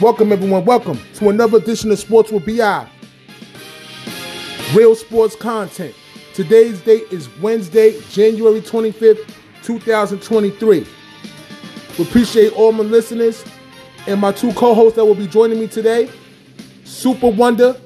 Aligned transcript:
Welcome, 0.00 0.32
everyone. 0.32 0.64
Welcome 0.64 0.98
to 1.16 1.28
another 1.28 1.58
edition 1.58 1.90
of 1.90 1.98
Sports 1.98 2.32
with 2.32 2.46
BI. 2.46 2.88
Real 4.74 4.94
sports 4.94 5.36
content. 5.36 5.94
Today's 6.32 6.80
date 6.80 7.04
is 7.10 7.28
Wednesday, 7.40 8.00
January 8.08 8.62
25th, 8.62 9.30
2023. 9.62 10.86
We 11.98 12.04
appreciate 12.04 12.54
all 12.54 12.72
my 12.72 12.82
listeners 12.82 13.44
and 14.06 14.18
my 14.18 14.32
two 14.32 14.54
co 14.54 14.72
hosts 14.72 14.96
that 14.96 15.04
will 15.04 15.14
be 15.14 15.26
joining 15.26 15.60
me 15.60 15.68
today 15.68 16.10
Super 16.84 17.28
Wonder 17.28 17.76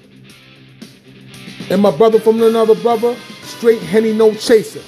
and 1.69 1.83
my 1.83 1.91
brother 1.96 2.21
from 2.21 2.41
another 2.41 2.77
brother, 2.77 3.17
Straight 3.43 3.83
Henny 3.83 4.12
No 4.12 4.33
Chaser. 4.35 4.83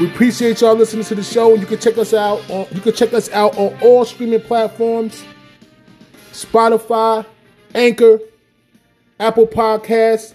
We 0.00 0.08
appreciate 0.10 0.60
y'all 0.60 0.74
listening 0.74 1.04
to 1.04 1.14
the 1.14 1.22
show, 1.22 1.52
and 1.52 1.60
you 1.60 1.66
can 1.68 1.78
check 1.78 1.98
us 1.98 2.12
out 2.12 2.42
on 2.50 2.66
you 2.72 2.80
can 2.80 2.94
check 2.94 3.14
us 3.14 3.30
out 3.30 3.56
on 3.56 3.78
all 3.80 4.04
streaming 4.04 4.40
platforms: 4.40 5.24
Spotify, 6.36 7.24
Anchor, 7.74 8.20
Apple 9.18 9.46
Podcasts, 9.46 10.34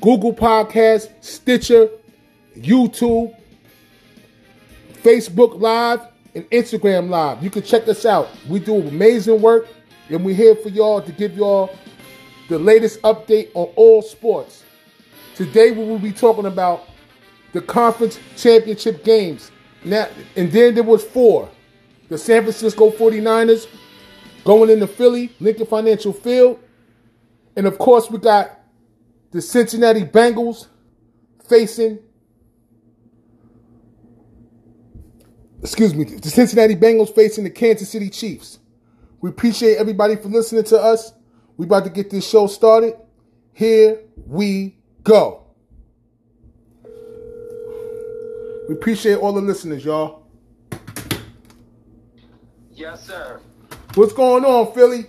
Google 0.00 0.32
Podcasts, 0.32 1.10
Stitcher, 1.22 1.90
YouTube, 2.56 3.36
Facebook 5.02 5.60
Live, 5.60 6.00
and 6.34 6.48
Instagram 6.50 7.10
Live. 7.10 7.42
You 7.42 7.50
can 7.50 7.62
check 7.62 7.86
us 7.86 8.06
out. 8.06 8.30
We 8.48 8.60
do 8.60 8.76
amazing 8.76 9.42
work, 9.42 9.68
and 10.08 10.24
we're 10.24 10.34
here 10.34 10.56
for 10.56 10.70
y'all 10.70 11.02
to 11.02 11.12
give 11.12 11.36
y'all 11.36 11.76
the 12.48 12.58
latest 12.58 13.02
update 13.02 13.50
on 13.54 13.66
all 13.76 14.00
sports. 14.00 14.64
Today 15.34 15.70
we 15.70 15.84
will 15.84 15.98
be 15.98 16.12
talking 16.12 16.46
about 16.46 16.88
the 17.52 17.60
conference 17.60 18.18
championship 18.36 19.04
games. 19.04 19.50
Now, 19.84 20.08
and 20.36 20.50
then 20.50 20.74
there 20.74 20.82
was 20.82 21.04
four. 21.04 21.50
The 22.08 22.16
San 22.16 22.42
Francisco 22.42 22.90
49ers 22.90 23.66
going 24.44 24.70
into 24.70 24.86
Philly, 24.86 25.30
Lincoln 25.40 25.66
Financial 25.66 26.12
Field. 26.12 26.58
And 27.56 27.66
of 27.66 27.78
course, 27.78 28.10
we 28.10 28.18
got 28.18 28.58
the 29.30 29.42
Cincinnati 29.42 30.02
Bengals 30.02 30.66
facing 31.48 31.98
excuse 35.62 35.94
me, 35.94 36.04
the 36.04 36.28
Cincinnati 36.28 36.74
Bengals 36.74 37.14
facing 37.14 37.44
the 37.44 37.50
Kansas 37.50 37.88
City 37.88 38.10
Chiefs. 38.10 38.58
We 39.20 39.30
appreciate 39.30 39.76
everybody 39.76 40.16
for 40.16 40.28
listening 40.28 40.64
to 40.64 40.78
us. 40.78 41.12
We 41.56 41.66
about 41.66 41.84
to 41.84 41.90
get 41.90 42.10
this 42.10 42.28
show 42.28 42.48
started. 42.48 42.94
Here 43.52 44.00
we 44.26 44.76
go. 45.04 45.46
We 48.68 48.74
appreciate 48.74 49.16
all 49.16 49.32
the 49.32 49.40
listeners, 49.40 49.84
y'all. 49.84 50.26
Yes, 52.72 53.06
sir. 53.06 53.40
What's 53.94 54.14
going 54.14 54.42
on, 54.46 54.72
Philly? 54.72 55.04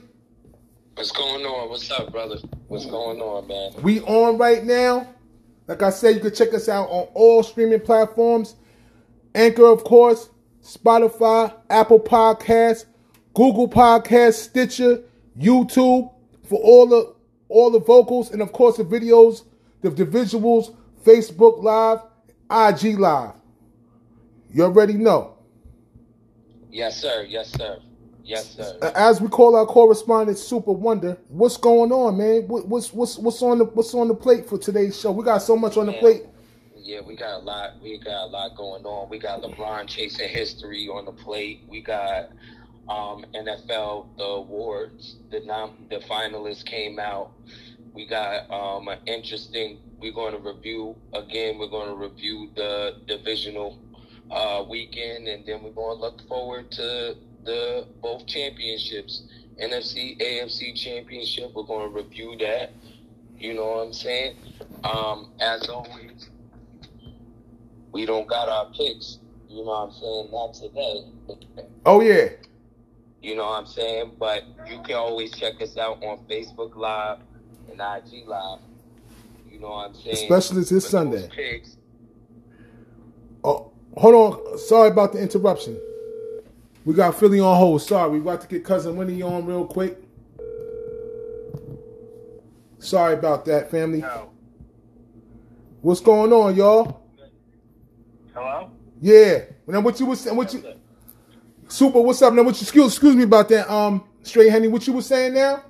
What's 0.95 1.11
going 1.11 1.45
on? 1.45 1.69
What's 1.69 1.89
up, 1.89 2.11
brother? 2.11 2.35
What's 2.67 2.85
going 2.85 3.21
on, 3.21 3.47
man? 3.47 3.71
We 3.81 4.01
on 4.01 4.37
right 4.37 4.61
now. 4.65 5.07
Like 5.67 5.81
I 5.81 5.89
said, 5.89 6.15
you 6.15 6.19
can 6.19 6.35
check 6.35 6.53
us 6.53 6.67
out 6.67 6.89
on 6.89 7.07
all 7.13 7.43
streaming 7.43 7.79
platforms. 7.79 8.55
Anchor, 9.33 9.67
of 9.67 9.85
course, 9.85 10.27
Spotify, 10.61 11.53
Apple 11.69 11.99
Podcasts, 12.01 12.83
Google 13.33 13.69
Podcasts, 13.69 14.33
Stitcher, 14.33 15.01
YouTube 15.39 16.11
for 16.43 16.59
all 16.59 16.85
the 16.85 17.15
all 17.47 17.71
the 17.71 17.79
vocals 17.79 18.31
and 18.31 18.41
of 18.41 18.51
course 18.51 18.75
the 18.75 18.83
videos, 18.83 19.45
the, 19.81 19.91
the 19.91 20.05
visuals, 20.05 20.75
Facebook 21.05 21.63
Live, 21.63 21.99
IG 22.51 22.99
Live. 22.99 23.35
You 24.51 24.63
already 24.63 24.95
know. 24.95 25.37
Yes, 26.69 26.99
sir. 26.99 27.25
Yes, 27.29 27.49
sir. 27.49 27.79
Yes, 28.23 28.55
sir. 28.55 28.77
As 28.95 29.19
we 29.21 29.27
call 29.27 29.55
our 29.55 29.65
correspondent, 29.65 30.37
Super 30.37 30.71
Wonder, 30.71 31.17
what's 31.27 31.57
going 31.57 31.91
on, 31.91 32.17
man? 32.17 32.47
What, 32.47 32.67
what's 32.67 32.93
what's 32.93 33.17
what's 33.17 33.41
on 33.41 33.57
the 33.59 33.65
what's 33.65 33.93
on 33.93 34.07
the 34.07 34.15
plate 34.15 34.47
for 34.47 34.57
today's 34.57 34.99
show? 34.99 35.11
We 35.11 35.23
got 35.25 35.39
so 35.41 35.57
much 35.57 35.77
on 35.77 35.87
the 35.87 35.93
Yeah. 35.93 35.99
plate. 35.99 36.23
Yeah, 36.77 37.01
we 37.05 37.15
got 37.15 37.41
a 37.41 37.43
lot. 37.43 37.81
We 37.81 37.97
got 37.97 38.25
a 38.25 38.27
lot 38.27 38.55
going 38.55 38.85
on. 38.85 39.09
We 39.09 39.19
got 39.19 39.41
LeBron 39.41 39.87
chasing 39.87 40.27
history 40.29 40.87
on 40.87 41.05
the 41.05 41.11
plate. 41.13 41.61
We 41.67 41.81
got 41.81 42.29
um, 42.89 43.25
NFL 43.33 44.17
the 44.17 44.23
awards. 44.23 45.17
The 45.31 45.41
nom- 45.41 45.87
the 45.89 45.97
finalists 45.99 46.65
came 46.65 46.99
out. 46.99 47.31
We 47.93 48.05
got 48.05 48.49
um, 48.51 48.87
an 48.89 48.99
interesting. 49.05 49.79
We're 49.99 50.13
going 50.13 50.33
to 50.33 50.39
review 50.39 50.95
again. 51.13 51.57
We're 51.57 51.69
going 51.69 51.87
to 51.89 51.95
review 51.95 52.49
the 52.55 52.95
divisional 53.07 53.79
uh, 54.31 54.63
weekend, 54.69 55.27
and 55.27 55.45
then 55.45 55.63
we're 55.63 55.71
going 55.71 55.97
to 55.97 56.01
look 56.01 56.27
forward 56.27 56.71
to 56.71 57.15
the 57.45 57.87
both 58.01 58.25
championships, 58.25 59.23
NFC, 59.61 60.19
AFC 60.19 60.75
championship. 60.75 61.51
We're 61.55 61.63
going 61.63 61.89
to 61.89 61.95
review 61.95 62.37
that. 62.39 62.71
You 63.37 63.53
know 63.55 63.65
what 63.65 63.87
I'm 63.87 63.93
saying? 63.93 64.37
Um, 64.83 65.31
as 65.39 65.67
always, 65.69 66.29
we 67.91 68.05
don't 68.05 68.27
got 68.27 68.49
our 68.49 68.67
picks. 68.73 69.19
You 69.49 69.57
know 69.57 69.71
what 69.71 69.89
I'm 69.89 69.91
saying? 69.91 70.29
Not 70.31 70.53
today. 70.53 71.67
Oh 71.85 72.01
yeah, 72.01 72.29
You 73.21 73.35
know 73.35 73.45
what 73.45 73.59
I'm 73.59 73.65
saying? 73.67 74.13
But 74.17 74.43
you 74.69 74.81
can 74.83 74.95
always 74.95 75.31
check 75.31 75.61
us 75.61 75.77
out 75.77 76.03
on 76.03 76.19
Facebook 76.29 76.75
Live 76.75 77.19
and 77.69 77.79
IG 77.79 78.27
Live. 78.27 78.59
You 79.49 79.59
know 79.59 79.69
what 79.69 79.89
I'm 79.89 79.95
saying? 79.95 80.13
Especially 80.13 80.63
this 80.63 80.87
Sunday. 80.87 81.29
Oh, 83.43 83.71
hold 83.97 84.15
on. 84.15 84.57
Sorry 84.57 84.89
about 84.89 85.13
the 85.13 85.19
interruption. 85.21 85.77
We 86.85 86.93
got 86.93 87.17
Philly 87.17 87.39
on 87.39 87.57
hold. 87.57 87.81
Sorry, 87.81 88.09
we 88.09 88.19
about 88.19 88.41
to 88.41 88.47
get 88.47 88.65
cousin 88.65 88.95
Winnie 88.95 89.21
on 89.21 89.45
real 89.45 89.65
quick. 89.65 90.03
Sorry 92.79 93.13
about 93.13 93.45
that, 93.45 93.71
family. 93.71 94.01
No. 94.01 94.31
What's 95.81 96.01
going 96.01 96.33
on, 96.33 96.55
y'all? 96.55 97.01
Hello? 98.33 98.71
Yeah. 98.99 99.43
Now 99.67 99.79
what 99.79 99.99
you 99.99 100.05
was 100.05 100.19
saying? 100.19 100.35
What 100.35 100.53
you 100.53 100.63
super? 101.69 102.01
What's 102.01 102.21
up? 102.21 102.33
Now 102.33 102.43
what 102.43 102.55
you 102.55 102.61
excuse 102.63 102.93
excuse 102.93 103.15
me 103.15 103.23
about 103.23 103.47
that? 103.49 103.71
Um, 103.71 104.03
straight 104.23 104.49
Henny, 104.49 104.67
what 104.67 104.85
you 104.85 104.93
was 104.93 105.05
saying 105.05 105.33
now? 105.33 105.63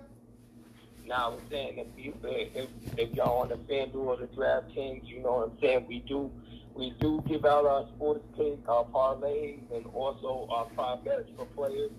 Now 1.06 1.26
I 1.26 1.28
was 1.30 1.42
saying 1.52 1.78
if 1.78 1.88
you 2.04 2.14
if, 2.24 2.70
if 2.98 3.14
y'all 3.14 3.42
on 3.42 3.50
the 3.50 3.56
FanDuel 3.56 3.96
or 3.96 4.18
the 4.18 4.28
DraftKings, 4.28 5.08
you 5.08 5.20
know 5.20 5.34
what 5.34 5.52
I'm 5.52 5.60
saying. 5.62 5.86
We 5.88 6.00
do 6.00 6.32
we 6.76 6.94
do 7.00 7.24
give 7.28 7.46
out 7.46 7.66
our 7.66 7.86
sports 7.96 8.26
pick, 8.36 8.58
our 8.68 8.86
parlays, 8.86 9.60
and 9.74 9.86
also 9.94 10.48
our 10.52 10.66
prime 10.76 11.04
bets 11.04 11.30
for 11.38 11.46
players. 11.48 11.92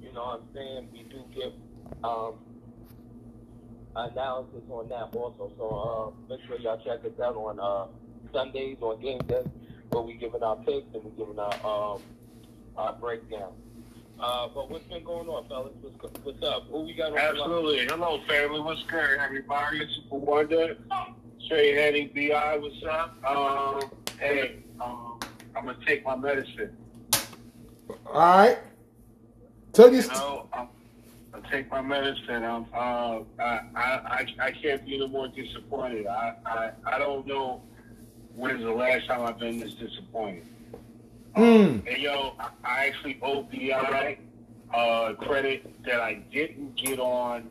You 0.00 0.12
know 0.12 0.24
what 0.24 0.40
I'm 0.40 0.54
saying. 0.54 0.88
We 0.92 1.02
do 1.04 1.24
give 1.34 1.52
um, 2.02 2.34
analysis 3.94 4.62
on 4.70 4.88
that 4.88 5.14
also. 5.14 5.52
So 5.56 5.68
uh, 5.68 6.28
make 6.28 6.40
sure 6.46 6.58
y'all 6.58 6.80
check 6.84 7.04
us 7.04 7.20
out 7.22 7.36
on 7.36 7.60
uh, 7.60 7.86
Sundays 8.32 8.78
on 8.80 9.00
game 9.00 9.20
day 9.28 9.44
where 9.90 10.02
we 10.02 10.14
giving 10.14 10.42
our 10.42 10.56
picks 10.56 10.86
and 10.94 11.04
we 11.04 11.10
giving 11.16 11.38
our 11.38 11.54
um, 11.94 12.02
our 12.76 12.92
breakdown. 12.94 13.52
Uh, 14.20 14.48
but 14.52 14.68
what's 14.68 14.84
been 14.86 15.04
going 15.04 15.28
on, 15.28 15.48
fellas? 15.48 15.72
What's, 15.80 16.18
what's 16.24 16.42
up? 16.42 16.64
Who 16.70 16.80
we 16.80 16.94
got? 16.94 17.16
Absolutely. 17.16 17.86
Hello, 17.86 18.20
family. 18.26 18.60
What's 18.60 18.82
good, 18.84 19.18
everybody? 19.20 19.78
It's 19.78 20.00
Wonder. 20.10 20.76
Straight 21.44 21.76
Henny 21.76 22.06
BI, 22.14 22.58
what's 22.58 22.82
up? 22.84 23.16
Um, 23.24 23.90
hey, 24.18 24.56
um, 24.80 25.18
I'm 25.56 25.64
going 25.64 25.78
to 25.78 25.86
take 25.86 26.04
my 26.04 26.16
medicine. 26.16 26.76
All 28.06 28.14
right. 28.14 28.58
Tell 29.72 29.92
you. 29.92 30.06
Know, 30.08 30.48
I'm, 30.52 30.68
I 31.34 31.50
take 31.50 31.70
my 31.70 31.80
medicine. 31.80 32.44
I'm, 32.44 32.66
uh, 32.74 33.20
I, 33.38 33.60
I, 33.76 34.26
I, 34.40 34.50
can't 34.50 34.84
be 34.84 34.98
no 34.98 35.08
more 35.08 35.28
disappointed. 35.28 36.06
I, 36.06 36.34
I, 36.46 36.70
I 36.84 36.98
don't 36.98 37.26
know 37.26 37.62
when's 38.34 38.62
the 38.62 38.72
last 38.72 39.06
time 39.06 39.22
I've 39.22 39.38
been 39.38 39.60
this 39.60 39.74
disappointed. 39.74 40.46
Mm. 41.36 41.86
And 41.86 41.98
yo, 42.02 42.34
I- 42.40 42.50
I 42.64 42.86
actually 42.86 43.18
owe 43.22 43.42
BI 43.42 44.18
uh, 44.74 45.14
credit 45.14 45.84
that 45.84 46.00
I 46.00 46.14
didn't 46.32 46.74
get 46.76 46.98
on 46.98 47.50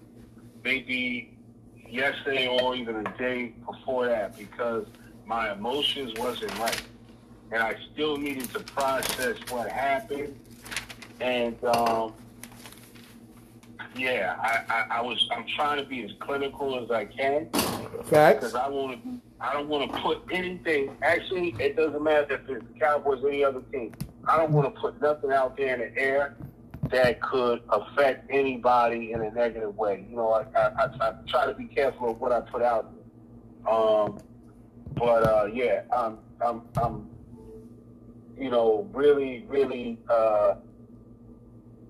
maybe 0.64 1.38
yesterday 1.88 2.48
or 2.48 2.76
even 2.76 2.96
a 3.08 3.18
day 3.18 3.54
before 3.66 4.08
that 4.08 4.38
because 4.38 4.86
my 5.28 5.52
emotions 5.52 6.14
wasn't 6.18 6.58
right. 6.58 6.82
And 7.52 7.62
I 7.62 7.76
still 7.94 8.18
needed 8.18 8.50
to 8.54 8.60
process 8.60 9.38
what 9.50 9.70
happened. 9.70 10.40
And 11.20 11.62
um, 11.64 12.14
yeah, 13.96 14.36
I, 14.40 14.74
I, 14.74 14.98
I 14.98 15.02
was 15.02 15.30
I'm 15.32 15.46
trying 15.56 15.82
to 15.82 15.88
be 15.88 16.04
as 16.04 16.12
clinical 16.20 16.84
as 16.84 16.92
I 16.92 17.06
can 17.06 17.50
Facts. 18.06 18.40
because 18.40 18.56
I 18.56 18.68
want 18.70 19.04
to. 19.04 19.22
I 19.40 19.54
don't 19.54 19.68
want 19.68 19.92
to 19.92 20.00
put 20.00 20.24
anything. 20.32 20.98
Actually, 21.04 21.56
it 21.60 21.76
doesn't 21.76 22.04
matter 22.04 22.34
if 22.34 22.50
it's 22.50 22.66
the 22.74 22.80
Cowboys 22.80 23.24
or 23.24 23.30
any 23.30 23.44
other 23.44 23.62
team. 23.72 23.94
I 24.28 24.36
don't 24.36 24.52
want 24.52 24.74
to 24.74 24.82
put 24.82 25.00
nothing 25.00 25.32
out 25.32 25.56
there 25.56 25.76
in 25.76 25.94
the 25.94 26.02
air 26.02 26.36
that 26.90 27.22
could 27.22 27.62
affect 27.70 28.32
anybody 28.32 29.12
in 29.12 29.22
a 29.22 29.30
negative 29.30 29.76
way. 29.78 30.06
You 30.10 30.16
know, 30.16 30.32
I, 30.32 30.42
I, 30.60 30.86
I, 30.86 31.10
I 31.10 31.14
try 31.28 31.46
to 31.46 31.54
be 31.54 31.66
careful 31.66 32.12
of 32.12 32.20
what 32.20 32.32
I 32.32 32.42
put 32.42 32.64
out. 32.64 32.92
Um, 33.70 34.20
but 34.96 35.24
uh, 35.24 35.46
yeah, 35.46 35.82
I'm, 35.96 36.18
I'm, 36.46 36.62
I'm, 36.78 37.10
you 38.38 38.50
know, 38.50 38.88
really, 38.94 39.46
really 39.48 39.98
uh, 40.10 40.56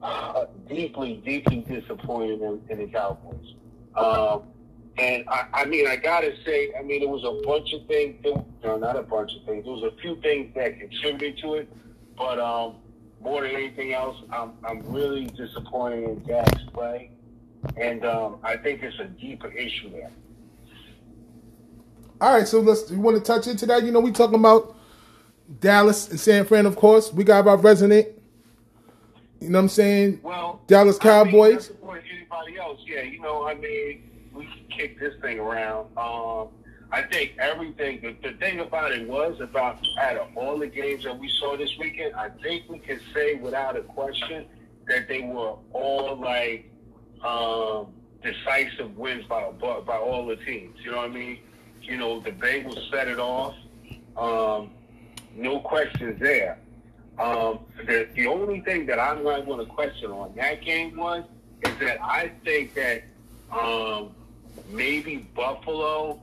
deeply, 0.70 1.22
deeply 1.26 1.62
disappointed 1.62 2.42
in, 2.42 2.62
in 2.70 2.78
the 2.80 2.88
Cowboys. 2.88 3.54
Um, 3.96 4.44
and 4.98 5.24
I, 5.28 5.46
I 5.54 5.66
mean, 5.66 5.88
I 5.88 5.96
gotta 5.96 6.34
say, 6.46 6.72
I 6.78 6.82
mean, 6.82 7.02
it 7.02 7.10
was 7.10 7.24
a 7.24 7.46
bunch 7.46 7.74
of 7.74 7.86
things. 7.88 8.24
No, 8.64 8.78
not 8.78 8.96
a 8.96 9.04
bunch 9.04 9.32
of 9.36 9.46
things. 9.46 9.64
There 9.64 9.74
was 9.74 9.84
a 9.84 9.96
few 10.02 10.20
things 10.22 10.54
that 10.56 10.80
contributed 10.80 11.38
to 11.44 11.56
it, 11.56 11.70
but 12.18 12.40
um, 12.40 12.76
more 13.22 13.42
than 13.42 13.52
anything 13.52 13.94
else, 13.94 14.18
I'm 14.32 14.54
I'm 14.64 14.82
really 14.92 15.26
disappointed 15.26 16.04
in 16.04 16.24
Dak's 16.24 16.64
play, 16.74 17.12
and 17.80 18.06
um, 18.06 18.38
I 18.44 18.58
think 18.58 18.82
it's 18.82 19.00
a 19.00 19.06
deeper 19.06 19.52
issue 19.52 19.92
there. 19.92 20.12
All 22.20 22.34
right, 22.34 22.48
so 22.48 22.60
let's. 22.60 22.90
You 22.90 23.00
want 23.00 23.18
to 23.18 23.24
touch 23.24 23.48
into 23.48 23.66
that? 23.68 23.84
You 23.84 23.92
know, 23.92 24.00
we 24.00 24.12
talking 24.12 24.40
about 24.40 24.76
Dallas 25.60 26.10
and 26.10 26.20
San 26.20 26.46
Fran, 26.46 26.66
of 26.66 26.76
course. 26.76 27.14
We 27.14 27.24
got 27.24 27.48
our 27.48 27.58
resident. 27.58 28.08
You 29.40 29.50
know 29.50 29.60
what 29.60 29.64
I'm 29.64 29.70
saying? 29.70 30.20
Well, 30.24 30.62
Dallas 30.66 30.98
Cowboys. 30.98 31.70
I 31.70 31.94
mean, 31.94 32.02
anybody 32.12 32.58
else? 32.58 32.80
Yeah, 32.86 33.02
you 33.02 33.22
know, 33.22 33.48
I 33.48 33.54
mean, 33.54 34.10
we 34.34 34.46
can 34.46 34.66
kick 34.76 35.00
this 35.00 35.14
thing 35.22 35.40
around. 35.40 35.96
Um, 35.96 36.48
I 36.92 37.04
think 37.04 37.36
everything. 37.38 38.02
The, 38.02 38.30
the 38.30 38.36
thing 38.38 38.62
about 38.62 38.94
it 38.94 39.08
was 39.08 39.40
about 39.40 39.78
out 40.02 40.18
of 40.18 40.36
all 40.36 40.58
the 40.58 40.68
games 40.68 41.04
that 41.04 41.18
we 41.18 41.30
saw 41.40 41.56
this 41.56 41.72
weekend, 41.78 42.16
I 42.16 42.30
think 42.42 42.64
we 42.68 42.80
can 42.80 43.00
say 43.14 43.36
without 43.36 43.78
a 43.78 43.82
question 43.82 44.46
that 44.88 45.08
they 45.08 45.22
were 45.22 45.56
all 45.74 46.16
like 46.20 46.72
um, 47.24 47.94
decisive 48.24 48.98
wins 48.98 49.26
by, 49.26 49.52
by 49.52 49.82
by 49.82 49.98
all 49.98 50.26
the 50.26 50.38
teams. 50.38 50.78
You 50.84 50.92
know 50.92 50.98
what 50.98 51.12
I 51.12 51.14
mean? 51.14 51.40
You 51.82 51.98
know, 51.98 52.20
the 52.20 52.32
Bengals 52.32 52.90
set 52.92 53.08
it 53.08 53.20
off. 53.20 53.56
Um, 54.18 54.72
no 55.36 55.60
questions 55.60 56.20
there. 56.20 56.58
Um, 57.20 57.60
the, 57.86 58.08
the 58.16 58.28
only 58.28 58.62
thing 58.62 58.86
that 58.88 59.00
I'm 59.00 59.24
not 59.24 59.46
going 59.46 59.60
to 59.60 59.66
question 59.66 60.12
on 60.12 60.34
that 60.36 60.62
game 60.64 60.96
was 60.96 61.24
is 61.66 61.78
that 61.80 62.02
I 62.04 62.32
think 62.44 62.74
that 62.76 63.04
um, 63.52 64.12
maybe 64.70 65.28
Buffalo 65.36 66.20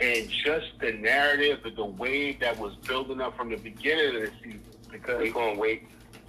and 0.00 0.28
just 0.30 0.66
the 0.80 0.92
narrative 0.92 1.64
of 1.64 1.76
the 1.76 1.84
wave 1.84 2.40
that 2.40 2.58
was 2.58 2.74
building 2.86 3.20
up 3.20 3.36
from 3.36 3.50
the 3.50 3.56
beginning 3.56 4.16
of 4.16 4.22
the 4.22 4.30
season. 4.42 4.62
Because 4.90 5.18
We're 5.20 5.32
gonna 5.32 5.58
wait. 5.58 5.82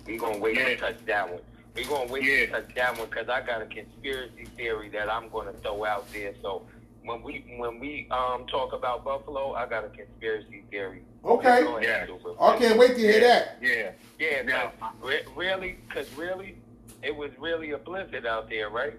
We're 0.05 0.19
gonna 0.19 0.37
wait 0.39 0.57
Yeah. 0.57 0.65
to 0.69 0.77
touch 0.77 1.05
that 1.05 1.29
one. 1.29 1.41
We're 1.75 1.87
gonna 1.87 2.11
wait 2.11 2.23
Yeah. 2.23 2.45
to 2.47 2.47
touch 2.47 2.75
that 2.75 2.97
one 2.97 3.07
because 3.09 3.29
I 3.29 3.41
got 3.41 3.61
a 3.61 3.65
conspiracy 3.67 4.45
theory 4.57 4.89
that 4.89 5.09
I'm 5.09 5.29
gonna 5.29 5.53
throw 5.53 5.85
out 5.85 6.11
there. 6.11 6.33
So 6.41 6.63
when 7.09 7.23
we 7.23 7.43
when 7.57 7.79
we 7.79 8.07
um 8.11 8.45
talk 8.47 8.71
about 8.73 9.03
Buffalo, 9.03 9.53
I 9.53 9.65
got 9.67 9.83
a 9.83 9.89
conspiracy 9.89 10.63
theory. 10.69 11.01
Okay. 11.25 11.63
Yeah. 11.81 12.05
I 12.39 12.57
can't 12.57 12.77
wait 12.77 12.89
to 12.95 12.99
hear 12.99 13.19
that. 13.21 13.57
yeah, 13.61 13.91
Yeah, 14.19 14.41
Now- 14.43 14.71
now 14.79 14.93
re- 15.01 15.23
really, 15.35 15.77
because 15.87 16.07
really, 16.15 16.55
it 17.01 17.13
was 17.15 17.31
really 17.39 17.71
a 17.71 17.77
blizzard 17.77 18.25
out 18.25 18.49
there, 18.49 18.69
right? 18.69 18.93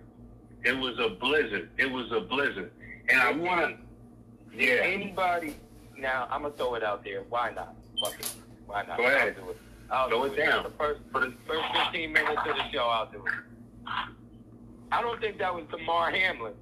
it 0.64 0.76
was 0.76 0.98
a 0.98 1.08
blizzard. 1.08 1.70
It 1.78 1.90
was 1.90 2.10
a 2.12 2.20
blizzard, 2.20 2.70
and 3.08 3.20
I 3.20 3.32
want 3.32 3.76
to. 3.78 4.56
Yeah, 4.56 4.82
Anybody? 4.82 5.56
Now 5.96 6.26
I'm 6.30 6.42
gonna 6.42 6.54
throw 6.54 6.74
it 6.74 6.82
out 6.82 7.04
there. 7.04 7.22
Why 7.30 7.52
not? 7.52 7.74
Fuck 8.02 8.18
it. 8.18 8.34
Why 8.66 8.84
not? 8.86 8.96
Go 8.98 9.04
ahead. 9.04 9.36
I'll 9.38 9.44
do 9.44 9.50
it. 9.50 9.56
I'll 9.90 10.08
Throw 10.08 10.28
do 10.28 10.34
it 10.34 10.36
down. 10.36 10.62
The 10.64 10.70
first, 10.70 11.00
for 11.12 11.20
the 11.20 11.32
first 11.46 11.64
15 11.84 12.12
minutes 12.12 12.42
of 12.46 12.56
the 12.56 12.70
show, 12.72 12.84
I'll 12.84 13.06
do 13.10 13.24
it. 13.24 13.32
I 14.92 15.00
don't 15.00 15.20
think 15.20 15.38
that 15.38 15.54
was 15.54 15.64
Damar 15.70 16.10
Hamlin. 16.10 16.52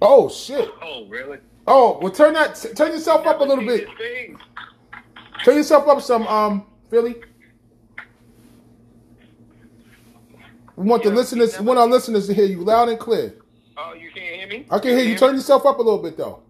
Oh 0.00 0.28
shit. 0.28 0.70
Oh, 0.82 1.06
really? 1.08 1.38
Oh, 1.66 1.98
well, 2.00 2.12
turn 2.12 2.34
that. 2.34 2.54
Turn 2.76 2.92
yourself 2.92 3.26
up 3.26 3.40
a 3.40 3.44
little 3.44 3.64
bit. 3.64 3.86
seen 3.86 3.88
his 3.88 3.98
face. 3.98 4.36
Turn 5.44 5.56
yourself 5.56 5.88
up 5.88 6.00
some, 6.00 6.26
um, 6.26 6.66
Philly. 6.90 7.16
We 10.76 10.84
want 10.84 11.02
the 11.02 11.08
Yeah, 11.08 11.14
listeners. 11.14 11.58
We 11.58 11.64
want 11.64 11.78
our 11.78 11.86
listeners 11.86 12.26
to 12.26 12.34
hear 12.34 12.44
you 12.44 12.62
loud 12.62 12.88
and 12.88 12.98
clear. 12.98 13.34
Oh, 13.78 13.94
you 13.94 14.10
can't 14.10 14.36
hear 14.36 14.46
me? 14.46 14.66
I 14.70 14.78
can 14.78 14.90
hear 14.90 15.00
you. 15.04 15.12
me? 15.12 15.18
Turn 15.18 15.34
yourself 15.34 15.64
up 15.66 15.78
a 15.78 15.82
little 15.82 16.02
bit 16.02 16.16
though. 16.16 16.42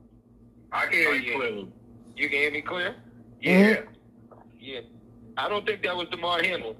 I 0.72 0.86
can 0.86 0.92
hear 0.92 1.14
you 1.14 1.30
yeah. 1.32 1.36
clearly. 1.38 1.72
You 2.16 2.28
can 2.28 2.38
hear 2.38 2.50
me 2.50 2.60
clear? 2.62 2.94
Yeah. 3.40 3.80
Yeah. 4.58 4.80
I 5.36 5.48
don't 5.48 5.64
think 5.64 5.82
that 5.82 5.96
was 5.96 6.08
Damar 6.08 6.42
Hamlin. 6.42 6.76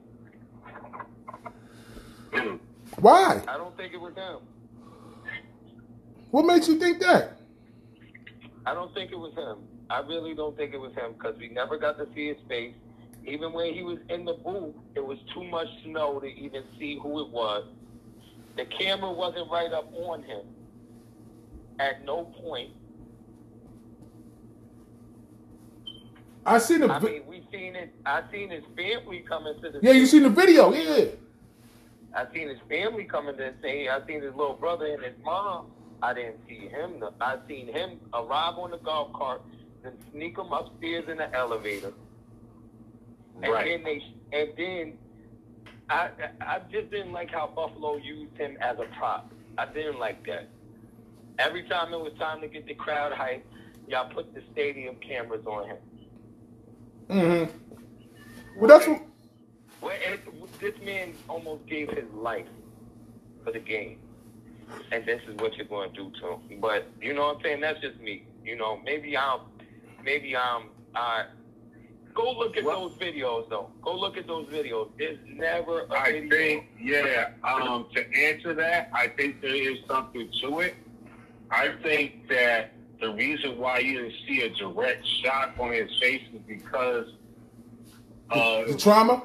Why? 2.98 3.42
I 3.46 3.56
don't 3.56 3.76
think 3.76 3.92
it 3.92 4.00
was 4.00 4.14
him. 4.14 4.38
What 6.30 6.44
makes 6.44 6.68
you 6.68 6.78
think 6.78 7.00
that? 7.00 7.38
I 8.64 8.74
don't 8.74 8.92
think 8.94 9.12
it 9.12 9.18
was 9.18 9.32
him. 9.34 9.58
I 9.88 10.00
really 10.00 10.34
don't 10.34 10.56
think 10.56 10.74
it 10.74 10.80
was 10.80 10.92
him 10.94 11.12
because 11.12 11.38
we 11.38 11.48
never 11.48 11.78
got 11.78 11.98
to 11.98 12.06
see 12.14 12.28
his 12.28 12.38
face. 12.48 12.74
Even 13.24 13.52
when 13.52 13.72
he 13.72 13.82
was 13.82 13.98
in 14.08 14.24
the 14.24 14.34
booth, 14.34 14.74
it 14.94 15.04
was 15.04 15.18
too 15.34 15.44
much 15.44 15.68
snow 15.84 16.20
to 16.20 16.26
even 16.26 16.62
see 16.78 16.98
who 17.00 17.20
it 17.20 17.30
was. 17.30 17.64
The 18.56 18.64
camera 18.66 19.12
wasn't 19.12 19.50
right 19.50 19.72
up 19.72 19.92
on 19.94 20.22
him 20.22 20.42
at 21.78 22.04
no 22.04 22.24
point. 22.24 22.70
I 26.44 26.58
seen 26.58 26.80
the. 26.80 26.92
I 26.92 27.00
mean, 27.00 27.22
we 27.26 27.44
seen 27.52 27.74
it. 27.74 27.92
I 28.04 28.22
seen 28.30 28.50
his 28.50 28.62
family 28.76 29.24
coming 29.28 29.54
to 29.62 29.70
the. 29.70 29.80
yeah, 29.82 29.92
you 29.92 30.06
seen 30.06 30.22
the 30.22 30.30
video. 30.30 30.72
Yeah. 30.72 31.06
I 32.14 32.32
seen 32.32 32.48
his 32.48 32.58
family 32.68 33.04
coming 33.04 33.36
to 33.36 33.52
say. 33.60 33.88
I 33.88 33.98
seen 34.06 34.22
his 34.22 34.34
little 34.34 34.54
brother 34.54 34.86
and 34.86 35.02
his 35.02 35.14
mom. 35.24 35.72
I 36.02 36.14
didn't 36.14 36.40
see 36.48 36.68
him. 36.68 37.02
I 37.20 37.36
seen 37.48 37.68
him 37.72 37.98
arrive 38.12 38.58
on 38.58 38.70
the 38.70 38.78
golf 38.78 39.12
cart, 39.12 39.42
then 39.82 39.92
sneak 40.12 40.38
him 40.38 40.52
upstairs 40.52 41.08
in 41.08 41.16
the 41.18 41.32
elevator, 41.34 41.92
and 43.42 43.52
Right. 43.52 43.64
then 43.66 43.82
they 43.84 44.02
and 44.32 44.52
then 44.56 44.98
I 45.88 46.10
I 46.40 46.58
just 46.70 46.90
didn't 46.90 47.12
like 47.12 47.30
how 47.30 47.46
Buffalo 47.46 47.96
used 47.96 48.36
him 48.36 48.56
as 48.60 48.78
a 48.78 48.86
prop. 48.96 49.32
I 49.58 49.66
didn't 49.66 49.98
like 49.98 50.24
that. 50.26 50.48
Every 51.38 51.62
time 51.64 51.92
it 51.92 52.00
was 52.00 52.12
time 52.18 52.40
to 52.40 52.48
get 52.48 52.66
the 52.66 52.74
crowd 52.74 53.12
hype, 53.12 53.44
y'all 53.88 54.08
put 54.10 54.34
the 54.34 54.42
stadium 54.52 54.96
cameras 54.96 55.46
on 55.46 55.68
him. 55.68 55.76
Mm-hmm. 57.08 58.58
Well, 58.58 58.68
that's 58.68 58.86
what. 58.88 59.02
Well, 59.80 59.92
this 60.60 60.74
man 60.82 61.14
almost 61.28 61.66
gave 61.66 61.90
his 61.90 62.10
life 62.12 62.46
for 63.44 63.52
the 63.52 63.58
game, 63.60 63.98
and 64.92 65.04
this 65.04 65.20
is 65.28 65.36
what 65.36 65.54
you're 65.56 65.66
going 65.66 65.90
to 65.92 65.96
do 65.96 66.12
to 66.20 66.32
him. 66.32 66.60
But 66.60 66.88
you 67.00 67.12
know 67.14 67.26
what 67.26 67.36
I'm 67.36 67.42
saying? 67.42 67.60
That's 67.60 67.80
just 67.80 67.98
me. 68.00 68.24
You 68.44 68.56
know, 68.56 68.80
maybe 68.84 69.16
I'm, 69.16 69.40
maybe 70.04 70.36
I'm. 70.36 70.64
I 70.94 71.26
go 72.14 72.32
look 72.32 72.56
at 72.56 72.64
Well- 72.64 72.88
those 72.88 72.98
videos 72.98 73.48
though. 73.50 73.70
Go 73.82 73.94
look 73.98 74.16
at 74.16 74.26
those 74.26 74.46
videos. 74.48 74.90
There's 74.98 75.18
never 75.26 75.82
a 75.82 75.92
I 75.92 76.12
video. 76.12 76.30
think, 76.30 76.66
yeah. 76.80 77.30
Um, 77.44 77.86
to 77.94 78.14
answer 78.16 78.54
that, 78.54 78.90
I 78.94 79.08
think 79.08 79.40
there 79.40 79.54
is 79.54 79.78
something 79.88 80.30
to 80.42 80.60
it. 80.60 80.74
I 81.50 81.72
think 81.82 82.28
that 82.28 82.72
the 83.00 83.12
reason 83.12 83.58
why 83.58 83.78
you 83.80 83.98
didn't 84.02 84.14
see 84.26 84.40
a 84.42 84.50
direct 84.50 85.06
shot 85.22 85.54
on 85.60 85.72
his 85.72 85.90
face 86.00 86.22
is 86.32 86.40
because 86.46 87.06
uh, 88.30 88.64
The 88.64 88.76
trauma. 88.76 89.22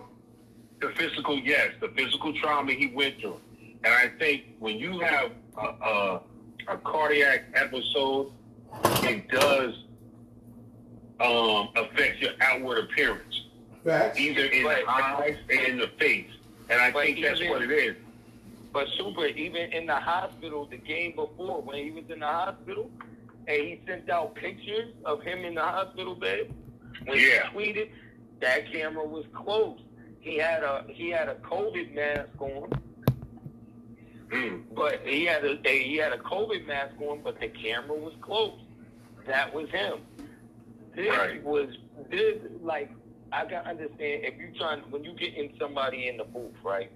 the 0.81 0.89
physical, 0.97 1.39
yes, 1.39 1.69
the 1.79 1.87
physical 1.89 2.33
trauma 2.39 2.73
he 2.73 2.87
went 2.87 3.19
through. 3.19 3.39
And 3.83 3.93
I 3.93 4.09
think 4.19 4.43
when 4.59 4.77
you 4.77 4.99
have 4.99 5.31
a, 5.57 5.61
a, 5.61 6.21
a 6.67 6.77
cardiac 6.77 7.45
episode, 7.55 8.31
it 9.03 9.27
does 9.29 9.73
um, 11.19 11.69
affect 11.75 12.19
your 12.19 12.31
outward 12.41 12.77
appearance, 12.79 13.45
Facts. 13.83 14.19
either 14.19 14.45
in 14.45 14.65
Right. 14.65 14.85
the 14.85 14.91
eyes 14.91 15.37
and 15.49 15.59
in 15.67 15.77
the 15.77 15.87
face. 15.99 16.27
And 16.69 16.79
I 16.79 16.91
think 16.91 17.21
that's 17.21 17.39
even- 17.39 17.51
what 17.51 17.61
it 17.63 17.71
is. 17.71 17.95
But 18.73 18.87
super, 18.97 19.25
even 19.25 19.73
in 19.73 19.85
the 19.85 19.95
hospital, 19.97 20.65
the 20.65 20.77
game 20.77 21.13
before 21.15 21.61
when 21.61 21.83
he 21.83 21.91
was 21.91 22.05
in 22.09 22.21
the 22.21 22.25
hospital, 22.25 22.89
and 23.47 23.57
he 23.61 23.81
sent 23.85 24.09
out 24.09 24.33
pictures 24.35 24.93
of 25.03 25.21
him 25.23 25.39
in 25.43 25.55
the 25.55 25.61
hospital 25.61 26.15
bed. 26.15 26.53
When 27.05 27.17
Yeah. 27.19 27.49
he 27.51 27.57
tweeted, 27.57 27.89
that 28.39 28.71
camera 28.71 29.03
was 29.05 29.25
closed. 29.33 29.83
He 30.21 30.37
had 30.37 30.63
a 30.63 30.85
he 30.87 31.09
had 31.09 31.27
a 31.27 31.35
COVID 31.35 31.93
mask 31.93 32.29
on. 32.39 32.69
Mm-hmm. 34.31 34.73
but 34.73 35.01
he 35.05 35.25
had 35.25 35.43
a, 35.43 35.59
he 35.63 35.97
had 35.97 36.13
a 36.13 36.17
COVID 36.17 36.65
mask 36.65 36.95
on, 37.01 37.19
but 37.21 37.39
the 37.41 37.49
camera 37.49 37.97
was 37.97 38.13
closed. 38.21 38.63
That 39.27 39.53
was 39.53 39.69
him. 39.69 39.99
This 40.95 41.09
Right. 41.09 41.43
was 41.43 41.67
this 42.09 42.37
like 42.61 42.89
I 43.33 43.45
can 43.45 43.65
understand 43.65 44.23
if 44.25 44.37
you 44.37 44.51
trying 44.57 44.79
when 44.89 45.03
you 45.03 45.13
get 45.13 45.35
in 45.35 45.53
somebody 45.59 46.07
in 46.07 46.17
the 46.17 46.23
booth, 46.23 46.55
right? 46.63 46.91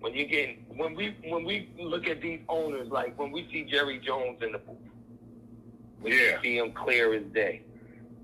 When 0.00 0.14
you 0.14 0.26
get 0.26 0.58
when 0.76 0.94
we 0.94 1.14
when 1.28 1.44
we 1.44 1.70
look 1.78 2.06
at 2.08 2.20
these 2.20 2.40
owners, 2.48 2.88
like 2.88 3.18
when 3.18 3.32
we 3.32 3.46
see 3.52 3.64
Jerry 3.64 3.98
Jones 3.98 4.38
in 4.42 4.52
the 4.52 4.58
booth, 4.58 4.76
we 6.02 6.18
Yeah. 6.18 6.40
see 6.42 6.58
him 6.58 6.72
clear 6.72 7.14
as 7.14 7.24
day. 7.34 7.62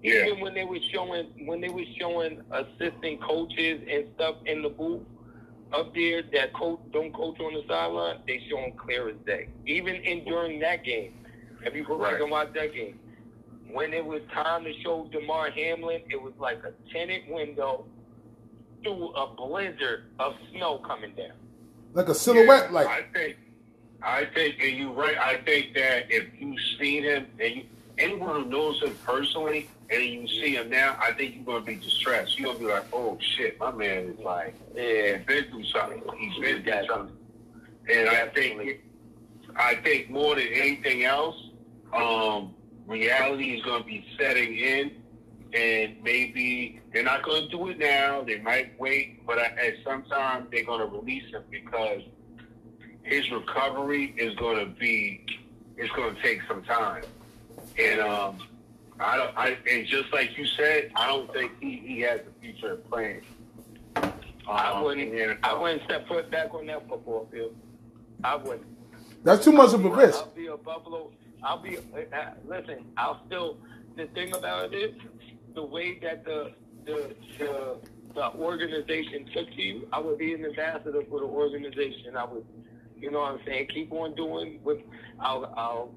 Yeah. 0.02 0.26
Even 0.26 0.40
when 0.40 0.54
they 0.54 0.64
were 0.64 0.80
showing 0.92 1.26
when 1.46 1.60
they 1.60 1.68
were 1.70 1.84
showing 1.98 2.40
assistant 2.50 3.22
coaches 3.22 3.80
and 3.88 4.04
stuff 4.14 4.36
in 4.46 4.62
the 4.62 4.68
booth 4.68 5.02
up 5.72 5.94
there 5.94 6.22
that 6.32 6.52
coach 6.52 6.80
don't 6.92 7.12
coach 7.12 7.38
on 7.40 7.54
the 7.54 7.62
sideline, 7.68 8.18
they 8.26 8.40
show 8.50 8.56
them 8.56 8.72
clear 8.72 9.08
as 9.08 9.16
day. 9.26 9.48
Even 9.66 9.94
in 9.96 10.24
during 10.24 10.60
that 10.60 10.84
game, 10.84 11.14
if 11.64 11.74
you 11.74 11.84
go 11.84 11.98
back 11.98 12.12
Right. 12.12 12.22
and 12.22 12.30
watch 12.30 12.52
that 12.54 12.74
game, 12.74 12.98
when 13.70 13.92
it 13.94 14.04
was 14.04 14.20
time 14.32 14.64
to 14.64 14.72
show 14.82 15.08
Damar 15.12 15.50
Hamlin, 15.50 16.02
it 16.10 16.20
was 16.20 16.34
like 16.38 16.62
a 16.64 16.72
tenant 16.92 17.28
window, 17.28 17.84
through 18.82 19.10
a 19.14 19.32
blizzard 19.34 20.04
of 20.18 20.34
snow 20.50 20.78
coming 20.78 21.14
down. 21.14 21.32
Like 21.94 22.08
a 22.08 22.14
silhouette, 22.14 22.64
Yeah, 22.66 22.70
like 22.72 22.86
I 22.88 23.02
think, 23.12 23.36
I 24.02 24.24
think, 24.34 24.56
and 24.60 24.76
you're 24.76 24.90
right. 24.92 25.16
I 25.16 25.36
think 25.44 25.74
that 25.74 26.10
if 26.10 26.24
you've 26.38 26.58
seen 26.80 27.04
him, 27.04 27.26
and 27.38 27.54
you, 27.56 27.62
anyone 27.98 28.42
who 28.42 28.48
knows 28.50 28.82
him 28.82 28.94
personally, 29.04 29.68
and 29.92 30.02
you 30.04 30.26
see 30.26 30.54
him 30.56 30.70
now, 30.70 30.96
I 31.00 31.12
think 31.12 31.36
you're 31.36 31.44
gonna 31.44 31.64
be 31.64 31.76
distressed. 31.76 32.38
You're 32.38 32.48
gonna 32.48 32.58
be 32.58 32.64
like, 32.66 32.84
"Oh 32.92 33.18
shit, 33.20 33.58
my 33.58 33.70
man 33.70 34.14
is 34.16 34.18
like, 34.20 34.54
Yeah. 34.74 35.18
he's 35.18 35.26
been 35.26 35.44
through 35.50 35.64
something. 35.64 36.02
He's 36.18 36.38
been 36.38 36.62
through 36.62 36.86
something." 36.86 37.16
And 37.90 38.08
I 38.08 38.28
think, 38.28 38.80
I 39.56 39.74
think 39.76 40.08
more 40.10 40.34
than 40.36 40.46
anything 40.48 41.04
else, 41.04 41.36
um, 41.92 42.54
reality 42.86 43.54
is 43.56 43.62
gonna 43.64 43.84
be 43.84 44.04
setting 44.18 44.56
in, 44.56 45.02
and 45.52 46.02
maybe 46.02 46.80
they're 46.92 47.02
not 47.02 47.22
gonna 47.22 47.48
do 47.48 47.68
it 47.68 47.78
now. 47.78 48.22
They 48.22 48.38
might 48.40 48.78
wait, 48.80 49.26
but 49.26 49.38
at 49.38 49.58
at 49.58 49.74
some 49.84 50.04
time 50.04 50.48
they're 50.50 50.64
gonna 50.64 50.86
release 50.86 51.30
him 51.30 51.42
because 51.50 52.02
his 53.02 53.30
recovery 53.30 54.14
is 54.16 54.34
going 54.36 54.58
to 54.58 54.66
be 54.78 55.26
it's 55.76 55.92
going 55.94 56.14
to 56.14 56.22
take 56.22 56.38
some 56.46 56.62
time 56.62 57.02
and 57.78 58.00
um 58.00 58.38
i 59.02 59.16
don't 59.16 59.36
i 59.36 59.56
and 59.70 59.86
just 59.86 60.12
like 60.12 60.36
you 60.36 60.46
said 60.46 60.90
i 60.96 61.06
don't 61.06 61.32
think 61.32 61.52
he 61.60 61.76
he 61.84 62.00
has 62.00 62.20
a 62.20 62.40
future 62.40 62.74
in 62.74 62.82
playing 62.90 63.22
um, 64.48 64.56
I 64.56 64.82
wouldn't. 64.82 65.14
in. 65.14 65.38
I 65.42 65.54
wouldn't 65.54 65.82
step 65.84 66.08
foot 66.08 66.30
back 66.30 66.52
on 66.52 66.66
that 66.66 66.88
football 66.88 67.28
field. 67.30 67.54
I 68.24 68.36
wouldn't. 68.36 68.66
that's 69.24 69.44
too 69.44 69.52
much 69.52 69.72
of 69.72 69.84
a 69.84 69.88
risk. 69.88 70.18
I'll 70.18 70.34
be 70.34 70.46
a 70.48 70.56
Buffalo. 70.56 71.10
I'll 71.42 71.62
be. 71.62 71.78
Uh, 71.78 72.16
uh, 72.16 72.30
listen, 72.46 72.84
I'll 72.96 73.22
still. 73.26 73.58
The 73.96 74.06
thing 74.08 74.34
about 74.34 74.72
it 74.72 74.76
is, 74.76 74.94
the 75.54 75.62
way 75.62 75.98
that 76.02 76.24
the 76.24 76.52
the 76.86 77.14
the, 77.38 77.76
the 78.14 78.32
organization 78.34 79.26
took 79.32 79.48
to 79.50 79.62
you, 79.62 79.88
I 79.92 80.00
would 80.00 80.18
be 80.18 80.34
an 80.34 80.44
ambassador 80.44 81.02
for 81.08 81.20
the 81.20 81.26
organization. 81.26 82.16
I 82.16 82.24
would, 82.24 82.44
you 82.98 83.10
know 83.10 83.20
what 83.20 83.32
I'm 83.32 83.40
saying, 83.46 83.68
keep 83.72 83.92
on 83.92 84.14
doing 84.14 84.60
with. 84.64 84.78
I'll 85.20 85.52
I'll 85.56 85.94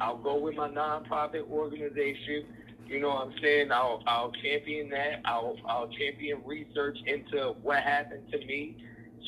I'll 0.00 0.18
go 0.18 0.36
with 0.38 0.54
my 0.56 0.68
nonprofit 0.68 1.48
organization. 1.50 2.44
You 2.86 3.00
know 3.00 3.08
what 3.08 3.26
I'm 3.28 3.34
saying? 3.42 3.70
I'll 3.72 4.02
I'll 4.06 4.32
champion 4.42 4.88
that. 4.90 5.20
I'll 5.24 5.56
I'll 5.68 5.88
champion 5.88 6.40
research 6.44 6.98
into 7.06 7.54
what 7.62 7.82
happened 7.82 8.22
to 8.32 8.38
me, 8.46 8.76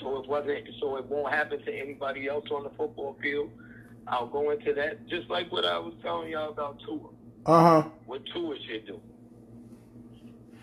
so 0.00 0.22
it 0.22 0.28
wasn't 0.28 0.66
so 0.80 0.96
it 0.96 1.04
won't 1.06 1.32
happen 1.32 1.62
to 1.64 1.72
anybody 1.72 2.28
else 2.28 2.46
on 2.50 2.64
the 2.64 2.70
football 2.70 3.16
field. 3.22 3.50
I'll 4.08 4.26
go 4.28 4.50
into 4.50 4.72
that 4.74 5.06
just 5.08 5.28
like 5.28 5.52
what 5.52 5.64
I 5.64 5.78
was 5.78 5.94
telling 6.02 6.30
y'all 6.30 6.50
about 6.50 6.78
Tua. 6.86 7.08
Uh 7.46 7.82
huh. 7.82 7.88
What 8.06 8.22
Tua 8.32 8.56
should 8.66 8.86
do. 8.86 9.00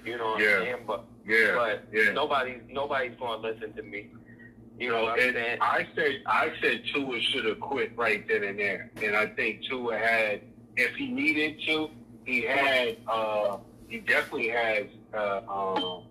You 0.06 0.18
know 0.18 0.32
what 0.32 0.42
Yeah. 0.42 0.56
I'm 0.58 0.64
saying? 0.64 0.84
But 0.88 1.06
yeah 1.26 1.56
but 1.56 1.84
yeah 1.94 2.12
nobody's 2.14 2.62
nobody's 2.72 3.14
gonna 3.20 3.42
listen 3.42 3.74
to 3.74 3.84
me. 3.84 4.10
You 4.78 4.88
you 4.88 4.92
know 4.92 5.10
and? 5.10 5.62
I 5.62 5.88
said 5.96 6.22
I 6.26 6.52
said 6.62 6.84
Tua 6.94 7.20
should 7.22 7.46
have 7.46 7.60
quit 7.60 7.98
right 7.98 8.28
then 8.28 8.44
and 8.44 8.60
there, 8.60 8.92
and 9.02 9.16
I 9.16 9.28
think 9.28 9.64
Tua 9.68 9.98
had, 9.98 10.42
if 10.76 10.96
he 10.96 11.08
needed 11.08 11.60
to, 11.66 11.90
he 12.26 12.42
had, 12.42 12.98
uh, 13.08 13.58
he 13.88 14.00
definitely 14.00 14.50
has, 14.50 14.86
uh, 15.14 15.42
um, 15.50 16.04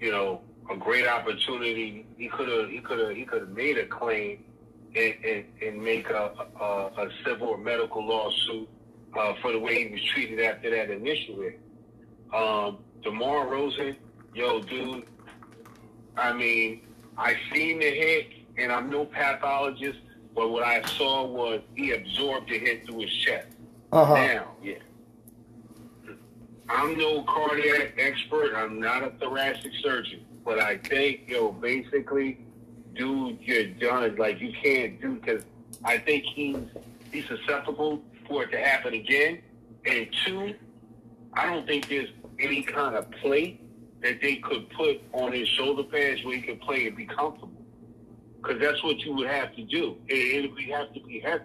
you 0.00 0.10
know, 0.10 0.40
a 0.70 0.76
great 0.76 1.06
opportunity. 1.06 2.06
He 2.16 2.28
could 2.28 2.48
have, 2.48 2.70
he 2.70 2.80
could 2.80 2.98
have, 3.00 3.16
he 3.16 3.24
could 3.24 3.42
have 3.42 3.50
made 3.50 3.76
a 3.78 3.86
claim 3.86 4.44
and, 4.94 5.14
and, 5.24 5.44
and 5.60 5.82
make 5.82 6.08
a, 6.08 6.32
a, 6.60 6.64
a 6.64 7.10
civil 7.24 7.48
or 7.48 7.58
medical 7.58 8.06
lawsuit 8.06 8.68
uh, 9.18 9.34
for 9.42 9.52
the 9.52 9.58
way 9.58 9.84
he 9.84 9.92
was 9.92 10.02
treated 10.14 10.40
after 10.40 10.70
that 10.70 10.90
initial 10.90 11.42
hit. 11.42 11.60
Um, 12.32 12.78
DeMar 13.02 13.48
Rosen, 13.48 13.96
yo, 14.34 14.62
dude, 14.62 15.04
I 16.16 16.32
mean, 16.32 16.82
I 17.18 17.36
seen 17.52 17.78
the 17.78 17.90
hit, 17.90 18.28
and 18.58 18.70
I'm 18.72 18.90
no 18.90 19.04
pathologist, 19.04 19.98
but 20.34 20.50
what 20.50 20.62
I 20.64 20.82
saw 20.82 21.26
was 21.26 21.60
he 21.74 21.92
absorbed 21.92 22.50
the 22.50 22.58
hit 22.58 22.86
through 22.86 23.00
his 23.00 23.12
chest. 23.12 23.48
Uh 23.92 24.04
huh. 24.04 24.14
Now, 24.14 24.48
Yeah. 24.62 24.74
I'm 26.68 26.98
no 26.98 27.22
cardiac 27.22 27.94
expert. 27.96 28.54
I'm 28.56 28.80
not 28.80 29.04
a 29.04 29.10
thoracic 29.20 29.72
surgeon, 29.82 30.24
but 30.44 30.58
I 30.58 30.78
think, 30.78 31.20
yo, 31.28 31.52
basically, 31.52 32.38
dude, 32.94 33.38
you're 33.40 33.66
done. 33.66 34.16
Like 34.16 34.40
you 34.40 34.52
can't 34.62 35.00
do 35.00 35.14
because 35.14 35.44
I 35.84 35.98
think 35.98 36.24
he's 36.24 36.58
he's 37.12 37.26
susceptible 37.28 38.02
for 38.26 38.42
it 38.42 38.50
to 38.50 38.58
happen 38.58 38.94
again. 38.94 39.42
And 39.84 40.08
two, 40.24 40.54
I 41.34 41.46
don't 41.46 41.66
think 41.66 41.88
there's 41.88 42.08
any 42.40 42.62
kind 42.62 42.96
of 42.96 43.10
plate 43.12 43.60
that 44.06 44.20
they 44.20 44.36
could 44.36 44.70
put 44.70 45.00
on 45.12 45.32
his 45.32 45.48
shoulder 45.48 45.82
pads 45.82 46.24
where 46.24 46.36
he 46.36 46.42
could 46.42 46.60
play 46.60 46.86
and 46.86 46.96
be 46.96 47.06
comfortable. 47.06 47.50
Because 48.40 48.60
that's 48.60 48.82
what 48.84 48.98
you 49.00 49.14
would 49.14 49.28
have 49.28 49.54
to 49.56 49.62
do. 49.62 49.96
It, 50.06 50.44
it 50.44 50.52
would 50.52 50.62
have 50.64 50.94
to 50.94 51.00
be 51.00 51.18
heavy, 51.18 51.44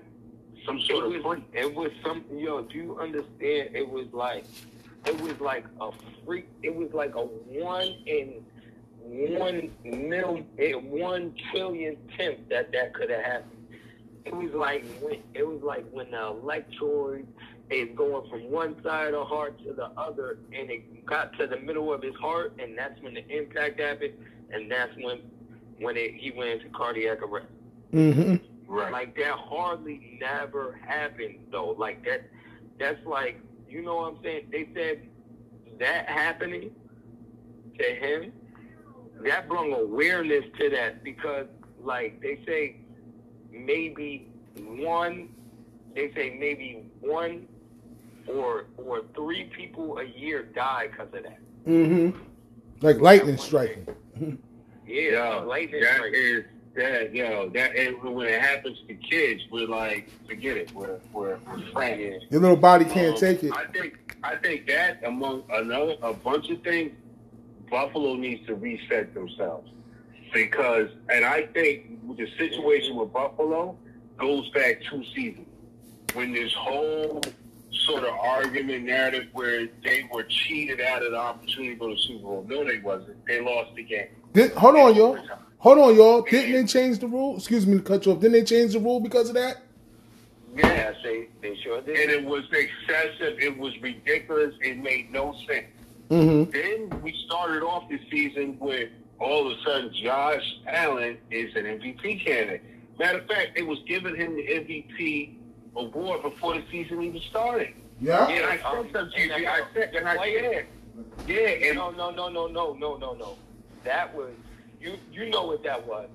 some 0.66 0.80
sort 0.82 1.12
it 1.12 1.18
of 1.18 1.24
was, 1.24 1.40
it 1.54 1.74
was 1.74 1.92
something, 2.06 2.38
yo, 2.38 2.62
do 2.62 2.78
you 2.78 3.00
understand? 3.00 3.76
It 3.76 3.90
was 3.90 4.06
like, 4.14 4.46
it 5.08 5.20
was 5.20 5.40
like 5.40 5.66
a 5.80 5.90
freak, 6.24 6.48
it 6.62 6.76
was 6.76 6.94
like 6.94 7.16
a 7.16 7.22
one 7.22 7.96
in 8.06 8.46
one 9.04 9.72
million, 9.84 10.46
one 10.92 11.34
trillion 11.52 11.98
tenth 12.16 12.48
that 12.50 12.72
that 12.72 12.94
could 12.94 13.10
have 13.10 13.24
happened. 13.24 13.68
It 14.26 14.36
was 14.36 14.52
like 14.54 14.86
when, 15.00 15.24
it 15.34 15.48
was 15.48 15.64
like 15.64 15.90
when 15.90 16.12
the 16.12 16.18
electroid 16.18 17.26
is 17.72 17.90
going 17.96 18.30
from 18.30 18.52
one 18.52 18.76
side 18.84 19.08
of 19.08 19.14
the 19.14 19.26
heart 19.26 19.58
to 19.64 19.74
the 19.74 19.88
other, 19.98 20.40
and 20.54 20.70
it 20.70 21.06
got 21.06 21.38
to 21.40 21.48
the 21.48 21.58
middle 21.58 21.94
of 21.94 22.02
his 22.02 22.16
heart, 22.16 22.54
and 22.60 22.78
that's 22.78 23.02
when 23.02 23.14
the 23.14 23.28
impact 23.28 23.80
happened, 23.80 24.14
and 24.52 24.70
that's 24.70 24.92
when 24.98 25.22
when 25.80 25.98
it, 25.98 26.14
he 26.14 26.32
went 26.32 26.50
into 26.50 26.70
cardiac 26.70 27.22
arrest. 27.22 27.48
Mm-hmm. 27.92 28.36
Right. 28.68 28.92
Like 28.92 29.16
that 29.18 29.34
hardly 29.34 30.18
never 30.22 30.80
happened 30.86 31.40
though. 31.52 31.76
Like 31.78 32.06
that 32.06 32.30
that's 32.80 33.04
like 33.06 33.42
you 33.68 33.82
know 33.82 33.96
what 33.96 34.14
I'm 34.14 34.24
saying? 34.24 34.48
They 34.52 34.70
said 34.76 35.08
that 35.80 36.08
happening 36.08 36.72
to 37.80 37.96
him, 37.96 38.34
that 39.24 39.48
brought 39.48 39.72
awareness 39.80 40.46
to 40.60 40.70
that 40.70 41.04
because 41.04 41.48
like 41.82 42.22
they 42.22 42.40
say 42.46 42.78
maybe 43.52 44.30
one 44.58 45.30
they 45.96 46.12
say 46.14 46.38
maybe 46.40 46.86
one 47.02 47.48
or 48.28 48.66
or 48.78 49.02
three 49.16 49.46
people 49.46 49.98
a 50.00 50.04
year 50.06 50.44
die 50.44 50.88
because 50.92 51.08
of 51.14 51.24
that. 51.24 51.40
Mm-hmm. 51.68 52.18
Like 52.82 53.00
lightning 53.00 53.38
striking. 53.38 53.88
Yeah, 54.88 55.12
Yo, 55.40 55.46
lightning 55.48 55.82
that 55.82 55.96
strike. 55.96 56.14
is 56.14 56.44
that 56.76 57.14
yo 57.14 57.50
that 57.50 57.76
and 57.76 58.02
when 58.02 58.28
it 58.28 58.42
happens 58.42 58.78
to 58.88 58.94
kids, 58.96 59.44
we're 59.52 59.68
like, 59.68 60.10
forget 60.28 60.58
it. 60.58 60.72
We're 60.74 61.00
we're, 61.14 61.38
we're 61.48 61.62
frantic. 61.72 62.24
Your 62.30 62.42
little 62.42 62.56
body 62.58 62.86
can't 62.86 63.14
Um, 63.14 63.20
take 63.20 63.44
it. 63.44 63.52
I 63.54 63.66
think 63.66 64.16
I 64.24 64.36
think 64.36 64.68
that 64.68 65.04
among 65.06 65.44
another 65.52 65.96
a 66.02 66.14
bunch 66.14 66.50
of 66.50 66.62
things, 66.64 66.92
Buffalo 67.70 68.16
needs 68.16 68.46
to 68.48 68.56
reset 68.56 69.14
themselves 69.14 69.70
because, 70.34 70.90
and 71.10 71.26
I 71.26 71.46
think 71.48 72.18
the 72.18 72.28
situation 72.38 72.96
with 72.96 73.12
Buffalo 73.12 73.76
goes 74.18 74.50
back 74.52 74.82
two 74.90 75.04
seasons 75.16 75.48
when 76.14 76.32
this 76.34 76.54
whole 76.54 77.22
sort 77.86 78.04
of 78.04 78.14
argument 78.20 78.86
narrative 78.86 79.28
where 79.34 79.68
they 79.84 80.08
were 80.14 80.24
cheated 80.24 80.82
out 80.82 81.04
of 81.04 81.12
the 81.12 81.18
opportunity 81.18 81.74
to 81.74 81.80
go 81.80 81.88
to 81.90 81.96
the 81.96 82.02
Super 82.02 82.24
Bowl. 82.24 82.46
No, 82.48 82.64
they 82.64 82.80
wasn't. 82.80 83.26
They 83.26 83.42
lost 83.42 83.76
the 83.76 83.84
game. 83.84 84.08
Did, 84.34 84.52
hold 84.54 84.76
on, 84.76 84.96
y'all. 84.96 85.18
Hold 85.60 85.78
on, 85.78 85.96
y'all. 85.96 86.22
Didn't 86.22 86.54
they 86.54 86.66
change 86.66 87.00
the 87.00 87.08
rule? 87.08 87.38
Excuse 87.38 87.68
me 87.68 87.78
to 87.78 87.84
cut 87.84 88.06
you 88.06 88.14
off. 88.14 88.20
Didn't 88.20 88.34
they 88.34 88.44
change 88.44 88.74
the 88.74 88.80
rule 88.80 89.00
because 89.00 89.30
of 89.30 89.36
that? 89.36 89.58
Yeah, 90.56 90.94
they 91.04 91.28
they 91.42 91.56
sure 91.64 91.82
did. 91.82 91.98
And 91.98 92.12
it 92.12 92.26
was 92.26 92.44
excessive. 92.52 93.40
It 93.40 93.58
was 93.58 93.80
ridiculous. 93.82 94.54
It 94.62 94.78
made 94.78 95.12
no 95.12 95.34
sense. 95.48 95.68
Mm-hmm. 96.10 96.52
Then 96.52 97.02
we 97.02 97.16
started 97.26 97.64
off 97.64 97.88
the 97.90 98.00
season 98.10 98.58
with 98.60 98.90
all 99.20 99.50
of 99.50 99.58
a 99.58 99.62
sudden 99.64 99.94
Josh 99.94 100.44
Allen 100.68 101.18
is 101.30 101.56
an 101.56 101.64
MVP 101.64 102.26
candidate. 102.26 102.64
Matter 103.00 103.20
of 103.20 103.28
fact, 103.28 103.52
they 103.56 103.62
was 103.62 103.80
giving 103.88 104.16
him 104.16 104.36
the 104.36 104.44
MVP 104.44 105.36
award 105.76 106.22
before 106.24 106.56
the 106.56 106.64
season 106.72 107.02
even 107.02 107.22
started. 107.30 107.74
Yeah. 108.00 108.28
And 108.28 108.46
I 108.46 108.58
um, 108.68 108.86
said 108.86 108.94
something 108.94 109.28
to 109.30 109.34
and 109.36 109.44
you. 109.44 109.50
I 109.50 109.62
said, 109.74 109.94
and 109.96 110.08
I 110.08 110.18
player. 110.18 110.54
said, 110.54 110.66
yeah, 111.28 111.70
and 111.70 111.78
No, 111.78 111.92
no, 111.92 112.10
no, 112.12 112.30
no, 112.30 112.48
no, 112.48 112.74
no, 112.74 112.98
no, 112.98 113.14
no. 113.14 113.38
That 113.84 114.14
was 114.16 114.32
you. 114.80 114.96
You 115.12 115.30
know 115.30 115.46
what 115.48 115.64
that 115.64 115.86
was. 115.88 116.10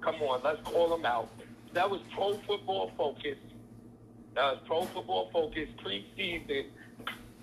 Come 0.00 0.16
on, 0.22 0.40
let's 0.44 0.60
call 0.62 0.88
them 0.88 1.04
out. 1.04 1.28
That 1.74 1.88
was 1.90 2.00
Pro 2.14 2.34
Football 2.38 2.92
Focus. 2.96 3.36
That 4.34 4.52
was 4.52 4.58
Pro 4.66 4.82
Football 4.84 5.30
Focus 5.32 5.68
preseason. 5.84 6.66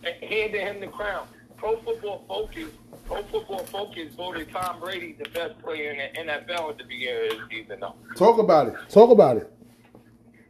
Handed 0.03 0.61
him 0.61 0.79
the 0.79 0.87
crown. 0.87 1.27
Pro 1.57 1.77
Football 1.77 2.23
Focus. 2.27 2.69
Pro 3.05 3.21
Football 3.23 3.59
Focus 3.65 4.13
voted 4.15 4.51
Tom 4.51 4.79
Brady 4.79 5.15
the 5.21 5.29
best 5.29 5.59
player 5.61 5.91
in 5.91 6.25
the 6.25 6.33
NFL 6.33 6.71
at 6.71 6.77
the 6.77 6.83
beginning 6.85 7.31
of 7.31 7.37
the 7.37 7.43
season. 7.49 7.79
No, 7.79 7.95
Talk 8.15 8.39
about 8.39 8.67
it. 8.67 8.75
Talk 8.89 9.09
about 9.11 9.37
it. 9.37 9.51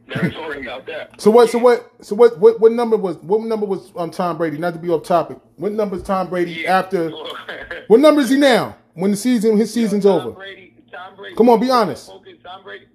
Never 0.06 0.30
talking 0.30 0.62
about 0.64 0.86
that. 0.86 1.20
So 1.20 1.30
what? 1.30 1.50
So 1.50 1.58
what? 1.58 1.90
So 2.00 2.14
what? 2.14 2.38
What, 2.38 2.60
what 2.60 2.72
number 2.72 2.96
was? 2.96 3.16
What 3.18 3.40
number 3.42 3.66
was 3.66 3.92
um, 3.96 4.10
Tom 4.10 4.36
Brady? 4.38 4.58
Not 4.58 4.72
to 4.74 4.78
be 4.80 4.88
off 4.88 5.04
topic. 5.04 5.38
What 5.56 5.72
number 5.72 5.96
is 5.96 6.02
Tom 6.02 6.28
Brady 6.28 6.52
Yeah. 6.62 6.78
after? 6.78 7.12
What 7.88 8.00
number 8.00 8.20
is 8.20 8.30
he 8.30 8.36
now? 8.38 8.76
when 8.94 9.10
the 9.12 9.16
season 9.16 9.56
his 9.58 9.72
season's 9.72 10.04
Yo, 10.04 10.18
Tom 10.18 10.26
over? 10.28 10.36
Brady, 10.36 10.74
Tom 10.90 11.14
Brady. 11.16 11.36
Come 11.36 11.48
on, 11.50 11.60
be 11.60 11.70
honest. 11.70 12.06
Focus, 12.08 12.32
Tom 12.42 12.62
Brady. 12.64 12.86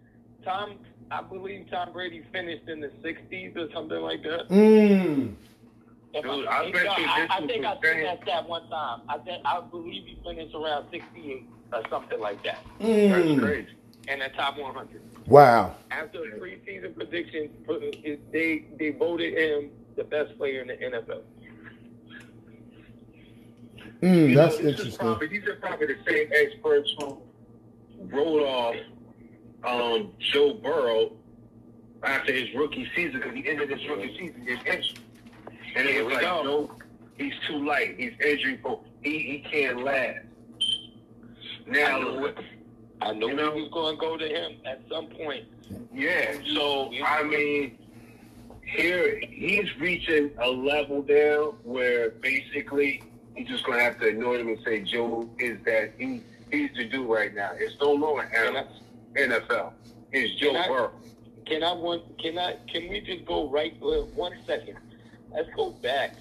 Tom, 0.44 0.74
I 1.12 1.22
believe 1.22 1.68
Tom 1.70 1.94
Brady 1.94 2.24
finished 2.34 2.68
in 2.68 2.82
the 2.82 2.88
60s 3.04 3.56
or 3.56 3.72
something 3.72 4.02
like 4.02 4.24
that. 4.24 4.50
Mm. 4.50 5.34
Dude, 6.14 6.26
I, 6.26 6.64
I 6.66 6.72
bet 6.72 6.84
you 6.84 6.90
I, 7.08 7.28
I 7.30 7.48
think 7.48 7.64
I 7.66 7.76
the 7.76 7.82
seen 7.94 8.04
that 8.04 8.22
stat 8.24 8.50
one 8.50 8.68
time. 8.70 9.02
I 9.08 9.18
think 9.20 9.42
I 9.46 9.62
believe 9.62 10.04
he 10.06 10.18
finished 10.26 10.54
around 10.56 10.88
68 10.92 11.46
or 11.72 11.82
something 11.90 12.20
like 12.20 12.44
that 12.44 12.60
That's 12.80 12.90
Mm. 12.92 13.40
crazy. 13.42 13.68
in 14.10 14.20
the 14.20 14.28
top 14.36 14.58
100. 14.58 15.02
Wow. 15.32 15.76
After 15.92 16.20
the 16.20 16.36
preseason 16.38 16.94
predictions, 16.94 17.52
they 18.34 18.66
they 18.78 18.90
voted 18.90 19.38
him 19.38 19.70
the 19.96 20.04
best 20.04 20.38
player 20.38 20.62
in 20.62 20.68
the 20.68 20.74
NFL. 20.74 21.22
Mm, 24.02 24.30
You 24.30 24.36
that's 24.36 24.60
know, 24.60 24.70
interesting. 24.70 24.98
Probably, 24.98 25.28
these 25.28 25.48
are 25.48 25.56
probably 25.56 25.88
the 25.88 25.98
same 26.06 26.28
experts 26.34 26.94
who 27.00 27.22
wrote 28.00 28.44
off 28.44 28.76
um, 29.64 30.12
Joe 30.20 30.56
Burrow 30.56 31.14
after 32.04 32.34
his 32.34 32.54
rookie 32.54 32.88
season 32.94 33.22
because 33.22 33.34
he 33.34 33.48
ended 33.48 33.70
his 33.70 33.88
rookie 33.88 34.14
season 34.20 34.44
with 34.46 34.66
injury. 34.66 34.96
And 35.78 35.88
it 35.88 35.94
Here 35.94 36.04
was 36.04 36.14
like, 36.16 36.24
go. 36.24 36.44
no, 36.44 36.76
he's 37.18 37.34
too 37.48 37.66
light. 37.66 37.96
He's 37.98 38.12
injury 38.26 38.58
prone. 38.58 38.80
He, 39.02 39.20
he 39.20 39.46
can't 39.50 39.82
last. 39.84 40.26
Now, 41.68 42.00
knew 42.00 42.26
it. 42.26 42.38
I 43.02 43.14
knew 43.14 43.30
You 43.30 43.36
know? 43.36 43.52
we 43.52 43.62
was 43.64 43.72
going 43.72 43.96
to 43.96 44.00
go 44.00 44.18
to 44.18 44.28
him 44.28 44.58
at 44.66 44.82
some 44.90 45.08
point. 45.08 45.46
Yeah, 45.94 46.36
so 46.54 46.92
I 47.04 47.24
mean, 47.24 47.78
here 48.66 49.20
he's 49.30 49.66
reaching 49.80 50.32
a 50.40 50.50
level 50.50 51.04
now 51.08 51.56
where 51.64 52.12
basically 52.12 53.04
he's 53.36 53.48
just 53.48 53.66
gonna 53.66 53.82
have 53.82 54.00
to 54.00 54.08
ignore 54.08 54.38
him 54.38 54.48
and 54.50 54.60
say 54.66 54.82
Joe 54.82 55.30
is 55.40 55.58
that 55.66 55.94
he 55.98 56.22
he's 56.52 56.70
the 56.76 56.86
dude 56.86 57.10
right 57.10 57.34
now. 57.34 57.52
It's 57.56 57.76
no 57.82 57.92
longer 57.94 58.30
NFL. 59.16 59.72
It's 60.12 60.40
Joe 60.40 60.52
Can 60.54 60.56
I- 60.58 60.68
Burrow. 60.68 60.92
can 61.46 61.64
I 61.64 61.74
want? 61.74 62.18
Can 62.20 62.38
I? 62.38 62.56
Can 62.72 62.90
we 62.90 63.02
just 63.02 63.26
go 63.26 63.50
right? 63.50 63.74
Uh, 63.82 64.04
one 64.16 64.34
second. 64.46 64.78
Let's 65.34 65.50
go 65.56 65.72
back. 65.72 66.16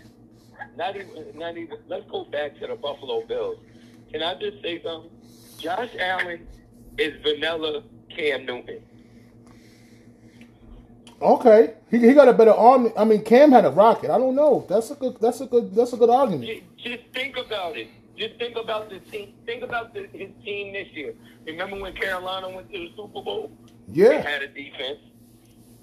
Not 0.76 0.96
even. 0.96 1.26
Not 1.36 1.56
even. 1.56 1.78
Let's 1.88 2.08
go 2.10 2.24
back 2.24 2.58
to 2.60 2.66
the 2.68 2.74
Buffalo 2.76 3.24
Bills. 3.26 3.58
Can 4.12 4.22
I 4.22 4.34
just 4.38 4.60
say 4.62 4.82
something? 4.82 5.10
Josh 5.58 5.90
Allen 5.98 6.46
is 6.98 7.14
vanilla 7.22 7.82
Cam 8.14 8.46
Newton. 8.46 8.80
Okay, 11.22 11.74
he, 11.90 11.98
he 11.98 12.14
got 12.14 12.28
a 12.28 12.32
better 12.32 12.52
arm. 12.52 12.90
I 12.96 13.04
mean, 13.04 13.22
Cam 13.22 13.52
had 13.52 13.66
a 13.66 13.70
rocket. 13.70 14.10
I 14.10 14.16
don't 14.16 14.34
know. 14.34 14.64
That's 14.68 14.90
a 14.90 14.94
good. 14.94 15.18
That's 15.20 15.40
a 15.42 15.46
good. 15.46 15.74
That's 15.74 15.92
a 15.92 15.96
good 15.96 16.08
argument. 16.10 16.46
Ju- 16.46 16.62
Just 16.78 17.02
think 17.12 17.36
about 17.36 17.76
it. 17.76 17.88
Just 18.16 18.36
think 18.38 18.56
about 18.56 18.88
the 18.88 19.00
team. 19.00 19.34
Think 19.44 19.62
about 19.62 19.92
the, 19.92 20.06
his 20.12 20.30
team 20.44 20.72
this 20.72 20.88
year. 20.92 21.14
Remember 21.46 21.78
when 21.78 21.92
Carolina 21.94 22.48
went 22.48 22.70
to 22.72 22.78
the 22.78 22.88
Super 22.96 23.22
Bowl? 23.22 23.50
Yeah, 23.88 24.08
They 24.08 24.14
Yeah, 24.14 24.20
had 24.22 24.42
a 24.42 24.48
defense. 24.48 24.98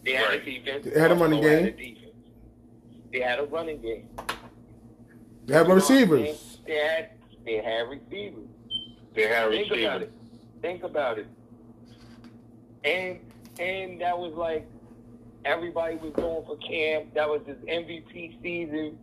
They 0.04 0.12
had 0.14 0.30
Right. 0.30 0.42
a 0.42 0.46
defense. 0.46 0.88
They 0.94 1.00
had 1.00 1.12
a 1.12 1.16
running 1.16 1.42
game. 1.42 1.64
Had 1.64 1.66
a 1.66 1.72
defense. 1.72 2.16
They 3.12 3.20
had 3.22 3.40
a 3.40 3.46
running 3.46 3.82
game. 3.82 4.10
they 5.46 5.54
have 5.54 5.68
receivers. 5.68 6.60
They 6.66 6.76
had 6.76 7.10
they 7.46 7.56
had 7.58 7.88
receivers. 7.90 8.48
They 9.14 9.24
have 9.28 9.52
Think 9.52 9.68
about 9.68 10.02
receivers. 10.02 10.10
Think 10.68 10.84
about 10.84 11.18
it. 11.18 11.28
And 12.84 13.20
and 13.58 14.02
that 14.02 14.20
was 14.20 14.34
like 14.34 14.68
everybody 15.46 15.96
was 15.96 16.12
going 16.14 16.46
for 16.46 16.58
Cam. 16.58 17.04
That 17.16 17.30
was 17.30 17.40
his 17.48 17.56
MVP 17.70 18.42
season. 18.44 18.98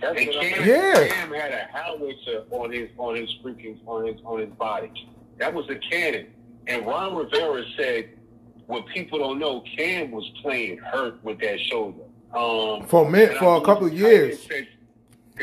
That's 0.00 0.18
And 0.18 0.30
Cam, 0.30 0.66
Yeah. 0.66 1.08
Cam 1.08 1.30
had 1.34 1.52
a 1.52 1.68
howitzer 1.76 2.44
on 2.50 2.72
his 2.72 2.88
on 2.96 3.16
his 3.16 3.28
freaking 3.44 3.76
on 3.86 4.06
his 4.06 4.16
on 4.24 4.40
his 4.40 4.50
body. 4.52 4.90
That 5.36 5.52
was 5.52 5.68
a 5.68 5.74
cannon. 5.76 6.28
And 6.68 6.86
Ron 6.86 7.14
Rivera 7.14 7.62
said, 7.76 8.18
"What 8.66 8.86
people 8.86 9.18
don't 9.18 9.40
know, 9.40 9.62
Cam 9.76 10.10
was 10.10 10.26
playing 10.40 10.78
hurt 10.78 11.22
with 11.22 11.38
that 11.40 11.60
shoulder." 11.60 12.04
Um, 12.34 12.86
For 12.86 13.04
a 13.06 13.10
minute- 13.10 13.36
for 13.36 13.58
a 13.58 13.60
couple 13.60 13.88
of 13.88 13.92
the 13.92 14.00
tight 14.00 14.06
end 14.10 14.16
years. 14.28 14.42
Said, 14.44 14.68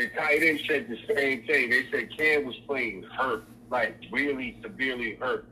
the 0.00 0.08
tight 0.16 0.42
end 0.42 0.60
said 0.66 0.88
the 0.88 0.96
same 1.14 1.42
thing. 1.44 1.70
They 1.70 1.84
said 1.90 2.16
Cam 2.16 2.44
was 2.46 2.56
playing 2.66 3.02
hurt, 3.04 3.44
like 3.70 3.96
really 4.10 4.56
severely 4.62 5.14
hurt. 5.16 5.46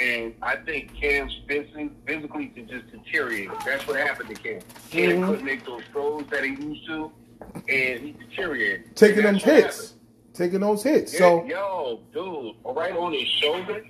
And 0.00 0.34
I 0.42 0.56
think 0.56 0.94
Cam's 1.00 1.36
physically, 1.48 1.90
physically 2.06 2.48
to 2.48 2.62
just 2.62 2.90
deteriorate. 2.92 3.50
That's 3.64 3.86
what 3.86 3.96
happened 3.96 4.34
to 4.34 4.34
Cam. 4.42 4.60
Cam 4.90 5.10
Mhm. 5.22 5.26
couldn't 5.26 5.44
make 5.44 5.64
those 5.64 5.82
throws 5.92 6.24
that 6.30 6.44
he 6.44 6.50
used 6.50 6.86
to, 6.86 7.10
and 7.68 8.00
he 8.00 8.12
deteriorated. 8.28 8.94
Taking 8.96 9.22
that's 9.24 9.42
hits. 9.44 9.94
Taking 10.34 10.60
those 10.60 10.82
hits. 10.82 11.12
Yeah, 11.14 11.18
So 11.18 11.44
yo, 11.46 12.00
dude, 12.12 12.54
right 12.64 12.92
on 12.96 13.12
his 13.12 13.26
shoulder. 13.28 13.84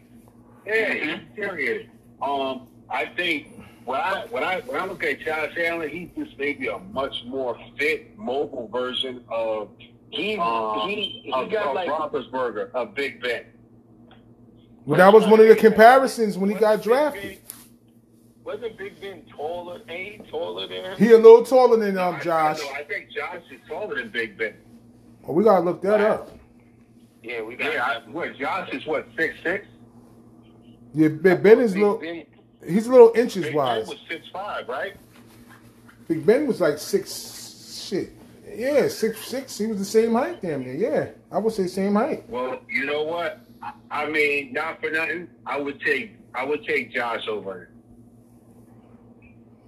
Yeah, 0.67 0.95
he 0.95 1.17
deteriorated. 1.37 1.91
Um, 2.23 2.69
I 2.91 3.07
think 3.07 3.58
when 3.89 4.01
I 4.01 4.27
when 4.31 4.45
I 4.45 4.61
when 4.61 4.81
I 4.81 4.85
look 4.85 5.03
at 5.03 5.21
Josh 5.21 5.53
Allen, 5.59 5.89
he's 5.89 6.09
just 6.17 6.39
maybe 6.39 6.69
a 6.69 6.79
much 6.79 7.25
more 7.27 7.59
fit, 7.79 8.17
mobile 8.19 8.69
version 8.73 9.25
of 9.31 9.71
He 10.11 10.37
um, 10.37 10.89
he 10.89 11.23
he 11.25 11.33
of, 11.33 11.51
got 11.51 11.69
of 11.69 11.75
like 11.75 11.89
Roethlisberger, 11.89 12.71
of 12.73 12.95
Big 12.95 13.23
Ben. 13.23 13.45
well, 14.85 14.99
that 14.99 15.13
was 15.13 15.27
one 15.27 15.41
of 15.41 15.49
the 15.49 15.57
comparisons 15.57 16.37
when 16.37 16.51
he 16.51 16.57
got 16.57 16.79
wasn't 16.79 16.83
Big 16.85 16.93
drafted. 16.93 17.23
Ben- 17.23 17.39
Wasn't 18.45 18.79
Big 18.79 19.01
Ben 19.01 19.23
taller? 19.35 19.81
Ain't 19.89 20.25
he 20.27 20.31
taller 20.31 20.67
than 20.69 20.85
him? 20.85 20.97
He 20.99 21.13
a 21.13 21.17
little 21.17 21.45
taller 21.45 21.77
than 21.79 21.97
um 21.99 22.21
Josh. 22.21 22.61
I, 22.61 22.63
know, 22.65 22.71
I 22.73 22.85
think 22.85 23.11
Josh 23.11 23.43
is 23.51 23.61
taller 23.69 23.95
than 23.97 24.11
Big 24.11 24.37
Ben. 24.39 24.55
Well, 25.23 25.35
we 25.35 25.45
gotta 25.45 25.65
look 25.65 25.81
that 25.83 26.01
up. 26.01 26.31
yeah, 27.23 27.43
we 27.43 27.57
got 27.57 27.73
Yeah, 27.73 27.85
I, 27.85 28.11
what 28.11 28.37
Josh 28.39 28.69
is 28.73 28.87
what 28.87 29.07
six 29.19 29.35
six. 29.43 29.67
Yeah, 30.95 31.09
Big 31.09 31.43
Ben 31.43 31.61
is 31.61 31.73
Big 31.73 31.83
little. 31.83 31.99
Ben- 31.99 32.25
He's 32.69 32.87
a 32.87 32.91
little 32.93 33.13
inches 33.15 33.45
Big 33.45 33.55
Ben 33.55 33.87
was 33.87 33.97
six 34.09 34.27
five, 34.33 34.69
right? 34.69 34.95
Big 36.07 36.25
Ben 36.27 36.47
was 36.47 36.61
like 36.61 36.79
six. 36.79 37.85
Shit. 37.89 38.13
Yeah, 38.55 38.89
six 38.89 39.25
six. 39.27 39.57
He 39.59 39.67
was 39.67 39.79
the 39.79 39.85
same 39.85 40.13
height, 40.15 40.43
damn 40.43 40.63
near. 40.63 40.75
Yeah, 40.75 41.09
I 41.33 41.39
would 41.39 41.53
say 41.53 41.67
same 41.67 41.95
height. 41.95 42.29
Well, 42.29 42.61
you 42.69 42.85
know 42.87 43.03
what? 43.05 43.41
I- 43.63 43.73
I 43.91 44.07
mean, 44.09 44.53
not 44.53 44.81
for 44.81 44.91
nothing. 44.91 45.29
I 45.47 45.59
would 45.59 45.81
take 45.81 46.17
I 46.35 46.45
would 46.45 46.65
take 46.65 46.93
Josh 46.93 47.27
over 47.29 47.61
him. 47.63 47.69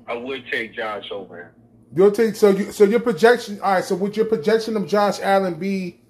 I 0.07 0.15
would 0.15 0.45
take 0.51 0.75
Josh 0.75 1.11
over 1.11 1.43
him. 1.43 1.51
You'll 1.95 2.13
take 2.13 2.37
so 2.37 2.51
you 2.51 2.71
so 2.73 2.85
your 2.85 3.01
projection. 3.01 3.61
All 3.61 3.73
right. 3.73 3.85
So 3.85 3.95
would 3.97 4.17
your 4.17 4.27
projection 4.27 4.77
of 4.77 4.87
Josh 4.87 5.21
Allen 5.21 5.55
be 5.55 6.01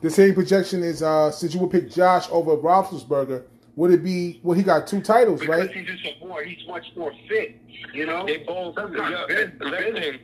the 0.00 0.10
same 0.10 0.34
projection 0.34 0.82
as 0.82 1.02
uh 1.02 1.30
since 1.30 1.54
you 1.54 1.60
would 1.60 1.70
pick 1.70 1.90
Josh 1.90 2.26
over 2.30 2.56
Roethlisberger? 2.56 3.44
Would 3.76 3.90
it 3.92 4.04
be? 4.04 4.38
Well, 4.42 4.56
he 4.56 4.62
got 4.62 4.86
two 4.86 5.00
titles, 5.00 5.40
Because 5.40 5.60
right? 5.60 5.70
he's 5.72 5.86
just 5.86 6.04
a 6.22 6.26
more 6.26 6.42
he's 6.42 6.66
much 6.68 6.84
more 6.94 7.12
fit, 7.28 7.58
you 7.94 8.04
know? 8.04 8.26
They 8.26 8.38
both. 8.38 8.74
Sometimes 8.74 9.10
yeah, 9.10 9.24
Ben, 9.34 9.58
Ben, 9.58 9.70
listen, 9.70 10.20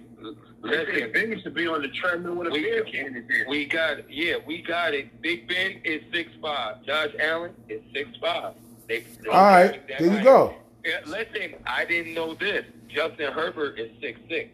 listen, 0.60 0.94
listen. 0.94 1.12
Ben 1.12 1.30
used 1.30 1.44
to 1.44 1.50
be 1.50 1.66
on 1.66 1.80
the 1.80 1.88
treadmill 1.88 2.34
with 2.34 2.48
a 2.48 2.50
We- 2.50 2.60
beer 2.60 2.84
can 2.84 3.16
in. 3.16 3.26
We 3.48 3.64
got 3.64 4.10
yeah, 4.10 4.34
we 4.46 4.60
got 4.60 4.92
it. 4.92 5.22
Big 5.22 5.48
Ben 5.48 5.80
is 5.84 6.02
six 6.12 6.30
five. 6.42 6.84
Josh 6.84 7.10
Allen 7.20 7.52
is 7.70 7.80
six 7.94 8.10
five. 8.20 8.52
They, 8.86 9.00
they 9.22 9.28
All 9.30 9.42
right. 9.42 9.88
that 9.88 9.98
There 9.98 10.06
you 10.08 10.10
height. 10.16 10.24
go. 10.24 10.54
Yeah, 10.84 11.00
listen, 11.06 11.54
I 11.66 11.84
didn't 11.86 12.14
know 12.14 12.34
this. 12.34 12.64
Justin 12.88 13.32
Herbert 13.32 13.78
is 13.78 13.90
six 14.00 14.20
six. 14.28 14.50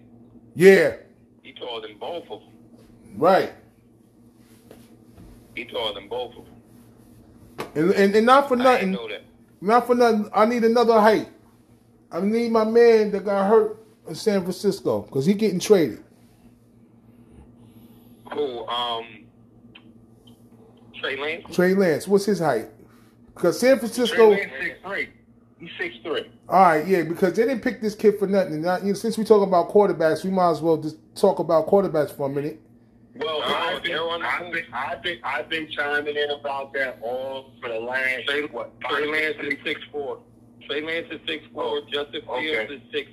Yeah. 0.55 0.97
He 1.43 1.53
taller 1.53 1.87
than 1.89 1.99
both 1.99 2.31
of 2.31 2.41
them. 2.41 2.49
Right. 3.17 3.53
He 5.57 5.65
taller 5.65 5.95
than 5.95 6.09
both 6.09 6.31
of 6.37 6.45
them. 6.45 6.54
And 7.75 7.91
and, 7.93 8.15
and 8.15 8.27
not 8.27 8.49
for 8.49 8.59
I 8.59 8.63
nothing. 8.63 8.99
Not 9.61 9.87
for 9.87 9.95
nothing. 9.95 10.29
I 10.35 10.45
need 10.47 10.65
another 10.65 11.01
height. 11.01 11.29
I 12.13 12.21
need 12.21 12.53
my 12.53 12.65
man 12.65 13.11
that 13.13 13.25
got 13.25 13.49
hurt 13.49 13.79
in 14.09 14.15
San 14.15 14.43
Francisco 14.43 15.03
because 15.03 15.27
he 15.27 15.35
getting 15.35 15.59
traded. 15.59 16.05
Cool. 18.31 18.69
Um, 18.69 19.25
Trey 21.01 21.17
Lance. 21.21 21.55
Trey 21.55 21.75
Lance. 21.75 22.07
What's 22.07 22.25
his 22.25 22.39
height? 22.39 22.69
Because 23.35 23.59
San 23.59 23.79
Francisco. 23.79 24.35
Trey. 24.35 24.41
Lance 24.41 24.53
six 24.61 24.79
three. 24.85 25.09
He's 25.59 25.71
six 25.79 25.95
three. 26.03 26.31
All 26.49 26.61
right, 26.61 26.87
yeah, 26.87 27.03
because 27.03 27.35
they 27.35 27.47
didn't 27.47 27.63
pick 27.63 27.81
this 27.81 27.95
kid 27.95 28.19
for 28.19 28.27
nothing. 28.27 28.55
And 28.55 28.63
not, 28.63 28.83
you 28.83 28.89
know, 28.89 28.95
since 28.95 29.17
we 29.17 29.25
talk 29.25 29.47
about 29.47 29.71
quarterbacks, 29.71 30.25
we 30.25 30.31
might 30.31 30.51
as 30.51 30.61
well 30.61 30.77
just 30.77 30.99
talk 31.15 31.39
about 31.39 31.67
quarterbacks 31.67 32.15
for 32.15 32.27
a 32.27 32.29
minute. 32.29 32.61
Well, 33.17 33.43
I've, 33.45 33.83
been, 33.83 33.93
they're 33.93 34.03
on 34.03 34.21
the 34.21 34.27
I've, 34.27 34.53
been, 34.53 34.65
I've 34.73 35.03
been 35.03 35.19
I've 35.23 35.49
been 35.49 35.71
chiming 35.71 36.17
in 36.17 36.31
about 36.31 36.73
that 36.73 36.99
all 37.01 37.53
for 37.63 37.69
the 37.69 37.79
last 37.79 38.27
Trey, 38.27 38.43
what 38.47 38.79
Trey 38.81 39.05
five, 39.05 39.11
Lance 39.11 39.37
six 39.37 39.43
is 39.43 39.49
weeks? 39.49 39.63
six 39.65 39.81
four. 39.93 40.19
Trey 40.67 40.83
Lance 40.83 41.07
is 41.11 41.21
six 41.27 41.45
four. 41.53 41.65
Oh, 41.65 41.81
Justin 41.93 42.23
Fields 42.23 42.73
okay. 42.73 42.75
is 42.75 42.83
six. 42.93 43.11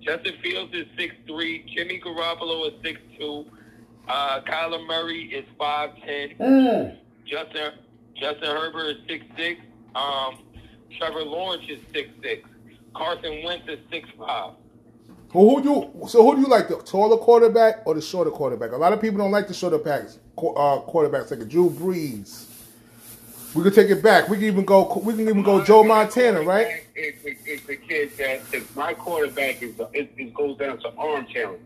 Justin 0.00 0.34
Fields 0.42 0.74
is 0.74 0.86
six 0.98 1.14
three. 1.26 1.64
Jimmy 1.74 2.00
Garoppolo 2.00 2.66
is 2.66 2.74
six 2.82 3.00
two. 3.18 3.46
Uh, 4.08 4.40
Kyler 4.42 4.84
Murray 4.86 5.24
is 5.24 5.44
five 5.58 5.90
ten. 6.04 6.98
Justin 7.24 7.72
Justin 8.16 8.50
Herbert 8.50 8.86
is 8.88 8.96
six 9.08 9.24
six. 9.36 9.60
Um, 9.94 10.38
Trevor 10.98 11.22
Lawrence 11.22 11.64
is 11.68 11.80
six 11.94 12.08
six. 12.22 12.48
Carson 12.94 13.42
Wentz 13.44 13.68
is 13.68 13.78
six 13.90 14.08
five. 14.18 14.54
Who, 15.30 15.60
who 15.60 15.64
you? 15.64 16.08
So 16.08 16.24
who 16.24 16.36
do 16.36 16.42
you 16.42 16.48
like, 16.48 16.68
the 16.68 16.76
taller 16.78 17.16
quarterback 17.18 17.86
or 17.86 17.94
the 17.94 18.02
shorter 18.02 18.30
quarterback? 18.30 18.72
A 18.72 18.76
lot 18.76 18.92
of 18.92 19.00
people 19.00 19.18
don't 19.18 19.32
like 19.32 19.48
the 19.48 19.54
shorter 19.54 19.78
backs, 19.78 20.18
qu- 20.36 20.54
uh, 20.54 20.82
quarterbacks 20.86 21.30
like 21.30 21.40
a 21.40 21.44
Drew 21.44 21.70
Brees. 21.70 22.46
We 23.54 23.62
could 23.62 23.74
take 23.74 23.90
it 23.90 24.02
back. 24.02 24.28
We 24.28 24.36
can 24.36 24.46
even 24.46 24.64
go. 24.64 25.00
We 25.04 25.14
can 25.14 25.22
even 25.28 25.42
go 25.42 25.64
Joe 25.64 25.82
Montana, 25.84 26.42
right? 26.42 26.84
It's, 26.94 27.24
it's, 27.24 27.40
it's 27.46 27.66
the 27.66 27.76
kid 27.76 28.12
that 28.18 28.42
if 28.52 28.74
my 28.76 28.94
quarterback 28.94 29.62
is 29.62 29.74
it, 29.94 30.12
it 30.16 30.34
goes 30.34 30.58
down 30.58 30.78
to 30.80 30.92
arm 30.96 31.26
talent, 31.34 31.62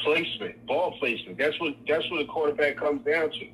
placement, 0.00 0.66
ball 0.66 0.92
placement. 0.98 1.38
That's 1.38 1.58
what 1.60 1.74
that's 1.86 2.10
what 2.10 2.22
a 2.22 2.26
quarterback 2.26 2.76
comes 2.76 3.04
down 3.04 3.30
to. 3.30 3.48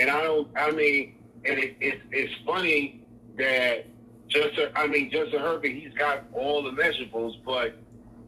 And 0.00 0.10
I 0.10 0.22
don't. 0.22 0.48
I 0.56 0.70
mean, 0.72 1.14
and 1.44 1.58
it, 1.58 1.76
it's 1.80 2.02
it's 2.10 2.32
funny 2.46 3.02
that 3.38 3.86
Justin. 4.28 4.70
I 4.76 4.86
mean, 4.86 5.10
Justin 5.10 5.40
Herbert. 5.40 5.68
He's 5.68 5.94
got 5.94 6.24
all 6.34 6.62
the 6.62 6.70
measurables, 6.70 7.34
but 7.44 7.76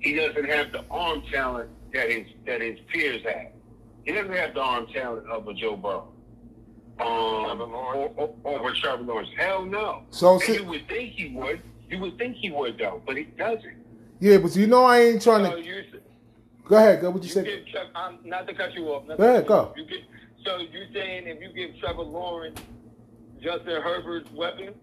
he 0.05 0.15
doesn't 0.15 0.45
have 0.45 0.71
the 0.73 0.85
arm 0.91 1.23
talent 1.33 1.71
that 1.93 2.11
his 2.11 2.27
that 2.47 2.61
his 2.61 2.79
peers 2.93 3.23
have. 3.25 3.49
He 4.05 4.13
doesn't 4.13 4.33
have 4.33 4.55
the 4.55 4.61
arm 4.61 4.87
talent 4.93 5.27
of 5.29 5.49
a 5.49 5.55
Joe 5.55 5.77
Burrow. 5.77 6.09
Um, 7.01 7.61
or, 7.61 8.13
or, 8.17 8.35
or 8.45 8.73
Trevor 8.75 9.03
Lawrence. 9.03 9.29
Hell 9.37 9.65
no. 9.65 10.03
So, 10.11 10.39
And 10.47 10.49
you 10.55 10.65
would 10.67 10.87
think 10.87 11.13
he 11.15 11.35
would. 11.35 11.61
You 11.91 11.99
would 11.99 12.17
think 12.19 12.37
he 12.37 12.51
would 12.53 12.79
though, 12.79 13.03
but 13.05 13.17
he 13.17 13.25
doesn't. 13.25 13.83
Yeah, 14.21 14.39
but 14.39 14.55
you 14.55 14.67
know 14.69 14.85
I 14.85 15.01
ain't 15.01 15.23
trying 15.23 15.45
So 15.45 15.57
to. 15.57 15.63
you, 15.65 15.83
Go 16.67 16.77
ahead. 16.77 17.01
Go. 17.01 17.11
What 17.11 17.23
you 17.23 17.29
you 17.29 17.35
say? 17.35 17.45
give 17.45 17.67
Trev, 17.67 17.87
um, 17.97 18.19
not 18.25 18.47
to 18.47 18.55
cut 18.55 18.73
you 18.75 18.87
off. 18.89 19.07
not 19.09 19.19
Go 19.19 19.25
ahead, 19.25 19.47
cut 19.47 19.75
you 19.77 19.83
go. 19.85 19.91
You 19.93 19.99
get, 19.99 20.07
so 20.47 20.59
you 20.59 20.87
saying 20.95 21.27
if 21.27 21.41
you 21.41 21.53
give 21.53 21.79
Trevor 21.81 22.03
Lawrence 22.03 22.61
Justin 23.43 23.83
Herbert's 23.83 24.31
weapon, 24.33 24.75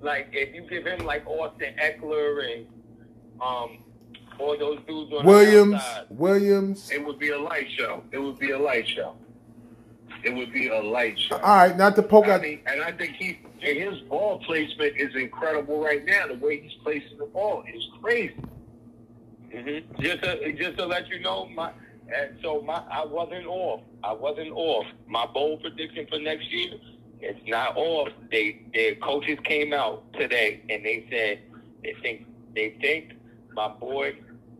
like 0.00 0.28
if 0.32 0.54
you 0.54 0.62
give 0.68 0.86
him 0.86 1.04
like 1.04 1.26
Austin 1.26 1.74
Ekeler 1.82 2.54
and 2.54 2.66
um 3.40 3.78
all 4.42 4.58
those 4.58 4.80
dudes 4.86 5.12
on 5.12 5.24
Williams. 5.24 5.70
the 5.70 5.76
outside, 5.76 6.06
Williams. 6.10 6.90
It 6.90 7.04
would 7.04 7.18
be 7.18 7.30
a 7.30 7.38
light 7.38 7.68
show. 7.76 8.02
It 8.12 8.18
would 8.18 8.38
be 8.38 8.50
a 8.50 8.58
light 8.58 8.88
show. 8.88 9.14
It 10.24 10.34
would 10.34 10.52
be 10.52 10.68
a 10.68 10.80
light 10.80 11.18
show. 11.18 11.36
All 11.36 11.56
right, 11.56 11.76
not 11.76 11.96
to 11.96 12.02
poke 12.02 12.26
I 12.26 12.32
out. 12.32 12.40
think, 12.42 12.62
and 12.66 12.82
I 12.82 12.92
think 12.92 13.16
he 13.16 13.38
and 13.62 13.78
his 13.78 14.00
ball 14.02 14.38
placement 14.40 14.96
is 14.96 15.14
incredible 15.14 15.82
right 15.82 16.04
now. 16.04 16.26
The 16.28 16.34
way 16.34 16.60
he's 16.60 16.74
placing 16.82 17.18
the 17.18 17.26
ball 17.26 17.64
is 17.72 17.88
crazy. 18.00 18.34
Mm-hmm. 19.54 20.02
Just 20.02 20.22
to 20.22 20.52
just 20.52 20.78
to 20.78 20.86
let 20.86 21.08
you 21.08 21.20
know, 21.20 21.46
my 21.46 21.72
and 22.14 22.36
so 22.42 22.62
my 22.62 22.82
I 22.90 23.04
wasn't 23.04 23.46
off. 23.46 23.80
I 24.04 24.12
wasn't 24.12 24.52
off. 24.52 24.86
My 25.06 25.26
bold 25.26 25.62
prediction 25.62 26.06
for 26.08 26.18
next 26.18 26.50
year, 26.50 26.72
it's 27.20 27.40
not 27.46 27.76
off. 27.76 28.08
They 28.30 28.62
their 28.72 28.94
coaches 28.96 29.38
came 29.44 29.72
out 29.72 30.12
today 30.14 30.62
and 30.70 30.84
they 30.84 31.06
said 31.10 31.40
they 31.82 31.94
think 32.02 32.26
they 32.54 32.76
think 32.80 33.12
my 33.54 33.68
boy 33.68 34.14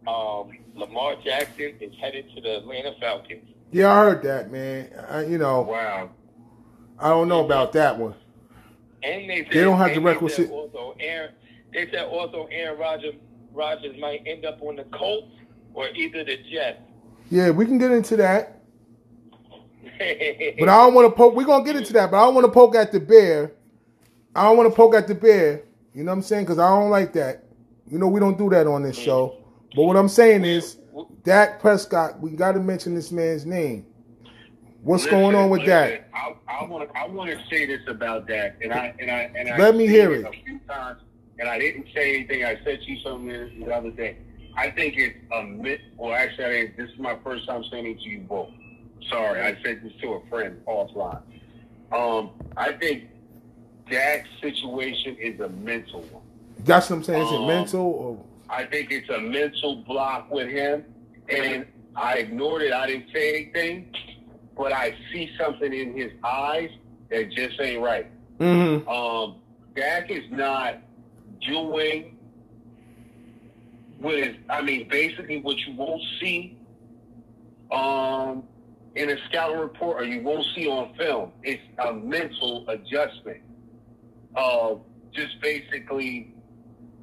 um, 0.06 0.58
Lamar 0.74 1.16
Jackson 1.24 1.74
is 1.80 1.92
headed 2.00 2.26
to 2.34 2.40
the 2.40 2.58
Atlanta 2.58 2.92
Falcons. 3.00 3.44
Yeah, 3.70 3.90
I 3.92 3.96
heard 4.04 4.22
that, 4.24 4.50
man. 4.50 4.90
I, 5.08 5.24
you 5.24 5.38
know, 5.38 5.62
Wow. 5.62 6.10
I 6.98 7.08
don't 7.08 7.28
know 7.28 7.44
about 7.44 7.72
that 7.72 7.98
one. 7.98 8.14
And 9.02 9.28
they 9.28 9.44
said, 9.44 9.52
They 9.52 9.60
don't 9.62 9.78
have 9.78 9.94
the 9.94 10.00
requisite- 10.00 10.50
Also, 10.50 10.94
Aaron, 11.00 11.32
they 11.72 11.90
said 11.90 12.04
also 12.06 12.46
Aaron 12.50 12.78
Rodgers 12.78 13.14
Rodgers 13.52 13.96
might 13.98 14.22
end 14.26 14.44
up 14.46 14.62
on 14.62 14.76
the 14.76 14.84
Colts 14.84 15.32
or 15.74 15.88
either 15.88 16.24
the 16.24 16.36
Jets. 16.50 16.80
Yeah, 17.30 17.50
we 17.50 17.66
can 17.66 17.78
get 17.78 17.90
into 17.90 18.16
that. 18.16 18.60
But 20.58 20.68
I 20.68 20.76
don't 20.84 20.94
want 20.94 21.08
to 21.10 21.16
poke. 21.16 21.34
We're 21.34 21.44
gonna 21.44 21.64
get 21.64 21.76
into 21.76 21.92
that, 21.94 22.10
but 22.10 22.18
I 22.18 22.24
don't 22.24 22.34
want 22.34 22.44
to 22.46 22.52
poke 22.52 22.74
at 22.76 22.92
the 22.92 23.00
bear. 23.00 23.52
I 24.34 24.44
don't 24.44 24.56
want 24.56 24.70
to 24.70 24.74
poke 24.76 24.94
at 24.94 25.06
the 25.06 25.14
bear. 25.14 25.62
You 25.94 26.02
know 26.04 26.12
what 26.12 26.16
I'm 26.16 26.22
saying? 26.22 26.44
Because 26.44 26.58
I 26.58 26.68
don't 26.68 26.90
like 26.90 27.12
that. 27.14 27.44
You 27.90 27.98
know 27.98 28.08
we 28.08 28.20
don't 28.20 28.38
do 28.38 28.48
that 28.50 28.66
on 28.66 28.82
this 28.82 28.96
show. 28.96 29.36
But 29.74 29.84
what 29.84 29.96
I'm 29.96 30.08
saying 30.08 30.44
is, 30.44 30.78
Dak 31.24 31.60
Prescott. 31.60 32.20
We 32.20 32.30
got 32.32 32.52
to 32.52 32.60
mention 32.60 32.94
this 32.94 33.10
man's 33.12 33.46
name. 33.46 33.86
What's 34.82 35.06
going 35.06 35.34
on 35.36 35.48
with 35.48 35.60
Listen, 35.60 35.74
Dak? 35.90 36.10
I, 36.14 36.34
I 36.48 36.64
want 36.66 36.90
to 36.90 36.98
I 36.98 37.06
want 37.06 37.30
to 37.30 37.38
say 37.48 37.66
this 37.66 37.80
about 37.86 38.26
Dak, 38.26 38.56
and 38.62 38.72
I 38.72 38.94
and 38.98 39.10
I 39.10 39.30
and 39.36 39.48
I 39.48 39.56
Let 39.58 39.76
me 39.76 39.86
hear 39.86 40.12
it. 40.12 40.26
a 40.26 40.30
few 40.30 40.58
times, 40.68 41.00
and 41.38 41.48
I 41.48 41.58
didn't 41.58 41.86
say 41.94 42.16
anything. 42.16 42.44
I 42.44 42.56
said 42.64 42.80
to 42.80 42.90
you 42.90 42.98
something 43.02 43.64
the 43.64 43.72
other 43.74 43.90
day. 43.92 44.16
I 44.56 44.70
think 44.70 44.94
it's 44.98 45.16
a 45.32 45.44
myth. 45.44 45.80
Well, 45.96 46.12
actually, 46.12 46.72
this 46.76 46.90
is 46.90 46.98
my 46.98 47.16
first 47.24 47.46
time 47.46 47.64
saying 47.70 47.86
it 47.86 48.00
to 48.00 48.08
you 48.08 48.20
both. 48.20 48.50
Sorry, 49.08 49.40
I 49.40 49.56
said 49.62 49.82
this 49.82 49.92
to 50.02 50.14
a 50.14 50.26
friend 50.28 50.60
offline. 50.66 51.22
Um, 51.92 52.30
I 52.56 52.72
think 52.72 53.04
Dak's 53.90 54.28
situation 54.40 55.16
is 55.18 55.40
a 55.40 55.48
mental 55.48 56.02
one. 56.02 56.22
That's 56.58 56.90
what 56.90 56.96
I'm 56.96 57.04
saying. 57.04 57.22
Is 57.24 57.32
it 57.32 57.36
Um, 57.36 57.46
mental 57.46 57.80
or? 57.86 58.24
I 58.52 58.66
think 58.66 58.92
it's 58.92 59.08
a 59.08 59.18
mental 59.18 59.76
block 59.76 60.30
with 60.30 60.48
him, 60.48 60.84
and 61.30 61.66
I 61.96 62.18
ignored 62.18 62.60
it. 62.60 62.74
I 62.74 62.86
didn't 62.86 63.06
say 63.12 63.30
anything, 63.34 63.94
but 64.54 64.74
I 64.74 64.94
see 65.10 65.30
something 65.40 65.72
in 65.72 65.96
his 65.96 66.12
eyes 66.22 66.68
that 67.10 67.30
just 67.30 67.58
ain't 67.58 67.80
right. 67.82 68.06
Mm-hmm. 68.38 68.86
Um, 68.86 69.36
Dak 69.74 70.10
is 70.10 70.24
not 70.30 70.82
doing 71.40 72.18
what 73.98 74.16
is. 74.16 74.36
I 74.50 74.60
mean, 74.60 74.86
basically, 74.86 75.40
what 75.40 75.56
you 75.60 75.74
won't 75.74 76.02
see 76.20 76.58
um, 77.70 78.42
in 78.96 79.08
a 79.08 79.16
scouting 79.30 79.60
report 79.60 80.02
or 80.02 80.04
you 80.04 80.22
won't 80.22 80.44
see 80.54 80.68
on 80.68 80.94
film. 80.96 81.32
It's 81.42 81.62
a 81.78 81.94
mental 81.94 82.68
adjustment 82.68 83.40
of 84.36 84.82
just 85.14 85.40
basically. 85.40 86.34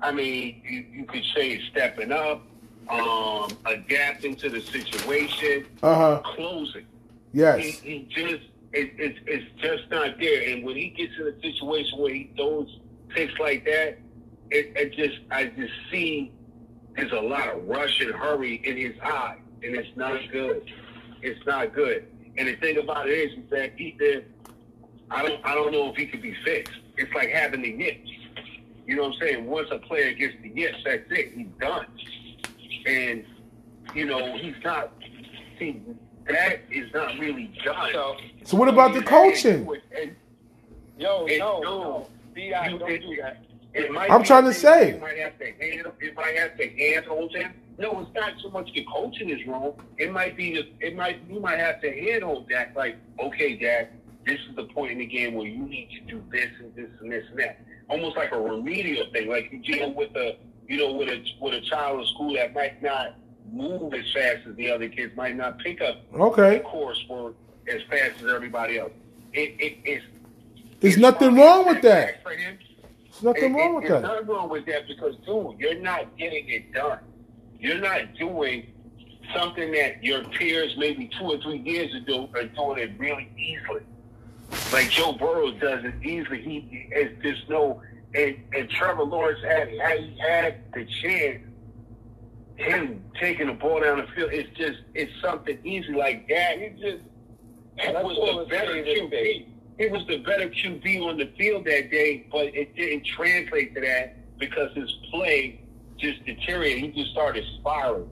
I 0.02 0.12
mean, 0.12 0.62
you, 0.68 0.86
you 0.94 1.06
could 1.06 1.24
say 1.36 1.62
stepping 1.72 2.12
up, 2.12 2.42
um, 2.90 3.52
adapting 3.66 4.36
to 4.38 4.50
the 4.50 4.62
situation, 4.62 5.66
Uh 5.84 5.96
huh. 5.96 6.22
closing 6.36 6.86
Yes. 7.34 7.60
he, 7.60 7.72
he 7.72 8.08
just 8.10 8.44
it, 8.74 8.94
it, 8.98 9.16
it's 9.28 9.46
just 9.62 9.90
not 9.92 10.20
there. 10.20 10.50
And 10.50 10.64
when 10.64 10.76
he 10.76 10.90
gets 10.90 11.14
in 11.20 11.28
a 11.28 11.42
situation 11.42 12.00
where 12.00 12.14
he 12.14 12.32
throws 12.36 12.80
picks 13.10 13.38
like 13.40 13.66
that, 13.66 14.00
it, 14.52 14.74
it 14.76 14.94
just 14.96 15.20
I 15.32 15.46
just 15.46 15.74
see 15.92 16.32
there's 16.96 17.12
a 17.12 17.20
lot 17.22 17.48
of 17.50 17.68
rush 17.68 18.00
and 18.02 18.12
hurry 18.14 18.56
in 18.64 18.78
his 18.78 18.94
eye, 19.04 19.38
and 19.64 19.76
it's 19.76 19.96
not 19.96 20.20
good. 20.32 20.72
It's 21.22 21.46
not 21.46 21.74
good. 21.74 22.08
And 22.38 22.48
the 22.48 22.56
thing 22.56 22.78
about 22.78 23.08
it 23.10 23.14
is, 23.14 23.32
is 23.38 23.50
that 23.52 23.80
either 23.80 24.24
I 25.12 25.24
don't 25.28 25.46
I 25.46 25.54
don't 25.54 25.72
know 25.72 25.90
if 25.92 25.96
he 25.96 26.06
could 26.08 26.22
be 26.22 26.36
fixed. 26.44 26.74
It's 26.98 27.14
like 27.14 27.30
having 27.30 27.62
the 27.62 27.70
yips. 27.70 28.10
You 28.90 28.96
know 28.96 29.04
what 29.04 29.14
I'm 29.14 29.20
saying? 29.20 29.46
Once 29.46 29.68
a 29.72 29.78
player 29.78 30.12
gets 30.14 30.34
the 30.42 30.50
yips, 30.50 30.80
that's 30.84 31.04
it. 31.12 31.32
He's 31.36 31.46
done. 31.60 31.86
And 32.88 33.24
you 33.94 34.06
know 34.06 34.36
he's 34.36 34.56
not. 34.64 34.92
See, 35.60 35.80
that 36.28 36.62
is 36.72 36.92
not 36.92 37.20
really 37.20 37.52
done. 37.64 37.92
So, 37.94 38.16
So 38.46 38.58
what 38.58 38.68
about 38.68 38.96
the 38.96 39.04
coaching? 39.04 39.70
And 39.96 40.16
yo, 40.98 41.28
It- 41.28 41.38
no, 41.38 41.60
no. 41.60 41.82
no, 41.84 42.10
Bi, 42.36 42.68
You- 42.68 42.80
don't 42.80 42.90
it- 42.90 43.02
do 43.02 43.16
that. 43.22 43.38
it 43.76 43.92
might 43.92 44.10
I'm 44.10 44.24
trying 44.24 44.46
to 44.46 44.54
say. 44.56 44.86
that 44.94 44.96
It 44.96 45.02
might 45.02 45.18
have 45.20 45.38
to 45.38 45.46
hand. 45.46 45.88
It 46.02 46.16
might 46.16 46.36
have 46.36 46.58
to 46.58 46.68
handhold 46.68 47.36
him. 47.36 47.54
No, 47.78 48.00
it's 48.00 48.14
not 48.16 48.34
so 48.42 48.50
much 48.50 48.74
the 48.74 48.84
coaching 48.92 49.30
is 49.30 49.46
wrong. 49.46 49.80
It 50.00 50.12
might 50.12 50.36
be. 50.36 50.56
The, 50.56 50.68
it 50.88 50.96
might. 50.96 51.20
You 51.30 51.40
might 51.40 51.60
have 51.60 51.80
to 51.82 51.92
handhold 51.92 52.50
Dak. 52.50 52.76
Like, 52.76 52.98
okay, 53.20 53.56
Dak, 53.56 53.92
this 54.26 54.40
is 54.50 54.56
the 54.56 54.64
point 54.64 54.94
in 54.94 54.98
the 54.98 55.06
game 55.06 55.36
where 55.36 55.46
you 55.48 55.60
need 55.60 55.90
to 55.92 56.00
do 56.12 56.24
this 56.32 56.50
and 56.60 56.74
this 56.76 56.90
and 57.02 57.12
this 57.12 57.26
and 57.30 57.40
that. 57.40 57.60
Almost 57.90 58.18
like 58.18 58.32
a 58.32 58.40
remedial 58.40 59.08
thing. 59.12 59.28
Like 59.30 59.52
you 59.52 59.60
deal 59.60 59.94
with 59.94 60.16
a, 60.16 60.38
you 60.68 60.78
know, 60.78 60.94
with 60.94 61.10
a 61.10 61.24
with 61.42 61.54
a 61.56 61.62
child 61.62 62.02
in 62.02 62.06
school 62.08 62.34
that 62.36 62.54
might 62.54 62.82
not 62.84 63.16
move 63.52 63.94
as 63.96 64.06
fast 64.14 64.48
as 64.48 64.56
the 64.58 64.72
other 64.72 64.88
kids, 64.88 65.16
might 65.16 65.36
not 65.36 65.58
pick 65.60 65.82
up 65.82 65.98
Okay. 66.14 66.60
coursework 66.66 67.34
as 67.68 67.82
fast 67.90 68.22
as 68.24 68.32
everybody 68.32 68.78
else. 68.78 68.92
It, 69.34 69.56
it, 69.60 69.78
it's 69.84 70.06
There's 70.80 70.94
it's 70.94 71.02
nothing 71.02 71.36
wrong 71.36 71.66
with 71.68 71.82
that. 71.82 72.08
setback 72.08 72.24
for 72.24 72.32
him. 72.32 72.60
There's 73.04 73.24
nothing 73.24 73.56
It- 73.56 73.58
wrong 73.58 73.72
it- 73.72 73.76
with 73.82 73.88
There's 73.90 74.04
nothing 74.04 74.28
wrong 74.28 74.50
with 74.50 74.66
that 74.68 74.88
because, 74.88 75.16
dude, 75.26 75.56
you're 75.60 75.80
not 75.82 76.16
getting 76.18 76.48
it 76.50 76.72
done. 76.74 77.00
You're 77.60 77.80
not 77.80 78.14
doing 78.16 78.68
something 79.36 79.72
that 79.72 80.04
your 80.04 80.24
peers, 80.26 80.76
maybe 80.78 81.10
two 81.20 81.26
or 81.26 81.38
three 81.40 81.58
years 81.58 81.94
ago, 81.96 82.30
are 82.36 82.44
doing 82.46 82.78
it 82.80 82.92
really 83.00 83.30
easily. 83.38 83.82
Like 84.72 84.90
Joe 84.90 85.14
Burrow 85.14 85.52
does 85.52 85.84
it 85.84 85.96
easily. 86.04 86.42
He, 86.42 86.90
there's 87.22 87.44
no, 87.50 87.82
and, 88.14 88.38
and 88.54 88.70
Trevor 88.70 89.04
Lawrence 89.04 89.40
had, 89.44 89.70
had 89.80 90.00
he 90.00 90.18
had 90.20 90.74
the 90.74 90.86
chance, 90.86 91.44
him 92.56 93.04
taking 93.20 93.48
the 93.48 93.54
ball 93.54 93.82
down 93.82 94.00
the 94.00 94.08
field, 94.16 94.32
it's 94.34 94.50
just, 94.58 94.80
it's 94.94 95.12
something 95.22 95.58
easy 95.64 95.94
like 95.94 96.28
that. 96.28 96.58
It 96.58 96.74
just, 96.80 97.04
it 97.78 97.94
Let's 97.94 98.04
was 98.04 98.48
the 98.48 98.50
better 98.50 98.74
QB 98.74 99.46
he 99.80 99.88
was 99.88 100.06
the 100.08 100.18
better 100.18 100.50
QB 100.50 101.08
on 101.08 101.18
the 101.18 101.32
field 101.38 101.64
that 101.66 101.90
day, 101.90 102.28
but 102.30 102.54
it 102.54 102.76
didn't 102.76 103.06
translate 103.06 103.74
to 103.76 103.82
that 103.82 104.38
because 104.38 104.76
his 104.76 104.92
play 105.10 105.62
just 105.98 106.24
deteriorated. 106.26 106.84
He 106.84 107.02
just 107.02 107.12
started 107.12 107.46
spiraling. 107.60 108.10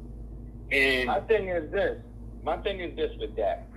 And 0.72 1.08
My 1.08 1.20
thing 1.20 1.50
is 1.50 1.70
this. 1.70 1.98
My 2.42 2.56
thing 2.58 2.80
is 2.80 2.96
this 2.96 3.12
with 3.20 3.36
Dak. 3.36 3.68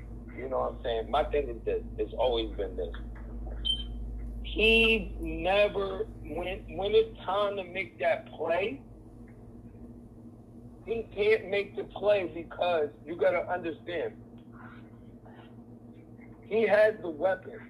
You 0.41 0.49
know 0.49 0.61
what 0.61 0.73
I'm 0.73 0.83
saying? 0.83 1.11
My 1.11 1.25
thing 1.25 1.51
is 1.51 1.63
this. 1.67 1.83
It's 1.99 2.15
always 2.15 2.49
been 2.57 2.75
this. 2.75 2.95
He 4.43 5.15
never 5.21 6.07
when 6.25 6.65
when 6.79 6.95
it's 6.95 7.15
time 7.27 7.57
to 7.57 7.65
make 7.65 7.99
that 7.99 8.33
play, 8.33 8.81
he 10.87 11.05
can't 11.15 11.51
make 11.51 11.77
the 11.77 11.85
play 11.85 12.31
because 12.35 12.89
you 13.05 13.17
got 13.17 13.33
to 13.33 13.47
understand 13.53 14.15
he 16.49 16.67
has 16.67 16.95
the 17.03 17.11
weapons 17.11 17.61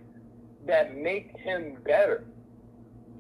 that 0.67 0.97
make 0.97 1.37
him 1.39 1.77
better, 1.85 2.25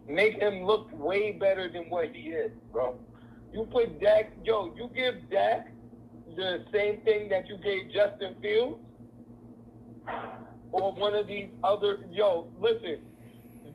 make 0.09 0.35
him 0.39 0.65
look 0.65 0.89
way 0.93 1.33
better 1.33 1.69
than 1.69 1.91
what 1.91 2.15
he 2.15 2.29
is, 2.29 2.53
bro. 2.73 2.97
You 3.53 3.67
put 3.71 4.01
Dak, 4.01 4.33
yo, 4.45 4.73
you 4.77 4.89
give 4.95 5.29
Dak 5.29 5.73
the 6.37 6.65
same 6.73 7.01
thing 7.01 7.29
that 7.31 7.49
you 7.49 7.59
gave 7.59 7.93
Justin 7.93 8.37
Fields 8.41 8.79
or 10.73 10.93
one 10.93 11.15
of 11.15 11.27
these 11.27 11.49
other, 11.65 11.99
yo, 12.11 12.47
listen, 12.61 12.99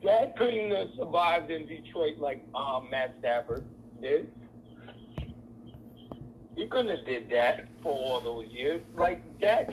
Dak 0.02 0.36
couldn't 0.36 0.70
have 0.70 0.88
survived 0.96 1.50
in 1.50 1.66
Detroit 1.66 2.18
like 2.18 2.44
um, 2.54 2.88
Matt 2.90 3.14
Stafford 3.20 3.64
did. 4.00 4.30
He 6.54 6.66
couldn't 6.66 6.96
have 6.96 7.06
did 7.06 7.28
that 7.30 7.66
for 7.82 7.92
all 7.92 8.20
those 8.20 8.46
years. 8.48 8.80
Like 8.94 9.22
Dak 9.40 9.70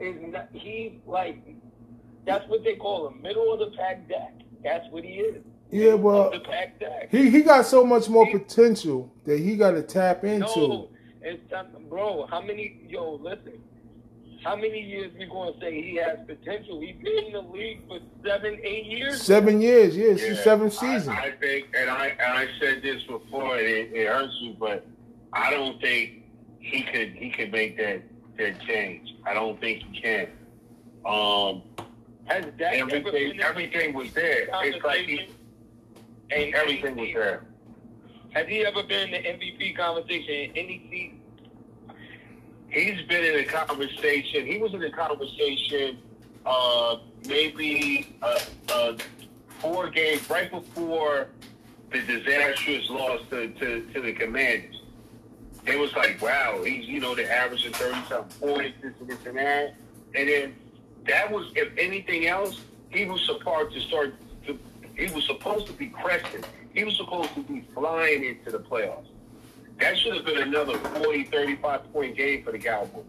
is 0.00 0.16
not, 0.20 0.48
he's 0.52 0.92
like 1.06 1.38
that's 2.26 2.46
what 2.48 2.64
they 2.64 2.74
call 2.74 3.08
him, 3.08 3.22
middle 3.22 3.52
of 3.52 3.60
the 3.60 3.76
pack 3.76 4.08
Dak. 4.08 4.34
That's 4.62 4.84
what 4.90 5.04
he 5.04 5.12
is. 5.12 5.42
Yeah, 5.70 5.94
well, 5.94 6.30
the 6.30 6.40
pack 6.40 6.78
Dak. 6.78 7.08
he 7.10 7.30
he 7.30 7.42
got 7.42 7.66
so 7.66 7.84
much 7.84 8.08
more 8.08 8.28
potential 8.30 9.12
that 9.24 9.38
he 9.38 9.56
got 9.56 9.72
to 9.72 9.82
tap 9.82 10.24
into. 10.24 10.40
No, 10.40 10.88
it's 11.22 11.50
time, 11.50 11.68
bro. 11.88 12.26
How 12.26 12.40
many? 12.40 12.80
Yo, 12.88 13.14
listen. 13.14 13.62
How 14.46 14.54
many 14.54 14.80
years 14.80 15.10
we 15.18 15.26
gonna 15.26 15.58
say 15.60 15.82
he 15.82 15.96
has 15.96 16.20
potential? 16.24 16.80
He's 16.80 16.94
been 17.02 17.24
in 17.24 17.32
the 17.32 17.40
league 17.40 17.80
for 17.88 17.98
seven, 18.24 18.60
eight 18.62 18.86
years. 18.86 19.20
Seven 19.20 19.60
years, 19.60 19.96
yes, 19.96 20.22
Yeah, 20.22 20.28
yeah, 20.28 20.42
seven 20.44 20.70
seasons. 20.70 21.08
I, 21.08 21.24
I 21.24 21.30
think, 21.32 21.66
and 21.76 21.90
I 21.90 22.06
and 22.10 22.38
I 22.38 22.46
said 22.60 22.80
this 22.80 23.02
before, 23.08 23.56
and 23.56 23.66
it, 23.66 23.90
it 23.92 24.06
hurts 24.06 24.34
you, 24.40 24.54
but 24.56 24.86
I 25.32 25.50
don't 25.50 25.80
think 25.80 26.22
he 26.60 26.82
could 26.82 27.08
he 27.14 27.30
could 27.30 27.50
make 27.50 27.76
that 27.78 28.02
that 28.38 28.60
change. 28.60 29.16
I 29.26 29.34
don't 29.34 29.60
think 29.60 29.82
he 29.82 30.00
can. 30.00 30.28
Um, 31.04 31.62
Has 32.26 32.44
Dak 32.56 32.74
ever 32.74 32.86
been 32.86 33.04
everything 33.04 33.40
everything 33.40 33.94
was 33.94 34.12
there. 34.12 34.48
It's 34.62 34.84
like 34.84 35.06
he. 35.06 35.28
And 36.30 36.54
everything 36.54 36.94
was 36.94 37.08
there. 37.12 37.46
Has 38.30 38.46
he 38.46 38.64
ever 38.64 38.84
been 38.84 39.12
in 39.12 39.22
the 39.24 39.28
MVP 39.28 39.76
conversation 39.76 40.34
in 40.34 40.50
any 40.52 40.86
season? 40.88 41.15
He's 42.76 43.00
been 43.06 43.24
in 43.24 43.40
a 43.40 43.44
conversation. 43.44 44.44
He 44.44 44.58
was 44.58 44.74
in 44.74 44.82
a 44.82 44.90
conversation, 44.90 45.96
uh, 46.44 46.98
maybe 47.26 48.14
uh, 48.20 48.38
uh, 48.68 48.96
four 49.60 49.88
games 49.88 50.28
right 50.28 50.50
before 50.50 51.28
the 51.90 52.02
disastrous 52.02 52.90
loss 52.90 53.22
to, 53.30 53.48
to, 53.48 53.80
to 53.94 54.00
the 54.02 54.12
Commanders. 54.12 54.82
It 55.66 55.78
was 55.78 55.90
like, 55.94 56.20
wow, 56.20 56.62
he's 56.64 56.86
you 56.86 57.00
know 57.00 57.14
the 57.14 57.24
average 57.32 57.64
of 57.64 57.72
thirty 57.72 57.98
something 58.10 58.46
points, 58.46 58.76
this 58.82 58.92
and 59.00 59.08
this 59.08 59.24
and 59.24 59.38
that, 59.38 59.74
and 60.14 60.28
then 60.28 60.54
that 61.06 61.32
was, 61.32 61.50
if 61.56 61.72
anything 61.78 62.26
else, 62.26 62.60
he 62.90 63.06
was 63.06 63.24
supposed 63.24 63.74
to 63.74 63.80
start. 63.80 64.14
To, 64.46 64.58
he 64.98 65.10
was 65.14 65.24
supposed 65.24 65.66
to 65.68 65.72
be 65.72 65.86
cresting. 65.86 66.44
He 66.74 66.84
was 66.84 66.94
supposed 66.98 67.32
to 67.36 67.42
be 67.42 67.64
flying 67.72 68.22
into 68.22 68.50
the 68.50 68.58
playoffs. 68.58 69.08
That 69.78 69.98
should 69.98 70.16
have 70.16 70.24
been 70.24 70.38
another 70.38 70.78
40, 70.78 71.24
35 71.24 71.92
point 71.92 72.16
game 72.16 72.44
for 72.44 72.52
the 72.52 72.58
Cowboys. 72.58 73.04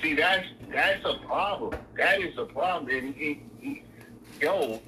See, 0.00 0.14
that's 0.14 0.46
that's 0.72 1.04
a 1.04 1.18
problem. 1.26 1.78
That 1.96 2.20
is 2.20 2.36
a 2.38 2.44
problem. 2.44 2.94
And 2.94 3.14
he, 3.14 3.42
he, 3.60 3.82
yo, 4.40 4.80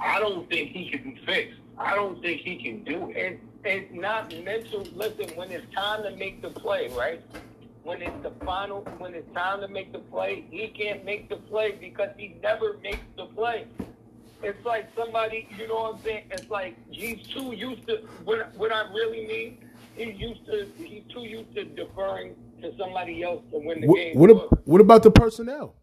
I 0.00 0.18
don't 0.18 0.48
think 0.48 0.70
he 0.70 0.90
can 0.90 1.02
be 1.02 1.20
fixed. 1.24 1.60
I 1.76 1.94
don't 1.94 2.20
think 2.20 2.40
he 2.40 2.56
can 2.56 2.82
do 2.84 3.10
it. 3.10 3.40
It's, 3.64 3.92
not 3.92 4.32
mental. 4.44 4.86
Listen, 4.94 5.28
when 5.36 5.50
it's 5.50 5.66
time 5.74 6.02
to 6.04 6.16
make 6.16 6.40
the 6.40 6.48
play, 6.48 6.88
right? 6.96 7.22
When 7.82 8.02
it's 8.02 8.22
the 8.22 8.30
final, 8.44 8.80
when 8.98 9.14
it's 9.14 9.30
time 9.34 9.60
to 9.60 9.68
make 9.68 9.92
the 9.92 9.98
play, 9.98 10.44
he 10.50 10.68
can't 10.68 11.04
make 11.04 11.28
the 11.28 11.36
play 11.36 11.72
because 11.72 12.10
he 12.16 12.36
never 12.42 12.78
makes 12.82 13.04
the 13.16 13.26
play. 13.26 13.66
It's 14.42 14.64
like 14.64 14.88
somebody, 14.96 15.48
you 15.58 15.68
know 15.68 15.74
what 15.74 15.96
I'm 15.96 16.02
saying? 16.02 16.24
It's 16.30 16.48
like 16.48 16.76
he's 16.90 17.26
too 17.26 17.52
used 17.52 17.86
to. 17.88 17.96
What, 18.24 18.54
what 18.56 18.72
I 18.72 18.90
really 18.92 19.26
mean, 19.26 19.58
he's 19.98 20.18
used 20.18 20.46
to. 20.46 20.66
He's 20.78 21.02
too 21.12 21.22
used 21.24 21.54
to 21.54 21.64
deferring 21.64 22.34
to 22.62 22.72
somebody 22.78 23.22
else 23.22 23.42
to 23.52 23.58
win 23.58 23.80
the 23.82 23.86
What, 23.86 23.96
game. 23.96 24.18
what, 24.18 24.30
ab- 24.30 24.60
what 24.64 24.80
about 24.80 25.02
the 25.02 25.10
personnel? 25.10 25.74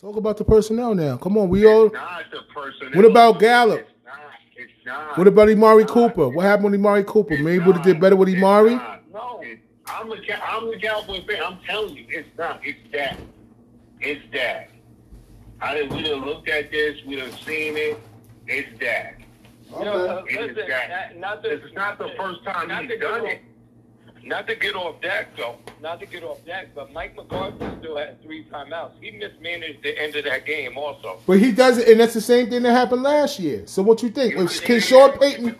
Talk 0.00 0.16
about 0.16 0.36
the 0.36 0.44
personnel 0.44 0.94
now. 0.94 1.16
Come 1.16 1.36
on, 1.38 1.48
we 1.48 1.66
all. 1.66 1.86
It's 1.86 1.94
not 1.94 2.22
the 2.30 2.40
personnel. 2.54 2.92
What 3.02 3.04
about 3.10 3.38
Gallup? 3.40 3.80
It's 3.80 3.90
not. 4.04 4.18
It's 4.56 4.72
not. 4.86 5.18
What 5.18 5.26
about 5.28 5.48
Amari 5.50 5.82
It's 5.84 5.92
Cooper? 5.92 6.22
not. 6.22 6.34
What 6.34 6.44
happened 6.44 6.70
with 6.72 6.74
Amari 6.80 7.04
Cooper? 7.04 7.34
It's 7.34 7.42
Maybe 7.42 7.64
would 7.64 7.76
have 7.76 7.84
did 7.84 8.00
better 8.00 8.16
with 8.16 8.28
It's 8.28 8.38
Amari. 8.38 8.74
not. 8.76 9.02
No. 9.12 9.42
I'm 9.86 10.10
a 10.12 10.16
Cow- 10.24 10.40
I'm 10.48 10.70
the 10.70 10.78
Cowboy 10.78 11.26
fan. 11.26 11.42
I'm 11.44 11.58
telling 11.66 11.94
you, 11.96 12.06
it's 12.08 12.28
not. 12.38 12.60
It's 12.64 12.78
that. 12.92 13.18
It's 14.00 14.22
that. 14.32 14.70
I 15.60 15.74
didn't. 15.74 15.96
We 15.96 16.02
done 16.04 16.24
looked 16.24 16.48
at 16.48 16.70
this. 16.70 16.96
We 17.06 17.16
done 17.16 17.32
seen 17.32 17.76
it. 17.76 17.98
It's 18.46 18.78
that. 18.80 19.16
You 19.78 19.84
know, 19.84 20.06
uh, 20.06 20.24
It 20.28 20.32
is 20.40 20.56
listen, 20.56 20.68
Dak. 20.70 21.12
not, 21.14 21.20
not 21.20 21.42
to, 21.44 21.48
This 21.50 21.60
is 21.68 21.74
not 21.74 21.98
the 21.98 22.08
first 22.18 22.42
time 22.44 22.70
he's 22.88 22.98
done 22.98 23.20
off- 23.20 23.26
it. 23.28 23.40
Not 24.22 24.46
to 24.48 24.54
get 24.54 24.74
off 24.76 25.00
Dak 25.00 25.36
though, 25.36 25.56
not 25.80 26.00
to 26.00 26.06
get 26.06 26.22
off 26.22 26.44
Dak, 26.44 26.74
but 26.74 26.92
Mike 26.92 27.16
McCarthy 27.16 27.64
still 27.80 27.96
had 27.96 28.22
three 28.22 28.44
timeouts. 28.44 28.92
He 29.00 29.10
mismanaged 29.12 29.82
the 29.82 29.98
end 29.98 30.14
of 30.16 30.24
that 30.24 30.44
game 30.44 30.76
also. 30.76 31.20
But 31.26 31.38
he 31.38 31.52
does 31.52 31.78
it, 31.78 31.88
and 31.88 31.98
that's 32.00 32.14
the 32.14 32.20
same 32.20 32.50
thing 32.50 32.62
that 32.64 32.72
happened 32.72 33.02
last 33.02 33.38
year. 33.38 33.66
So 33.66 33.82
what 33.82 34.02
you 34.02 34.10
think? 34.10 34.34
You 34.34 34.46
Can 34.46 34.58
could- 34.66 34.82
Sean 34.82 35.18
Payton? 35.18 35.56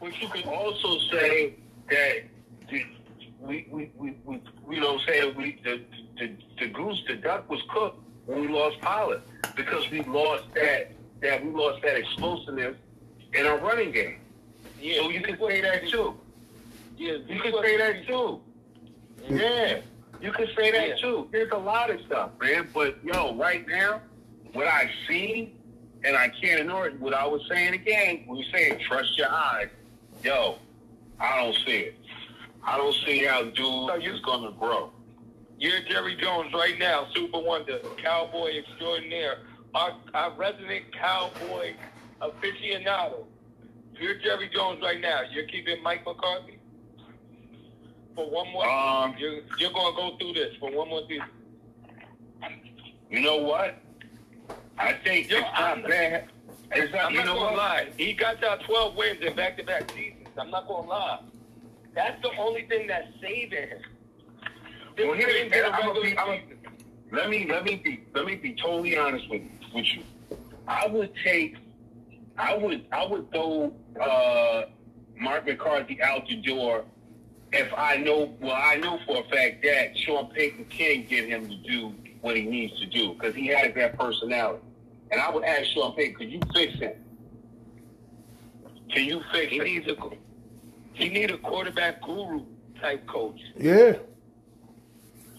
But 0.00 0.20
you 0.20 0.28
can 0.28 0.42
also 0.48 0.98
say 1.10 1.54
that 1.88 2.22
the, 2.70 2.84
we, 3.40 3.66
we, 3.70 3.90
we, 3.96 4.14
we, 4.24 4.40
you 4.70 4.80
know, 4.80 4.98
say 5.06 5.30
we 5.30 5.60
the, 5.64 5.80
the 6.18 6.32
the 6.58 6.66
goose, 6.68 7.02
the 7.08 7.14
duck 7.14 7.48
was 7.48 7.60
cooked 7.72 7.98
when 8.26 8.40
we 8.42 8.48
lost 8.48 8.80
Pollard 8.80 9.22
because 9.56 9.88
we 9.90 10.02
lost 10.02 10.44
that 10.54 10.92
that 11.22 11.44
we 11.44 11.50
lost 11.52 11.82
that 11.82 11.96
explosiveness 11.96 12.76
in 13.32 13.46
our 13.46 13.58
running 13.58 13.92
game. 13.92 14.18
Yeah, 14.80 14.96
So 15.02 15.10
you 15.10 15.20
can 15.20 15.38
say 15.38 15.60
that 15.60 15.88
too. 15.88 16.14
Yeah, 17.02 17.14
You 17.26 17.40
could 17.40 17.54
say 17.64 17.76
that 17.78 18.06
too. 18.06 18.40
Yeah, 19.28 19.80
you 20.20 20.30
could 20.30 20.48
say 20.56 20.70
that 20.70 20.88
Yeah. 20.90 20.96
too. 20.96 21.28
There's 21.32 21.50
a 21.50 21.56
lot 21.58 21.90
of 21.90 22.00
stuff, 22.06 22.30
man. 22.40 22.68
But 22.72 23.02
yo, 23.04 23.34
right 23.34 23.66
now, 23.66 24.02
what 24.52 24.68
I 24.68 24.88
see, 25.08 25.56
and 26.04 26.16
I 26.16 26.28
can't 26.28 26.60
ignore 26.60 26.86
it. 26.86 27.00
What 27.00 27.12
I 27.12 27.26
was 27.26 27.42
saying 27.48 27.74
again, 27.74 28.24
we 28.28 28.38
were 28.38 28.44
saying 28.52 28.78
trust 28.86 29.18
your 29.18 29.30
eyes. 29.30 29.68
Yo, 30.22 30.58
I 31.18 31.42
don't 31.42 31.56
see 31.66 31.78
it. 31.90 31.96
I 32.62 32.76
don't 32.76 32.94
see 33.04 33.24
how 33.24 33.42
dude 33.42 34.04
is 34.04 34.20
gonna 34.20 34.52
grow. 34.52 34.92
You're 35.58 35.80
Jerry 35.88 36.14
Jones 36.14 36.52
right 36.54 36.78
now, 36.78 37.08
Super 37.16 37.40
Wonder, 37.40 37.80
Cowboy 38.00 38.58
extraordinaire, 38.58 39.38
our, 39.74 39.96
our 40.14 40.30
resident 40.34 40.84
Cowboy 40.92 41.74
aficionado. 42.20 43.24
You're 43.98 44.18
Jerry 44.20 44.48
Jones 44.54 44.80
right 44.82 45.00
now. 45.00 45.22
You're 45.32 45.46
keeping 45.46 45.82
Mike 45.82 46.06
McCarthy 46.06 46.58
for 48.14 48.28
one 48.30 48.50
more. 48.52 48.68
Um, 48.68 49.14
you're, 49.18 49.40
you're 49.58 49.72
going 49.72 49.94
to 49.94 50.00
go 50.00 50.16
through 50.18 50.34
this 50.34 50.54
for 50.58 50.70
one 50.70 50.88
more 50.88 51.02
season. 51.08 51.26
You 53.10 53.20
know 53.20 53.36
what? 53.38 53.76
I 54.78 54.94
think 55.04 55.30
Yo, 55.30 55.38
it's 55.38 55.48
I'm- 55.54 55.80
not 55.82 55.90
bad. 55.90 56.28
It's 56.74 56.90
not, 56.94 57.04
I'm 57.06 57.12
you 57.12 57.18
not 57.18 57.26
know 57.26 57.34
gonna 57.34 57.44
what? 57.48 57.56
lie. 57.56 57.88
He 57.98 58.14
got 58.14 58.40
y'all 58.40 58.56
12 58.56 58.96
wins 58.96 59.20
in 59.20 59.36
back-to-back 59.36 59.90
seasons. 59.90 60.26
I'm 60.38 60.50
not 60.50 60.66
gonna 60.66 60.88
lie. 60.88 61.18
That's 61.94 62.20
the 62.22 62.30
only 62.38 62.62
thing 62.66 62.86
that's 62.86 63.08
saving 63.20 63.68
him. 63.68 63.78
Well, 64.96 65.12
here- 65.12 65.50
I'm 65.70 66.02
be- 66.02 66.16
I'm-. 66.16 66.40
Let 67.10 67.28
me 67.28 67.46
let 67.46 67.64
me 67.64 67.76
be 67.76 68.04
let 68.14 68.24
me 68.24 68.36
be 68.36 68.54
totally 68.54 68.96
honest 68.96 69.28
with 69.28 69.42
with 69.74 69.84
you. 69.84 70.02
I 70.66 70.86
would 70.86 71.12
take 71.22 71.56
I 72.38 72.56
would 72.56 72.86
I 72.90 73.04
would 73.04 73.30
throw 73.32 73.70
uh, 74.00 74.62
Mark 75.20 75.44
McCarthy 75.46 76.00
out 76.02 76.26
the 76.26 76.36
door 76.36 76.86
if 77.52 77.72
I 77.76 77.96
know 77.96 78.34
well 78.40 78.56
I 78.56 78.76
know 78.76 78.98
for 79.06 79.18
a 79.20 79.24
fact 79.24 79.62
that 79.64 79.96
Sean 79.98 80.30
Payton 80.30 80.66
can 80.66 81.06
get 81.06 81.28
him 81.28 81.48
to 81.48 81.56
do 81.56 81.94
what 82.20 82.36
he 82.36 82.44
needs 82.44 82.78
to 82.80 82.86
do 82.86 83.14
because 83.14 83.34
he 83.34 83.48
has 83.48 83.74
that 83.74 83.98
personality. 83.98 84.62
And 85.10 85.20
I 85.20 85.30
would 85.30 85.44
ask 85.44 85.66
Sean 85.66 85.94
Payton, 85.94 86.14
could 86.16 86.30
you 86.32 86.40
fix 86.54 86.74
him? 86.78 86.92
Can 88.92 89.04
you 89.06 89.22
fix 89.32 89.50
He 89.50 89.58
him? 89.58 89.64
needs 89.64 89.88
a 89.88 89.96
he 90.94 91.08
need 91.08 91.30
a 91.30 91.38
quarterback 91.38 92.02
guru 92.02 92.44
type 92.80 93.06
coach. 93.06 93.40
Yeah. 93.56 93.94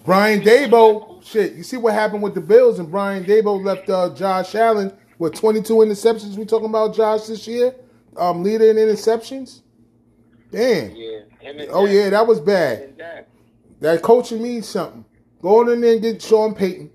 Brian 0.06 0.41
Daboll, 0.41 1.23
shit. 1.23 1.54
You 1.54 1.63
see 1.63 1.78
what 1.78 1.93
happened 1.93 2.23
with 2.23 2.36
the 2.36 2.41
Bills, 2.41 2.80
and 2.80 2.91
Brian 2.91 3.23
Daboll 3.23 3.63
left 3.63 3.89
uh, 3.89 4.13
Josh 4.13 4.56
Allen 4.56 4.91
with 5.19 5.34
22 5.36 5.73
interceptions. 5.76 6.38
We 6.38 6.45
talking 6.45 6.69
about 6.69 6.95
Josh 6.95 7.28
this 7.28 7.47
year, 7.47 7.76
um, 8.17 8.43
leader 8.43 8.69
in 8.69 8.78
interceptions. 8.78 9.62
Damn. 10.54 10.96
Yeah. 10.96 11.66
Oh 11.72 11.86
yeah, 11.86 12.12
that 12.12 12.28
was 12.28 12.39
bad. 12.39 12.94
That 13.80 14.02
coaching 14.04 14.42
means 14.42 14.68
something. 14.70 15.04
Go 15.42 15.62
on 15.62 15.70
in 15.72 15.82
there 15.82 15.94
and 15.94 16.02
get 16.02 16.22
Sean 16.22 16.54
Payton. 16.54 16.92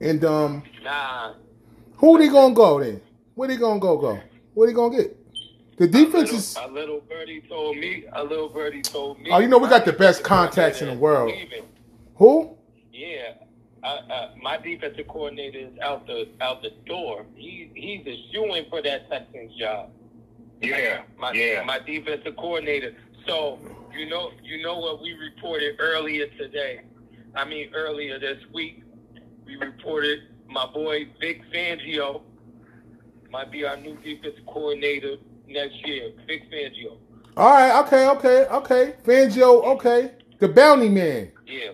And 0.00 0.24
um, 0.24 0.62
Nah. 0.82 1.34
who 1.96 2.18
they 2.18 2.28
gonna 2.28 2.52
go 2.52 2.80
then? 2.80 3.00
Where 3.36 3.48
they 3.48 3.56
gonna 3.56 3.78
go? 3.78 3.96
Go? 3.96 4.18
Where 4.54 4.66
they 4.66 4.74
gonna 4.74 4.96
get? 4.96 5.16
The 5.78 5.86
defense 5.86 6.32
a 6.32 6.34
is. 6.34 6.56
a 6.60 6.66
little 6.66 7.00
birdie 7.08 7.42
told 7.48 7.76
me. 7.76 8.04
A 8.12 8.22
little 8.24 8.48
birdie 8.48 8.82
told 8.82 9.20
me. 9.20 9.30
Oh, 9.30 9.38
you 9.38 9.46
know 9.46 9.58
we 9.58 9.68
got 9.68 9.84
the 9.84 9.92
best 9.92 10.24
contacts 10.24 10.82
in 10.82 10.88
the 10.88 10.94
world. 10.94 11.32
Who? 12.16 12.56
Yeah, 12.92 13.34
uh, 13.84 13.86
uh, 13.86 14.30
my 14.42 14.58
defensive 14.58 15.06
coordinator 15.08 15.60
is 15.60 15.78
out 15.80 16.06
the 16.06 16.28
out 16.40 16.62
the 16.62 16.72
door. 16.84 17.24
He 17.36 17.70
he's 17.74 18.06
a 18.06 18.68
for 18.68 18.82
that 18.82 19.08
Texans 19.08 19.54
job. 19.56 19.90
Yeah, 20.60 21.02
My 21.18 21.32
yeah. 21.32 21.62
my 21.64 21.78
defensive 21.78 22.36
coordinator. 22.36 22.94
So 23.26 23.58
you 23.96 24.08
know 24.08 24.30
you 24.42 24.62
know 24.62 24.78
what 24.78 25.00
we 25.00 25.12
reported 25.14 25.76
earlier 25.78 26.26
today. 26.38 26.82
I 27.34 27.44
mean 27.44 27.70
earlier 27.74 28.18
this 28.18 28.38
week. 28.52 28.82
We 29.46 29.56
reported 29.56 30.20
my 30.48 30.66
boy 30.66 31.08
Vic 31.20 31.42
Fangio 31.52 32.22
might 33.30 33.50
be 33.50 33.64
our 33.64 33.76
new 33.76 33.96
defensive 33.96 34.44
coordinator 34.46 35.16
next 35.48 35.86
year. 35.86 36.12
Vic 36.26 36.50
Fangio. 36.50 36.98
All 37.36 37.50
right. 37.50 37.80
Okay. 37.86 38.08
Okay. 38.08 38.46
Okay. 38.46 38.94
Fangio. 39.04 39.64
Okay. 39.76 40.12
The 40.40 40.48
bounty 40.48 40.88
man. 40.88 41.32
Yeah. 41.46 41.70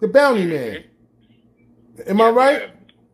The 0.00 0.08
bounty 0.08 0.46
man. 0.46 0.84
Mm-hmm. 1.96 2.10
Am 2.10 2.20
I 2.20 2.30
right? 2.30 2.70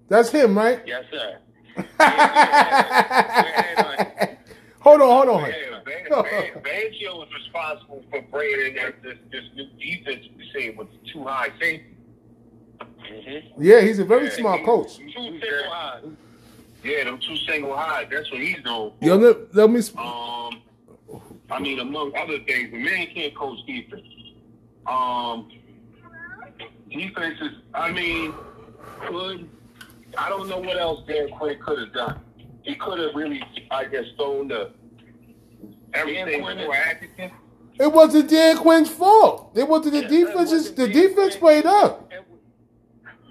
That's 0.08 0.30
him, 0.30 0.56
right? 0.56 0.82
Yes, 0.86 1.04
sir. 1.10 1.38
Yeah, 1.98 4.05
hold 4.86 5.00
on. 5.02 5.26
Hold 5.26 5.42
on. 5.42 5.50
Yeah, 5.50 5.80
Van- 5.84 6.22
Van- 6.24 6.62
Fangio 6.62 7.18
was 7.18 7.28
responsible 7.34 8.02
for 8.10 8.22
bringing 8.30 8.76
in 8.76 8.92
this, 9.02 9.18
this 9.32 9.44
new 9.54 9.66
defense 9.78 10.26
we 10.36 10.50
see 10.54 10.70
with 10.70 10.88
the 10.92 11.10
two 11.12 11.24
high 11.24 11.48
safety. 11.60 11.86
mm-hmm. 12.80 13.62
Yeah, 13.62 13.80
he's 13.80 13.98
a 13.98 14.04
very 14.04 14.26
Yeah, 14.26 14.34
smart 14.36 14.64
coach. 14.64 14.98
Two 14.98 15.08
single 15.10 15.72
eyes. 15.72 16.04
Yeah, 16.84 17.04
them 17.04 17.18
two 17.18 17.36
single 17.36 17.76
high. 17.76 18.04
That's 18.10 18.30
what 18.30 18.40
he's 18.40 18.62
known. 18.64 18.92
for. 19.00 19.04
Yo, 19.04 19.16
let, 19.16 19.54
let 19.54 19.70
me. 19.70 19.80
sp- 19.82 19.98
Um, 19.98 20.62
I 21.50 21.60
mean, 21.60 21.78
among 21.80 22.12
other 22.16 22.38
things, 22.40 22.70
the 22.70 22.78
man 22.78 23.06
can't 23.14 23.34
coach 23.34 23.58
defense. 23.66 24.06
Um, 24.86 25.50
defense 26.90 27.38
is, 27.40 27.52
I 27.74 27.90
mean, 27.90 28.32
could 29.00 29.48
I 30.18 30.28
don't 30.28 30.48
know 30.48 30.58
what 30.58 30.76
else 30.78 31.00
Dan 31.06 31.28
Quinn 31.30 31.58
could 31.64 31.78
have 31.80 31.92
done. 31.92 32.20
He 32.66 32.74
could 32.74 32.98
have 32.98 33.14
really, 33.14 33.40
I 33.70 33.84
guess, 33.84 34.04
thrown 34.16 34.48
the 34.48 34.72
everything 35.94 36.42
Quinn 36.42 36.58
for 36.66 36.74
Atkinson. 36.74 37.30
It 37.78 37.92
wasn't 37.92 38.28
Dan 38.28 38.56
Quinn's 38.58 38.90
fault. 38.90 39.52
It 39.54 39.68
wasn't 39.68 39.94
the 39.94 40.02
defense. 40.02 40.50
is- 40.50 40.74
The 40.74 40.88
defense 40.88 41.36
played 41.36 41.64
up. 41.66 42.10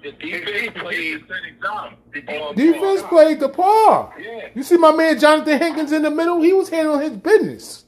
The 0.02 0.12
defense 0.12 0.44
defense 0.46 0.78
played. 0.78 0.94
did. 1.20 1.28
The 1.28 2.20
defense, 2.22 2.54
Defense 2.56 3.02
played 3.02 3.40
the 3.40 3.48
par. 3.48 4.14
Yeah. 4.18 4.48
You 4.54 4.62
see 4.62 4.76
my 4.78 4.92
man 4.92 5.18
Jonathan 5.18 5.58
Hankins 5.58 5.92
in 5.92 6.02
the 6.02 6.10
middle? 6.10 6.40
He 6.40 6.52
was 6.52 6.68
handling 6.68 7.00
his 7.00 7.18
business. 7.18 7.84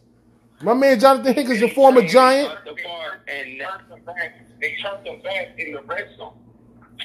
My 0.60 0.74
man 0.74 0.98
Jonathan 0.98 1.32
Hankins, 1.32 1.62
a 1.62 1.68
former 1.68 2.02
Giant. 2.02 2.52
The 2.64 2.70
and 2.70 2.78
They 3.28 3.64
turned 3.64 3.90
them. 3.90 4.14
They 4.60 4.76
turned 4.82 5.06
them 5.06 5.20
back 5.22 5.58
in 5.58 5.72
the 5.72 5.82
red 5.82 6.08
zone 6.18 6.32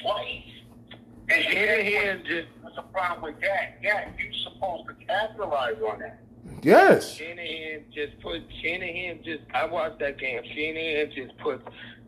twice. 0.02 0.42
And 1.28 1.44
Shanahan 1.44 2.24
just 2.26 2.48
What's 2.60 2.76
the 2.76 2.82
problem 2.92 3.22
with 3.34 3.40
that? 3.40 3.78
Yeah, 3.82 4.08
you're 4.18 4.32
supposed 4.32 4.88
to 4.88 5.06
capitalize 5.06 5.76
on 5.88 6.00
that. 6.00 6.20
Yes. 6.62 7.14
Shanahan 7.14 7.84
just 7.94 8.20
put 8.20 8.42
Shanahan 8.62 9.22
just 9.24 9.42
I 9.52 9.66
watched 9.66 10.00
that 10.00 10.18
game. 10.18 10.42
Shanahan 10.44 11.12
just 11.14 11.36
put 11.38 11.62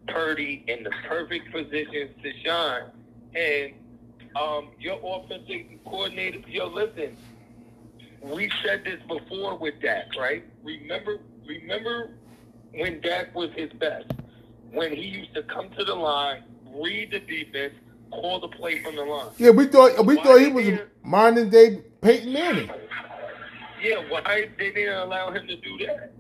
Purdy 0.09 0.65
in 0.67 0.83
the 0.83 0.91
perfect 1.09 1.53
position 1.53 2.11
to 2.23 2.33
shine. 2.45 2.85
And 3.35 3.73
um 4.35 4.69
your 4.79 4.99
offensive 5.03 5.67
coordinator 5.85 6.41
yo 6.49 6.67
listen, 6.67 7.17
we 8.23 8.51
said 8.65 8.85
this 8.85 9.01
before 9.09 9.57
with 9.57 9.81
Dak, 9.81 10.07
right? 10.19 10.45
Remember 10.63 11.19
remember 11.47 12.11
when 12.75 13.01
Dak 13.01 13.35
was 13.35 13.51
his 13.55 13.73
best. 13.75 14.11
When 14.73 14.93
he 14.93 15.03
used 15.03 15.35
to 15.35 15.43
come 15.45 15.71
to 15.71 15.85
the 15.85 15.95
line, 15.95 16.43
read 16.75 17.13
the 17.13 17.21
defense, 17.21 17.75
call 18.11 18.41
the 18.41 18.49
play 18.49 18.83
from 18.83 18.97
the 18.97 19.05
line. 19.05 19.29
Yeah, 19.39 19.51
we 19.51 19.67
thought 19.67 20.05
we 20.05 20.17
thought 20.17 20.39
he 20.41 20.49
was 20.49 20.67
modern 21.03 21.51
day 21.51 21.83
Peyton 22.01 22.33
Manning. 22.33 22.71
Yeah, 23.83 23.97
why 24.09 24.49
they 24.59 24.71
didn't 24.73 24.97
allow 24.97 25.31
him 25.31 25.47
to 25.47 25.57
do 25.57 25.79
that? 25.87 26.13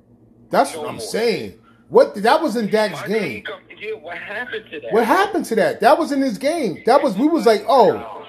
That's 0.50 0.74
what 0.76 0.88
I'm 0.88 1.00
saying. 1.00 1.58
What 1.88 2.14
that 2.22 2.42
was 2.42 2.56
in 2.56 2.68
Dak's 2.68 3.00
Why 3.02 3.08
game. 3.08 3.42
come- 3.44 3.60
Yeah, 3.78 3.92
what 3.94 4.18
happened 4.18 4.64
to 4.70 4.80
that? 4.80 4.92
What 4.92 5.04
happened 5.04 5.44
to 5.46 5.54
that? 5.56 5.80
That 5.80 5.98
was 5.98 6.12
in 6.12 6.20
his 6.20 6.36
game. 6.38 6.82
That 6.86 7.02
was 7.02 7.16
we 7.16 7.26
was 7.28 7.46
like, 7.46 7.64
oh, 7.68 8.24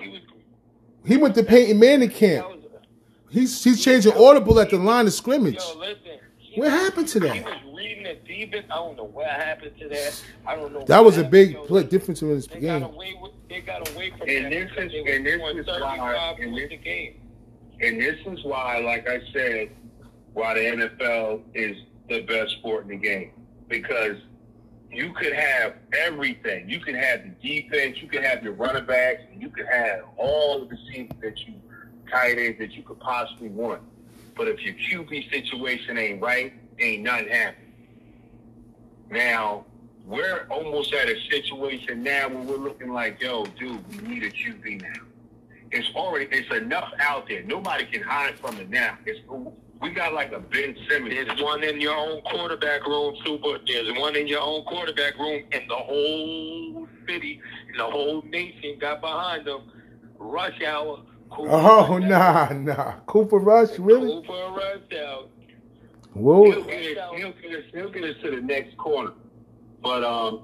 He 1.05 1.17
went 1.17 1.35
to 1.35 1.43
Peyton 1.43 1.79
Manning 1.79 2.09
camp. 2.09 2.47
He's 3.29 3.61
he's 3.63 3.83
changing 3.83 4.13
audible 4.13 4.59
at 4.59 4.69
the 4.69 4.77
line 4.77 5.05
of 5.07 5.13
scrimmage. 5.13 5.55
yo, 5.57 5.79
listen. 5.79 5.99
he 6.37 6.59
What 6.61 6.69
happened 6.71 7.07
to 7.09 7.19
He 7.19 7.39
that? 7.39 7.45
was 7.45 7.75
reading 7.75 8.03
the 8.03 8.15
defense. 8.27 8.65
I 8.71 8.75
don't 8.75 8.95
know 8.97 9.03
what 9.05 9.27
happened 9.27 9.73
to 9.79 9.89
that. 9.89 10.23
I 10.45 10.55
don't 10.55 10.71
know. 10.73 10.83
That 10.85 11.03
was 11.03 11.17
a 11.17 11.23
big 11.23 11.57
play 11.65 11.83
difference 11.83 12.21
in 12.21 12.29
his 12.29 12.47
game. 12.47 12.61
got 12.81 12.83
away 12.93 13.15
with. 13.21 13.31
They 13.49 13.61
got 13.61 13.89
away 13.93 14.11
from 14.11 14.27
And 14.29 14.45
that 14.45 14.49
this 14.51 14.71
is- 14.71 14.93
and 14.93 15.25
this 15.25 15.35
is 15.35 15.67
why- 15.67 16.35
and 16.39 16.57
this- 16.57 16.69
the 16.69 16.77
game. 16.77 17.13
And 17.81 18.01
this 18.01 18.15
is 18.25 18.43
why, 18.43 18.79
like 18.79 19.07
I 19.07 19.21
said, 19.31 19.69
why 20.33 20.53
the 20.55 20.61
NFL 20.61 21.43
is 21.53 21.77
the 22.09 22.21
best 22.21 22.51
sport 22.51 22.83
in 22.83 22.89
the 22.89 22.95
game. 22.97 23.31
Because 23.67 24.17
you 24.91 25.13
could 25.13 25.33
have 25.33 25.75
everything. 25.93 26.69
You 26.69 26.79
could 26.79 26.95
have 26.95 27.23
the 27.23 27.29
defense, 27.29 28.01
you 28.01 28.07
could 28.07 28.23
have 28.23 28.43
your 28.43 28.53
running 28.53 28.85
backs, 28.85 29.21
and 29.31 29.41
you 29.41 29.49
could 29.49 29.67
have 29.67 30.01
all 30.17 30.61
of 30.61 30.69
the 30.69 30.75
receivers 30.75 31.17
that 31.21 31.39
you 31.45 31.53
tight 32.09 32.37
ends 32.37 32.57
that 32.59 32.71
you 32.71 32.83
could 32.83 32.99
possibly 32.99 33.49
want. 33.49 33.81
But 34.35 34.47
if 34.47 34.61
your 34.61 34.73
QB 34.73 35.29
situation 35.29 35.97
ain't 35.97 36.21
right, 36.21 36.53
ain't 36.79 37.03
nothing 37.03 37.29
happening. 37.29 37.73
Now, 39.09 39.65
we're 40.07 40.47
almost 40.49 40.93
at 40.93 41.09
a 41.09 41.19
situation 41.29 42.01
now 42.01 42.29
where 42.29 42.43
we're 42.43 42.63
looking 42.63 42.93
like, 42.93 43.21
yo, 43.21 43.45
dude, 43.59 44.01
we 44.01 44.07
need 44.07 44.23
a 44.23 44.29
QB 44.31 44.81
now. 44.81 45.03
It's 45.71 45.93
already 45.95 46.27
it's 46.31 46.49
enough 46.55 46.89
out 46.99 47.27
there. 47.27 47.43
Nobody 47.43 47.85
can 47.85 48.01
hide 48.01 48.39
from 48.39 48.57
it 48.57 48.69
now. 48.69 48.97
It's 49.05 49.19
we 49.81 49.89
got 49.91 50.13
like 50.13 50.31
a 50.31 50.39
Ben 50.39 50.75
Simmons. 50.89 51.13
There's 51.13 51.41
one 51.41 51.63
in 51.63 51.81
your 51.81 51.95
own 51.95 52.21
quarterback 52.21 52.87
room, 52.87 53.15
Super. 53.25 53.59
There's 53.65 53.91
one 53.99 54.15
in 54.15 54.27
your 54.27 54.41
own 54.41 54.63
quarterback 54.63 55.17
room, 55.19 55.43
and 55.51 55.69
the 55.69 55.75
whole 55.75 56.87
city 57.05 57.41
and 57.69 57.79
the 57.79 57.83
whole 57.85 58.21
nation 58.23 58.77
got 58.79 59.01
behind 59.01 59.45
them. 59.45 59.69
Rush 60.17 60.61
hour. 60.63 61.01
Cooper 61.29 61.49
Oh 61.51 61.97
Rush 61.97 62.09
nah 62.09 62.49
nah. 62.53 62.93
Cooper 63.05 63.37
Rush, 63.39 63.77
really? 63.77 64.07
Cooper 64.09 64.53
Rush 64.55 64.99
out. 65.01 65.29
He'll 66.45 66.63
get, 66.63 66.97
us, 66.97 67.09
he'll, 67.15 67.31
get 67.33 67.59
us, 67.59 67.63
he'll 67.73 67.89
get 67.91 68.03
us 68.05 68.15
to 68.23 68.31
the 68.31 68.41
next 68.41 68.77
corner. 68.77 69.11
But 69.81 70.03
um, 70.03 70.43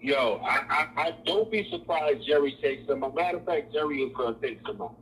yo, 0.00 0.40
I, 0.44 0.60
I, 0.68 1.02
I 1.02 1.14
don't 1.24 1.50
be 1.50 1.68
surprised 1.70 2.26
Jerry 2.26 2.56
takes 2.62 2.86
some. 2.86 3.02
A 3.02 3.12
matter 3.12 3.38
of 3.38 3.46
fact, 3.46 3.72
Jerry 3.72 4.02
is 4.02 4.12
to 4.16 4.36
take 4.40 4.60
some. 4.66 4.78
Now, 4.78 4.94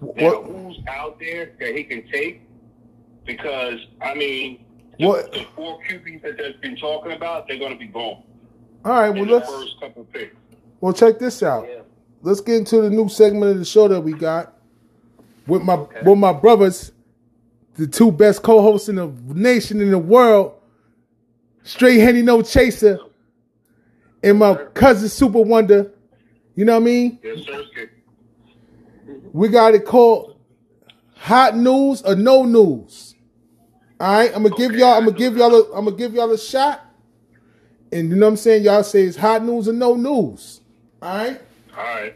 What 0.00 0.46
who's 0.46 0.78
out 0.88 1.18
there 1.18 1.52
that 1.60 1.74
he 1.74 1.84
can 1.84 2.06
take? 2.10 2.42
Because 3.24 3.78
I 4.02 4.14
mean, 4.14 4.64
What- 4.98 5.32
the 5.32 5.46
four 5.56 5.78
QBs 5.88 6.22
that 6.22 6.36
they've 6.36 6.60
been 6.60 6.76
talking 6.76 7.12
about, 7.12 7.48
they're 7.48 7.58
going 7.58 7.72
to 7.72 7.78
be 7.78 7.86
gone 7.86 8.22
all 8.84 8.92
right, 8.92 9.10
well 9.10 9.24
let's 9.24 9.48
first 9.48 9.80
couple 9.80 10.04
picks. 10.04 10.36
well 10.80 10.92
check 10.92 11.18
this 11.18 11.42
out. 11.42 11.66
Yeah. 11.66 11.80
Let's 12.20 12.40
get 12.40 12.56
into 12.56 12.82
the 12.82 12.90
new 12.90 13.08
segment 13.08 13.52
of 13.52 13.58
the 13.58 13.64
show 13.64 13.88
that 13.88 14.00
we 14.00 14.12
got 14.12 14.58
with 15.46 15.62
my 15.62 15.76
with 16.04 16.18
my 16.18 16.32
brothers, 16.34 16.92
the 17.76 17.86
two 17.86 18.12
best 18.12 18.42
co-hosts 18.42 18.90
in 18.90 18.96
the 18.96 19.10
nation 19.28 19.80
in 19.80 19.90
the 19.90 19.98
world, 19.98 20.54
Straight 21.64 21.98
Henny 21.98 22.22
No 22.22 22.42
Chaser, 22.42 23.00
and 24.22 24.38
my 24.38 24.54
cousin 24.54 25.08
Super 25.08 25.40
Wonder. 25.40 25.90
You 26.54 26.64
know 26.64 26.74
what 26.74 26.82
I 26.82 26.84
mean? 26.84 27.18
Yes, 27.22 27.44
sir. 27.44 27.90
We 29.32 29.48
got 29.48 29.74
it 29.74 29.84
called 29.84 30.36
Hot 31.16 31.56
News 31.56 32.02
or 32.02 32.14
No 32.14 32.44
News. 32.44 33.14
All 33.98 34.12
right, 34.12 34.30
I'm 34.36 34.42
gonna 34.42 34.54
give 34.54 34.72
y'all. 34.72 34.94
I'm 34.94 35.06
gonna 35.06 35.16
give 35.16 35.36
y'all. 35.36 35.54
A, 35.54 35.72
I'm 35.72 35.86
gonna 35.86 35.96
give 35.96 36.12
y'all 36.14 36.30
a 36.30 36.38
shot, 36.38 36.84
and 37.90 38.10
you 38.10 38.16
know 38.16 38.26
what 38.26 38.32
I'm 38.32 38.36
saying. 38.36 38.62
Y'all 38.64 38.82
say 38.84 39.04
it's 39.04 39.16
hot 39.16 39.42
news 39.42 39.66
or 39.66 39.72
no 39.72 39.94
news. 39.94 40.60
All 41.00 41.16
right. 41.16 41.40
All 41.76 41.82
right. 41.82 42.14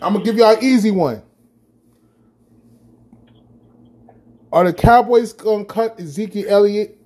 I'm 0.00 0.12
gonna 0.12 0.24
give 0.24 0.36
y'all 0.36 0.52
an 0.52 0.62
easy 0.62 0.92
one. 0.92 1.22
Are 4.54 4.62
the 4.62 4.72
Cowboys 4.72 5.32
gonna 5.32 5.64
cut 5.64 5.98
Ezekiel 5.98 6.46
Elliott? 6.48 6.96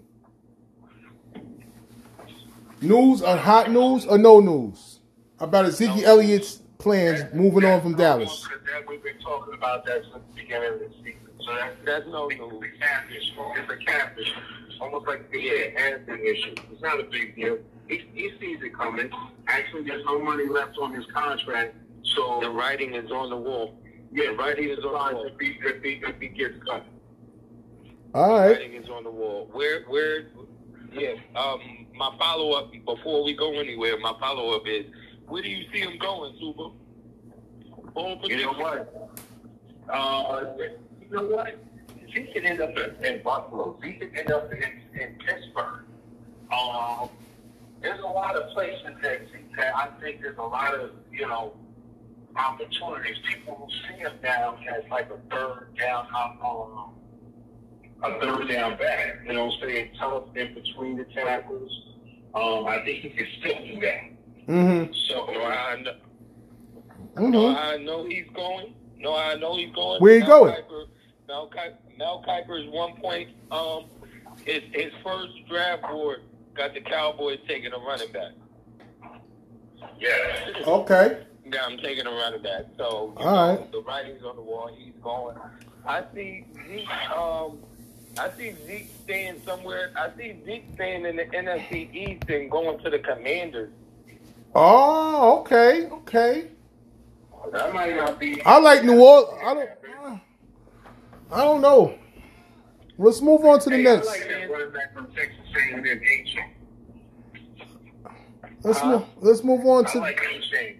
News 2.82 3.22
or 3.22 3.36
hot 3.38 3.70
news 3.70 4.04
or 4.04 4.18
no 4.18 4.40
news 4.40 5.00
about 5.40 5.64
Ezekiel 5.64 6.04
Elliott's 6.04 6.56
plans 6.76 7.24
moving 7.32 7.64
on 7.64 7.80
from 7.80 7.94
Dallas? 7.96 8.46
That 8.66 8.86
we've 8.86 9.02
been 9.02 9.18
talking 9.20 9.54
about 9.54 9.86
that 9.86 10.02
since 10.12 10.24
the 10.28 10.42
beginning 10.42 10.74
of 10.74 10.78
the 10.80 10.90
season. 10.98 11.14
So 11.40 11.54
that's, 11.54 11.76
That's 11.86 12.06
no 12.08 12.28
it's 12.28 12.38
news. 12.38 12.52
a 12.52 12.78
catfish. 12.78 13.32
It's 13.56 13.72
a 13.72 13.76
catfish. 13.78 14.34
Almost 14.78 15.06
like 15.06 15.32
the 15.32 15.40
yeah, 15.40 15.80
handling 15.80 16.26
issue. 16.26 16.54
It's 16.70 16.82
not 16.82 17.00
a 17.00 17.04
big 17.04 17.34
deal. 17.34 17.60
He, 17.88 18.04
he 18.12 18.30
sees 18.38 18.58
it 18.62 18.74
coming. 18.76 19.10
Actually, 19.46 19.84
there's 19.84 20.04
no 20.04 20.20
money 20.22 20.46
left 20.46 20.76
on 20.76 20.92
his 20.92 21.06
contract. 21.14 21.76
So 22.14 22.40
the 22.42 22.50
writing 22.50 22.94
is 22.94 23.10
on 23.10 23.30
the 23.30 23.36
wall. 23.38 23.74
Yeah, 24.12 24.32
The 24.32 24.36
writing 24.36 24.68
is 24.68 24.80
on 24.80 25.12
the 25.12 25.14
wall. 25.16 25.24
if 25.32 25.40
he 25.40 25.56
if 25.66 25.82
he 25.82 25.92
if 26.06 26.20
he 26.20 26.28
gets 26.28 26.62
cut. 26.68 26.84
All 28.14 28.38
right. 28.38 28.52
Writing 28.52 28.74
is 28.74 28.88
on 28.88 29.04
the 29.04 29.10
wall. 29.10 29.48
Where, 29.52 29.84
where, 29.84 30.28
yeah. 30.92 31.14
Um, 31.36 31.60
my 31.94 32.14
follow 32.18 32.52
up 32.52 32.72
before 32.72 33.24
we 33.24 33.34
go 33.34 33.52
anywhere. 33.58 33.98
My 33.98 34.14
follow 34.18 34.54
up 34.54 34.62
is, 34.66 34.86
where 35.26 35.42
do 35.42 35.48
you 35.48 35.64
see 35.72 35.80
him 35.80 35.98
going, 35.98 36.34
Super? 36.40 36.70
Bowl 37.92 38.20
You 38.24 38.36
know 38.42 38.52
what? 38.52 39.12
Uh, 39.92 40.44
you 41.00 41.10
know 41.10 41.24
what? 41.24 41.58
He 42.06 42.22
could 42.32 42.44
end 42.44 42.60
up 42.60 42.70
in, 42.76 43.04
in 43.04 43.22
Buffalo. 43.22 43.78
He 43.82 43.92
could 43.94 44.16
end 44.16 44.30
up 44.30 44.50
in, 44.52 44.62
in 44.98 45.14
Pittsburgh. 45.24 45.84
Um, 46.52 47.08
there's 47.82 48.00
a 48.00 48.06
lot 48.06 48.36
of 48.36 48.50
places 48.52 48.82
that, 49.02 49.20
that 49.56 49.76
I 49.76 49.88
think 50.00 50.22
there's 50.22 50.38
a 50.38 50.42
lot 50.42 50.74
of, 50.74 50.90
you 51.12 51.26
know, 51.26 51.52
opportunities. 52.36 53.16
People 53.28 53.54
who 53.56 53.70
see 53.70 53.98
him 54.00 54.12
now 54.22 54.56
as 54.74 54.82
like 54.90 55.10
a 55.10 55.34
third 55.34 55.76
down, 55.78 56.06
um, 56.14 56.94
a 58.02 58.20
third 58.20 58.48
down 58.48 58.76
back. 58.78 59.18
You 59.26 59.32
know 59.34 59.46
what 59.46 59.54
I'm 59.62 59.68
saying? 59.68 59.90
Tough 59.98 60.24
in 60.36 60.54
between 60.54 60.96
the 60.96 61.04
tackles. 61.04 61.70
Um, 62.34 62.66
I 62.66 62.82
think 62.84 63.00
he 63.02 63.10
can 63.10 63.26
still 63.40 63.58
do 63.66 63.80
that. 63.80 64.00
Mm-hmm. 64.48 64.92
So, 65.08 65.26
No, 65.32 65.44
I 65.44 65.80
know. 65.82 65.92
No, 67.16 67.38
Mm-hmm. 67.38 67.58
I 67.58 67.76
know 67.78 68.04
he's 68.06 68.26
going. 68.34 68.74
No, 68.98 69.16
I 69.16 69.34
know 69.34 69.56
he's 69.56 69.74
going. 69.74 70.00
Where 70.00 70.14
he 70.14 70.20
Mel 70.20 70.28
going? 70.44 70.54
Kiper, 70.54 70.84
Mel, 71.26 71.50
Kiper, 71.50 71.98
Mel 71.98 72.24
Kiper 72.26 72.64
is 72.64 72.70
one 72.72 72.94
point. 73.00 73.30
Um, 73.50 73.86
his 74.44 74.62
his 74.72 74.92
first 75.04 75.32
draft 75.48 75.82
board 75.82 76.20
got 76.54 76.74
the 76.74 76.80
Cowboys 76.80 77.38
taking 77.48 77.72
a 77.72 77.78
running 77.78 78.12
back. 78.12 78.32
yeah. 79.98 80.62
Okay. 80.66 81.24
Yeah, 81.50 81.64
I'm 81.64 81.78
taking 81.78 82.06
a 82.06 82.10
running 82.10 82.42
back. 82.42 82.64
So 82.76 83.14
you 83.18 83.24
All 83.26 83.34
know, 83.54 83.58
right. 83.60 83.72
the 83.72 83.80
writing's 83.82 84.22
on 84.24 84.36
the 84.36 84.42
wall. 84.42 84.70
He's 84.76 84.92
going. 85.02 85.36
I 85.86 86.04
see 86.14 86.44
Zeke. 86.68 87.10
Um, 87.16 87.58
I 88.18 88.30
see 88.36 88.54
Zeke 88.66 88.90
staying 89.04 89.40
somewhere. 89.44 89.92
I 89.96 90.10
see 90.16 90.36
Zeke 90.44 90.64
staying 90.74 91.04
in 91.06 91.16
the 91.16 91.24
NFC 91.24 91.92
East 91.94 92.28
and 92.28 92.50
going 92.50 92.78
to 92.80 92.90
the 92.90 92.98
Commanders. 92.98 93.70
Oh, 94.54 95.40
okay. 95.40 95.86
Okay. 95.86 96.48
That 97.52 97.72
might 97.72 97.96
not 97.96 98.18
be. 98.18 98.42
I 98.42 98.58
like 98.58 98.84
New 98.84 99.00
Orleans. 99.00 99.40
I 99.44 99.54
don't. 99.54 100.20
I 101.30 101.44
don't 101.44 101.60
know. 101.60 101.94
Let's 102.96 103.20
move 103.20 103.44
on 103.44 103.60
to 103.60 103.70
the 103.70 103.76
Hey, 103.76 103.82
next. 103.82 104.08
I 104.08 104.10
like 104.10 104.28
that 104.28 104.50
running 104.50 104.72
back 104.72 104.94
from 104.94 105.06
Texas 105.14 105.38
A&M, 105.70 105.84
Let's 108.64 108.84
move. 108.84 109.04
Let's 109.20 109.44
move 109.44 109.64
on 109.66 109.86
I 109.86 109.90
to. 109.92 109.98
like 110.00 110.20
H. 110.28 110.76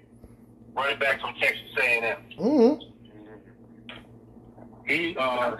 Running 0.75 0.99
back 0.99 1.21
from 1.21 1.35
Texas 1.35 1.63
A&M. 1.81 2.17
Mm-hmm. 2.39 2.85
He 4.87 5.17
uh, 5.17 5.57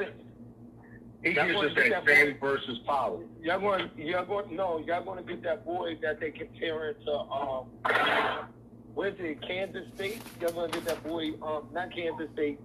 he 1.23 1.33
That 1.35 1.47
gives 1.47 1.57
one 1.57 1.67
us 1.69 1.75
that 1.77 1.91
that 1.91 2.07
Sam 2.07 2.37
versus 2.41 2.79
Pollard. 2.87 3.27
Y'all 3.43 3.59
going? 3.61 3.91
Y'all 3.97 4.25
going? 4.25 4.55
No, 4.55 4.79
y'all 4.87 5.05
going 5.05 5.25
to 5.25 5.29
get 5.29 5.43
that 5.43 5.65
boy 5.65 5.99
that 6.03 6.21
they 6.21 6.31
comparing 6.31 6.95
to 7.07 7.13
um, 7.13 7.67
where's 8.95 9.15
it? 9.19 9.43
Kansas 9.47 9.85
State. 9.97 10.23
Y'all 10.41 10.53
going 10.53 10.71
to 10.71 10.79
get 10.79 10.87
that 10.89 11.03
boy? 11.05 11.33
Um, 11.43 11.69
not 11.73 11.95
Kansas 11.95 12.29
State. 12.35 12.61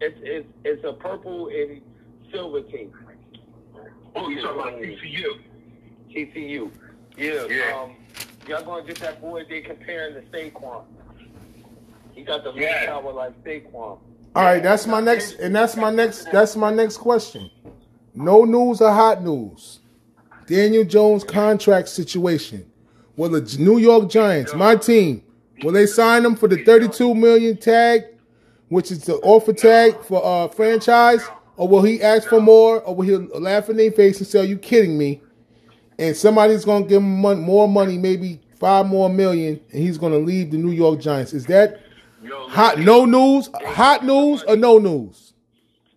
It's 0.00 0.18
it's 0.22 0.48
it's 0.64 0.84
a 0.84 0.92
purple 0.94 1.48
and 1.48 1.80
silver 2.32 2.62
team. 2.62 2.92
Oh, 4.16 4.28
you 4.28 4.42
talking 4.42 4.60
about 4.60 4.80
TCU? 4.80 5.24
TCU. 6.10 6.70
Yeah. 7.16 7.46
Yeah. 7.46 7.80
Um, 7.80 7.96
y'all 8.48 8.64
going 8.64 8.84
to 8.86 8.92
get 8.92 9.00
that 9.02 9.20
boy 9.20 9.44
they 9.48 9.60
comparing 9.60 10.14
to 10.14 10.20
Saquon. 10.22 10.82
He 12.12 12.22
got 12.24 12.42
the 12.44 12.50
lead 12.50 12.62
Yeah. 12.62 12.86
power 12.86 13.12
like 13.12 13.42
Saquon. 13.44 13.72
All 13.74 14.00
right. 14.34 14.62
That's 14.62 14.86
my 14.88 15.00
next, 15.00 15.34
and 15.34 15.54
that's 15.54 15.76
my 15.76 15.90
next. 15.90 16.30
That's 16.32 16.56
my 16.56 16.72
next 16.72 16.96
question. 16.98 17.48
No 18.14 18.44
news 18.44 18.80
or 18.80 18.90
hot 18.90 19.22
news. 19.22 19.80
Daniel 20.46 20.84
Jones 20.84 21.24
contract 21.24 21.88
situation. 21.88 22.70
Will 23.16 23.30
the 23.30 23.56
New 23.58 23.78
York 23.78 24.10
Giants, 24.10 24.54
my 24.54 24.76
team, 24.76 25.22
will 25.62 25.72
they 25.72 25.86
sign 25.86 26.24
him 26.24 26.34
for 26.34 26.48
the 26.48 26.62
32 26.64 27.14
million 27.14 27.56
tag, 27.56 28.04
which 28.68 28.90
is 28.90 29.04
the 29.04 29.14
offer 29.16 29.52
tag 29.52 30.02
for 30.04 30.24
uh 30.24 30.48
franchise, 30.48 31.22
or 31.56 31.68
will 31.68 31.82
he 31.82 32.02
ask 32.02 32.28
for 32.28 32.40
more, 32.40 32.80
or 32.82 32.94
will 32.94 33.06
he 33.06 33.16
laugh 33.38 33.68
in 33.68 33.76
their 33.76 33.92
face 33.92 34.18
and 34.18 34.26
say, 34.26 34.40
"Are 34.40 34.44
you 34.44 34.56
kidding 34.56 34.96
me?" 34.96 35.20
And 35.98 36.16
somebody's 36.16 36.64
gonna 36.64 36.86
give 36.86 37.02
him 37.02 37.20
mon- 37.20 37.42
more 37.42 37.68
money, 37.68 37.98
maybe 37.98 38.40
five 38.58 38.86
more 38.86 39.08
million, 39.10 39.60
and 39.70 39.82
he's 39.82 39.98
gonna 39.98 40.18
leave 40.18 40.50
the 40.50 40.56
New 40.56 40.70
York 40.70 41.00
Giants. 41.00 41.32
Is 41.34 41.46
that 41.46 41.80
hot? 42.48 42.78
No 42.78 43.04
news, 43.04 43.50
hot 43.54 44.04
news, 44.04 44.42
or 44.44 44.56
no 44.56 44.78
news? 44.78 45.34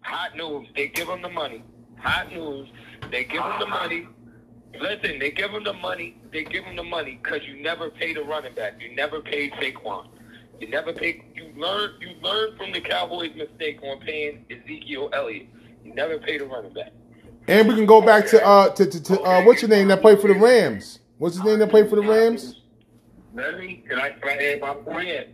Hot 0.02 0.36
news. 0.36 0.68
They 0.76 0.88
give 0.90 1.08
him 1.08 1.22
the 1.22 1.30
money. 1.30 1.64
Hot 2.06 2.32
news. 2.32 2.70
They 3.10 3.24
give 3.24 3.42
him 3.42 3.60
the 3.60 3.66
money. 3.66 4.08
Listen, 4.80 5.18
they 5.18 5.32
give 5.32 5.50
him 5.50 5.64
the 5.64 5.74
money. 5.74 6.18
They 6.32 6.44
give 6.44 6.64
him 6.64 6.76
the 6.76 6.84
money 6.84 7.20
because 7.22 7.42
you 7.48 7.62
never 7.64 7.90
paid 7.90 8.18
a 8.18 8.24
running 8.24 8.54
back. 8.54 8.80
You 8.80 8.96
never 8.96 9.22
paid 9.22 9.54
Saquon. 9.54 10.08
You 10.60 10.70
never 10.70 10.94
paid. 10.94 11.24
You 11.34 11.52
learned. 11.58 11.94
You 12.02 12.10
learned 12.22 12.58
from 12.58 12.72
the 12.74 12.82
Cowboys' 12.82 13.32
mistake 13.36 13.80
on 13.82 14.02
paying 14.02 14.46
Ezekiel 14.52 15.10
Elliott. 15.14 15.48
You 15.84 15.96
never 15.96 16.20
paid 16.20 16.42
a 16.42 16.46
running 16.46 16.74
back. 16.74 16.92
And 17.48 17.68
we 17.68 17.74
can 17.74 17.88
go 17.88 18.02
back 18.02 18.28
to 18.28 18.46
uh 18.46 18.70
to, 18.70 18.86
to, 18.86 19.04
to 19.04 19.22
uh 19.22 19.44
what's 19.44 19.64
your 19.64 19.70
name 19.70 19.88
that 19.88 20.02
played 20.02 20.22
for 20.22 20.28
the 20.28 20.36
Rams? 20.36 21.00
What's 21.18 21.36
his 21.36 21.44
name 21.44 21.58
that 21.58 21.72
played 21.72 21.90
for 21.90 21.96
the 21.96 22.04
Rams? 22.04 22.62
Let 23.34 23.58
me. 23.58 23.84
Can 23.90 24.00
I, 24.00 24.12
can 24.12 24.30
I 24.30 24.54
add 24.54 24.62
my 24.62 24.74
point? 24.76 25.30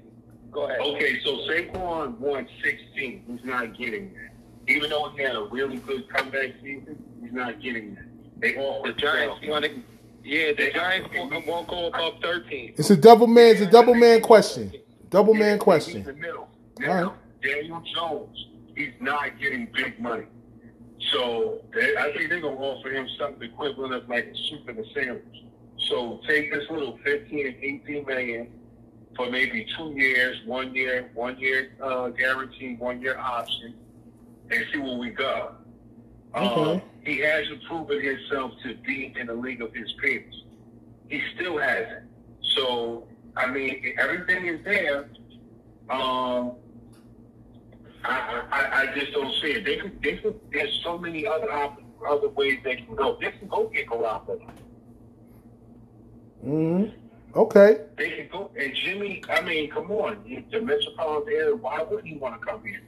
Go 0.51 0.63
ahead. 0.63 0.79
Okay, 0.79 1.19
so 1.23 1.37
Saquon 1.49 2.17
won 2.17 2.47
16. 2.63 3.23
He's 3.27 3.45
not 3.45 3.77
getting 3.77 4.13
that. 4.13 4.30
Even 4.67 4.89
though 4.89 5.09
he 5.09 5.23
had 5.23 5.35
a 5.35 5.43
really 5.43 5.77
good 5.77 6.07
comeback 6.09 6.51
season, 6.61 7.01
he's 7.21 7.33
not 7.33 7.61
getting 7.61 7.95
that. 7.95 8.05
They 8.39 8.53
The 8.53 8.93
Giants 8.97 9.39
12. 9.39 9.49
want 9.49 9.65
to. 9.65 9.71
Yeah, 10.23 10.53
the 10.53 10.71
Giants 10.71 11.09
won't, 11.15 11.47
won't 11.47 11.67
go 11.67 11.87
above 11.87 12.15
thirteen. 12.21 12.73
It's 12.77 12.91
a 12.91 12.95
double 12.97 13.27
man. 13.27 13.51
It's 13.53 13.61
a 13.61 13.65
double 13.69 13.95
man 13.95 14.21
question. 14.21 14.71
Double 15.09 15.33
Yeah, 15.33 15.39
man 15.39 15.47
He's 15.49 15.53
in 15.53 15.59
question. 15.59 16.03
the 16.03 16.13
middle. 16.13 16.47
Now, 16.79 17.03
right. 17.03 17.13
Daniel 17.41 17.83
Jones, 17.93 18.45
he's 18.75 18.93
not 18.99 19.39
getting 19.39 19.67
big 19.73 19.99
money. 19.99 20.25
So 21.11 21.61
they, 21.73 21.97
I 21.97 22.13
think 22.15 22.29
they're 22.29 22.39
going 22.39 22.55
to 22.57 22.63
offer 22.63 22.89
him 22.91 23.07
something 23.19 23.49
equivalent 23.49 23.93
of 23.93 24.07
like 24.07 24.25
a 24.25 24.35
soup 24.49 24.67
and 24.69 24.77
a 24.79 24.83
sandwich. 24.93 25.23
So 25.89 26.21
take 26.27 26.53
this 26.53 26.69
little 26.69 26.99
15 27.03 27.47
and 27.47 27.55
18 27.61 28.05
million 28.05 28.47
for 29.15 29.29
maybe 29.29 29.65
two 29.77 29.89
years, 29.95 30.37
one 30.45 30.73
year, 30.75 31.09
one 31.15 31.37
year 31.39 31.71
uh, 31.81 32.09
guarantee, 32.09 32.75
one 32.77 33.01
year 33.01 33.17
option, 33.17 33.73
and 34.51 34.65
see 34.71 34.79
where 34.79 34.97
we 34.97 35.09
go. 35.09 35.51
Okay. 36.35 36.75
Uh, 36.75 36.79
he 37.03 37.19
hasn't 37.19 37.63
proven 37.65 38.01
himself 38.01 38.51
to 38.63 38.75
be 38.85 39.13
in 39.19 39.27
the 39.27 39.33
league 39.33 39.61
of 39.61 39.73
his 39.73 39.91
peers. 40.01 40.43
He 41.09 41.21
still 41.35 41.57
hasn't. 41.57 42.09
So, 42.55 43.07
I 43.35 43.47
mean, 43.47 43.95
everything 43.99 44.45
is 44.45 44.63
there. 44.63 45.09
Um, 45.89 46.53
I, 48.03 48.43
I, 48.51 48.81
I 48.81 48.99
just 48.99 49.13
don't 49.13 49.33
see 49.41 49.53
it. 49.53 49.65
They 49.65 49.77
could, 49.77 50.01
they 50.01 50.17
could, 50.17 50.39
there's 50.51 50.81
so 50.83 50.97
many 50.97 51.27
other 51.27 51.51
op- 51.51 51.81
other 52.07 52.29
ways 52.29 52.59
they 52.63 52.77
can 52.77 52.95
go. 52.95 53.17
They 53.21 53.31
can 53.31 53.47
go 53.47 53.67
get 53.67 53.87
Garoppolo. 53.87 54.49
hmm 56.43 56.85
Okay. 57.35 57.77
They 57.97 58.09
can 58.11 58.27
go. 58.31 58.51
And 58.59 58.73
Jimmy, 58.75 59.23
I 59.29 59.41
mean, 59.41 59.69
come 59.69 59.91
on. 59.91 60.23
The 60.51 60.61
Metropolitan 60.61 61.33
area, 61.33 61.55
why 61.55 61.81
wouldn't 61.83 62.07
he 62.07 62.17
want 62.17 62.39
to 62.39 62.45
come 62.45 62.63
here? 62.65 62.81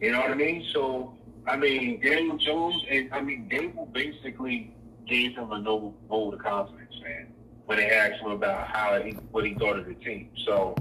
You 0.00 0.12
know 0.12 0.20
what 0.20 0.30
I 0.30 0.34
mean? 0.34 0.64
So, 0.72 1.14
I 1.46 1.56
mean, 1.56 2.00
Daniel 2.00 2.36
Jones, 2.38 2.84
and 2.90 3.12
I 3.12 3.20
mean, 3.20 3.48
Daboll 3.50 3.92
basically 3.92 4.72
gave 5.06 5.34
him 5.36 5.52
a 5.52 5.60
no 5.60 5.94
vote 6.08 6.34
of 6.34 6.40
confidence, 6.40 6.94
man, 7.02 7.26
when 7.66 7.78
they 7.78 7.90
asked 7.90 8.20
him 8.22 8.30
about 8.30 8.68
how 8.68 9.00
he, 9.02 9.12
what 9.32 9.44
he 9.44 9.54
thought 9.54 9.78
of 9.78 9.86
the 9.86 9.94
team. 9.94 10.30
So, 10.46 10.74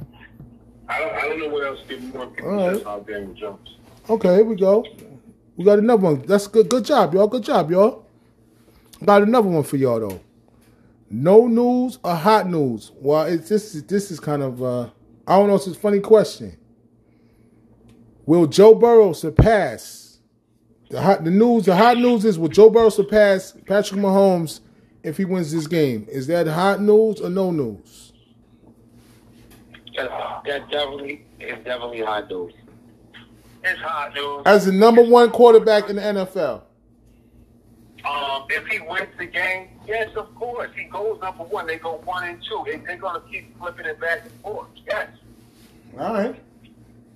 I 0.88 1.00
don't, 1.00 1.14
I 1.16 1.22
don't 1.22 1.40
know 1.40 1.50
what 1.50 1.66
else 1.66 1.80
to 1.90 2.00
more 2.00 2.28
people 2.28 2.50
right. 2.56 2.82
about 2.82 3.08
Daniel 3.08 3.34
Jones. 3.34 3.76
Okay. 4.10 4.36
Here 4.36 4.44
we 4.44 4.56
go. 4.56 4.86
We 5.56 5.66
got 5.66 5.80
another 5.80 6.02
one. 6.02 6.22
That's 6.24 6.48
good. 6.48 6.70
Good 6.70 6.86
job, 6.86 7.14
y'all. 7.14 7.28
Good 7.28 7.44
job, 7.44 7.70
y'all. 7.70 8.06
Got 9.04 9.24
another 9.24 9.50
one 9.50 9.64
for 9.64 9.78
y'all 9.78 10.00
though. 10.00 10.20
No 11.12 11.48
news 11.48 12.00
or 12.04 12.16
hot 12.16 12.48
news? 12.50 12.92
Well, 12.96 13.24
it's 13.26 13.50
this. 13.50 13.76
is- 13.76 13.84
This 13.84 14.10
is 14.12 14.20
kind 14.20 14.42
of. 14.42 14.64
uh 14.64 14.90
I 15.28 15.38
don't 15.38 15.48
know. 15.48 15.56
It's 15.56 15.68
a 15.68 15.76
funny 15.76 16.00
question. 16.00 16.58
Will 18.30 18.46
Joe 18.46 18.76
Burrow 18.76 19.14
surpass 19.14 20.20
the 20.92 21.02
hot? 21.02 21.24
The 21.24 21.32
news. 21.32 21.66
The 21.66 21.76
hot 21.76 21.98
news 21.98 22.24
is 22.26 22.38
will 22.38 22.48
Joe 22.48 22.70
Burrow 22.70 22.90
surpass 22.90 23.54
Patrick 23.66 24.00
Mahomes 24.00 24.60
if 25.02 25.18
he 25.18 25.26
wins 25.26 25.52
this 25.52 25.66
game? 25.66 26.06
Is 26.08 26.28
that 26.28 26.46
hot 26.46 26.80
news 26.80 27.22
or 27.22 27.32
no 27.32 27.50
news? 27.50 28.14
That, 29.98 30.44
that 30.46 30.70
definitely 30.70 31.26
is 31.40 31.56
definitely 31.66 32.02
hot 32.02 32.30
news. 32.30 32.54
It's 33.64 33.82
hot 33.82 34.14
news. 34.14 34.44
As 34.46 34.68
the 34.68 34.74
number 34.74 35.02
one 35.02 35.32
quarterback 35.32 35.90
in 35.90 35.96
the 35.96 36.04
NFL. 36.04 36.62
Um, 38.06 38.46
if 38.50 38.64
he 38.68 38.80
wins 38.82 39.10
the 39.18 39.26
game, 39.26 39.70
yes, 39.88 40.16
of 40.16 40.36
course. 40.36 40.70
He 40.78 40.84
goes 40.84 41.20
number 41.20 41.46
one. 41.46 41.66
They 41.66 41.80
go 41.80 42.00
one 42.06 42.26
and 42.26 42.44
two. 42.48 42.62
They, 42.68 42.78
they're 42.78 42.98
going 42.98 43.20
to 43.20 43.28
keep 43.28 43.58
flipping 43.58 43.88
it 43.88 44.00
back 44.00 44.22
and 44.22 44.32
forth. 44.44 44.68
Yes. 44.88 45.10
All 45.98 46.14
right. 46.14 46.40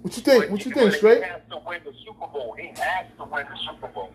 What 0.04 0.18
you 0.18 0.22
think? 0.24 0.44
But 0.44 0.52
What 0.52 0.66
you 0.66 0.72
think, 0.74 0.94
straight? 0.94 1.24
He 1.24 1.30
has 1.30 1.42
to 1.50 1.60
win 1.66 1.80
the 1.86 1.94
Super 2.06 2.28
Bowl. 2.28 2.56
He 2.60 2.68
has 2.68 3.06
to 3.18 3.24
win 3.24 3.46
the 3.50 3.58
Super 3.66 3.88
Bowl 3.88 4.12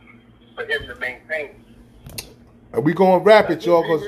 for 0.54 0.64
him 0.64 0.86
to 0.86 0.94
maintain. 0.96 1.64
Are 2.74 2.82
we 2.82 2.92
going 2.92 3.24
rapid, 3.24 3.64
y'all? 3.64 3.82
Cause 3.82 4.02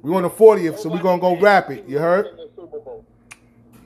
we 0.00 0.14
on 0.14 0.22
the 0.22 0.30
40th, 0.30 0.78
so 0.78 0.88
we 0.88 0.98
gonna 0.98 1.20
go 1.20 1.38
rapid. 1.38 1.84
You 1.86 1.98
heard? 1.98 2.26
In 2.26 2.36
the 2.36 2.48
Super 2.56 2.78
Bowl. 2.78 3.04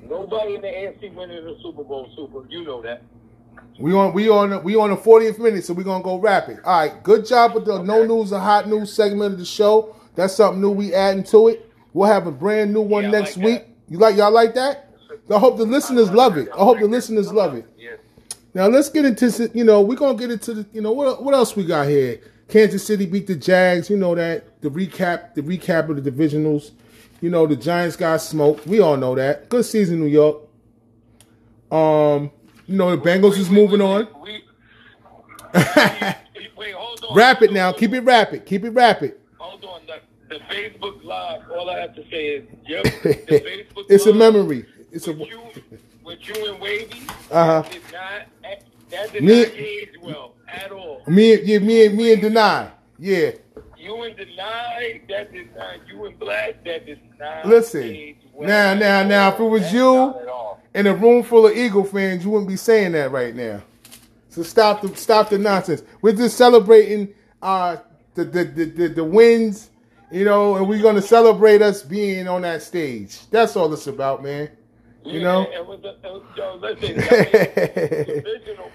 Nobody 0.09 0.55
in 0.55 0.61
the 0.61 0.69
AFC 0.69 1.13
winning 1.13 1.45
the 1.45 1.57
Super 1.61 1.83
Bowl. 1.83 2.09
Super, 2.15 2.47
you 2.49 2.63
know 2.65 2.81
that. 2.83 3.03
We 3.81 3.95
on 3.95 4.13
we 4.13 4.29
on 4.29 4.51
the, 4.51 4.59
we 4.61 4.77
on 4.77 4.91
the 4.91 4.97
40th 4.97 5.41
minute, 5.41 5.65
so 5.65 5.73
we 5.73 5.83
gonna 5.83 6.05
go 6.05 6.19
rapid. 6.19 6.59
All 6.65 6.79
right, 6.81 7.03
good 7.03 7.27
job 7.27 7.55
with 7.55 7.65
the 7.65 7.83
no 7.83 8.05
news 8.05 8.33
or 8.33 8.39
hot 8.39 8.69
news 8.69 8.93
segment 8.93 9.33
of 9.33 9.39
the 9.41 9.45
show. 9.45 9.97
That's 10.15 10.35
something 10.35 10.61
new 10.61 10.71
we 10.71 10.95
adding 10.95 11.25
to 11.25 11.49
it. 11.49 11.69
We'll 11.95 12.09
have 12.09 12.29
a 12.29 12.33
brand 12.33 12.73
new 12.73 12.83
one 12.83 13.05
Yeah, 13.05 13.11
next 13.11 13.37
like 13.39 13.45
week. 13.47 13.59
that. 13.61 13.69
You 13.89 13.99
like 13.99 14.17
y'all 14.17 14.31
like 14.31 14.55
that? 14.55 14.90
I 15.31 15.39
hope 15.39 15.57
the 15.57 15.65
listeners 15.65 16.11
love 16.11 16.37
it. 16.37 16.49
I 16.53 16.59
hope 16.59 16.79
the 16.79 16.87
listeners 16.87 17.33
love 17.33 17.55
it. 17.55 17.67
Yeah. 17.79 17.91
Now 18.53 18.67
let's 18.67 18.89
get 18.89 19.05
into 19.05 19.51
you 19.55 19.65
know 19.65 19.81
we're 19.81 19.97
gonna 19.97 20.19
get 20.19 20.31
into 20.31 20.55
the 20.55 20.67
you 20.73 20.81
know 20.81 20.93
what 20.93 21.23
what 21.23 21.35
else 21.35 21.55
we 21.55 21.65
got 21.65 21.87
here. 21.87 22.21
Kansas 22.49 22.85
City 22.85 23.07
beat 23.07 23.27
the 23.29 23.37
Jags. 23.37 23.89
You 23.89 23.97
know 23.97 24.15
that 24.15 24.61
the 24.61 24.69
recap 24.69 25.35
the 25.35 25.43
recap 25.43 25.89
of 25.89 26.03
the 26.03 26.11
divisionals. 26.11 26.73
You 27.21 27.31
know 27.31 27.47
the 27.47 27.57
Giants 27.57 27.97
got 27.97 28.21
smoked. 28.21 28.67
We 28.67 28.81
all 28.81 28.97
know 28.97 29.15
that. 29.15 29.49
Good 29.49 29.65
season, 29.65 30.01
New 30.01 30.07
York. 30.07 30.39
Um, 31.71 32.33
you 32.67 32.77
know 32.77 32.95
the 32.95 33.01
Bengals 33.01 33.39
is 33.39 33.51
moving 33.51 33.81
on. 33.81 34.09
We, 34.23 34.43
wait, 36.57 36.75
hold 36.75 37.05
on. 37.09 37.17
Rapid 37.17 37.53
now. 37.53 37.73
Keep 37.73 37.93
it 37.93 38.01
rapid. 38.01 38.47
Keep 38.47 38.65
it 38.65 38.71
rapid. 38.71 39.15
Hold 39.39 39.65
on. 39.65 39.83
The, 39.87 40.01
the 40.29 40.41
Facebook 40.53 41.05
Live, 41.05 41.43
all 41.51 41.71
I 41.71 41.79
have 41.79 41.95
to 41.95 42.03
say 42.11 42.27
is, 42.27 42.45
yep, 42.67 42.85
the 42.85 42.91
Facebook 43.71 43.87
it's 43.89 44.07
a 44.07 44.15
memory. 44.15 44.67
It's 44.93 45.07
a 45.09 45.13
With 45.13 45.29
you, 45.29 45.41
with 46.05 46.29
you 46.29 46.53
and 46.53 46.61
Wavy, 46.61 47.03
Uh-huh. 47.31 47.63
that 47.63 47.73
did 47.73 47.83
not, 47.93 48.23
that 48.91 49.13
did 49.13 49.23
Me- 49.23 49.43
not 49.45 49.53
age 49.55 49.89
well 50.03 50.35
at 50.49 50.73
all. 50.73 51.03
me. 51.07 51.41
Yeah, 51.43 51.59
me 51.61 51.87
and 51.87 51.97
me 51.97 52.13
and 52.13 52.23
deny. 52.23 52.71
Yeah. 52.99 53.33
You 53.79 54.03
and 54.03 54.15
Deny, 54.15 55.01
that 55.09 55.33
did 55.33 55.57
not. 55.57 55.77
You 55.89 56.05
and 56.05 56.19
Black, 56.19 56.63
that 56.65 56.85
did 56.85 57.01
not 57.19 57.47
Listen. 57.47 57.83
age 57.85 58.17
well 58.35 58.47
Now, 58.47 58.75
now, 58.75 59.03
now. 59.05 59.29
If 59.33 59.41
it 59.41 59.45
was 59.45 59.73
you 59.73 60.15
in 60.75 60.87
a 60.87 60.95
room 60.95 61.23
full 61.23 61.47
of 61.47 61.57
Eagle 61.57 61.85
fans, 61.85 62.23
you 62.23 62.31
wouldn't 62.31 62.49
be 62.49 62.57
saying 62.57 62.93
that 62.93 63.11
right 63.11 63.35
now. 63.35 63.63
So 64.29 64.43
stop 64.43 64.83
the 64.83 64.95
stop 64.97 65.31
the 65.31 65.39
nonsense. 65.39 65.83
We're 66.03 66.13
just 66.13 66.37
celebrating 66.37 67.15
uh 67.41 67.79
the 68.15 68.25
the 68.25 68.45
the, 68.45 68.65
the, 68.67 68.89
the 68.89 69.05
wins, 69.05 69.71
you 70.13 70.27
know, 70.27 70.57
and 70.57 70.69
we're 70.69 70.83
gonna 70.83 71.01
celebrate 71.03 71.63
us 71.63 71.83
being 71.83 72.29
on 72.29 72.43
that 72.43 72.63
stage. 72.63 73.19
That's 73.31 73.57
all 73.57 73.73
it's 73.73 73.87
about, 73.87 74.23
man. 74.23 74.51
You 75.05 75.19
Yeah, 75.19 75.23
know? 75.23 75.43
It 75.51 75.67
was, 75.67 75.81
a, 75.85 75.89
it 75.89 76.13
was, 76.13 76.23
yo, 76.37 76.57
listen, 76.57 76.97
y'all 76.97 76.99
made 76.99 77.07
it 77.47 77.55
to 77.55 78.11
the 78.11 78.15
divisional. 78.23 78.71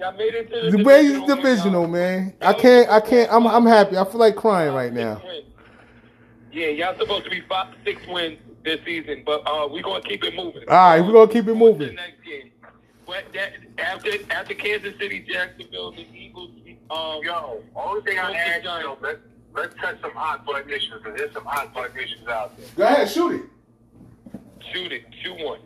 Y'all 0.00 0.12
made 0.16 0.34
it 0.34 0.50
to 0.50 0.70
the, 0.70 0.76
The 0.78 0.84
way 0.84 1.00
is 1.00 1.12
divisional, 1.12 1.36
divisional, 1.36 1.88
man. 1.88 2.34
I 2.40 2.52
can't 2.52 2.88
I 2.90 3.00
can't 3.00 3.32
I'm 3.32 3.46
I'm 3.46 3.66
happy. 3.66 3.96
I 3.96 4.04
feel 4.04 4.18
like 4.20 4.36
crying 4.36 4.72
right 4.74 4.92
now. 4.92 5.20
Wins. 5.24 5.44
Yeah, 6.52 6.68
y'all 6.68 6.98
supposed 6.98 7.24
to 7.24 7.30
be 7.30 7.42
five, 7.48 7.74
six 7.84 8.00
wins 8.06 8.38
this 8.64 8.80
season, 8.84 9.22
but 9.24 9.42
uh, 9.46 9.68
we're 9.70 9.82
gonna 9.82 10.02
keep 10.02 10.24
it 10.24 10.34
moving. 10.34 10.62
All 10.68 10.74
right, 10.76 11.00
we're 11.00 11.12
gonna 11.12 11.32
keep 11.32 11.46
it 11.46 11.54
moving. 11.54 11.94
next 11.94 12.24
game. 12.24 12.50
But 13.06 13.24
that, 13.34 13.52
after 13.78 14.10
after 14.30 14.54
Kansas 14.54 14.94
City, 14.98 15.20
Jacksonville, 15.28 15.92
the 15.92 16.06
Eagles. 16.12 16.50
Um, 16.90 17.20
Yo, 17.22 17.62
only 17.76 18.00
thing 18.02 18.18
I 18.18 18.22
Smoke 18.22 18.32
the 18.32 18.38
ask 18.38 18.82
you, 18.82 18.96
let's, 19.02 19.18
let's 19.54 19.74
touch 19.80 20.00
some 20.00 20.12
hot 20.12 20.46
button 20.46 20.70
issues, 20.70 20.90
because 21.02 21.18
there's 21.18 21.32
some 21.34 21.44
hot 21.44 21.74
button 21.74 21.96
issues 21.98 22.26
out 22.26 22.56
there. 22.56 22.66
Go 22.76 22.84
ahead, 22.84 23.10
shoot 23.10 23.34
it. 23.34 24.40
shoot 24.72 24.92
it, 24.92 25.04
shoot 25.22 25.36
one. 25.44 25.58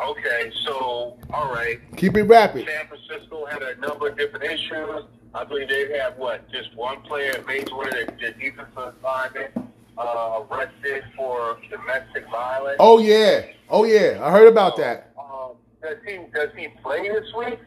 Okay, 0.00 0.50
so, 0.64 1.18
all 1.32 1.52
right. 1.52 1.78
Keep 1.96 2.16
it 2.16 2.22
rapid. 2.24 2.66
San 2.66 2.86
Francisco 2.88 3.44
had 3.46 3.62
a 3.62 3.76
number 3.76 4.08
of 4.08 4.16
different 4.16 4.44
issues. 4.44 5.04
I 5.34 5.44
believe 5.44 5.68
they 5.68 5.98
had, 5.98 6.16
what, 6.18 6.50
just 6.50 6.74
one 6.76 7.00
player, 7.02 7.32
major 7.46 7.74
one 7.76 7.86
of 7.88 7.92
their, 7.92 8.32
defensive 8.32 8.94
linemen, 9.02 9.72
uh, 9.98 10.42
arrested 10.50 11.04
for 11.16 11.58
domestic 11.70 12.26
violence. 12.30 12.76
Oh 12.80 12.98
yeah. 12.98 13.46
Oh 13.68 13.84
yeah. 13.84 14.18
I 14.22 14.30
heard 14.30 14.48
about 14.48 14.76
that. 14.78 15.12
Um, 15.18 15.52
does 15.82 15.98
he, 16.06 16.18
does 16.34 16.48
he 16.56 16.68
play 16.82 17.08
this 17.08 17.32
week? 17.36 17.58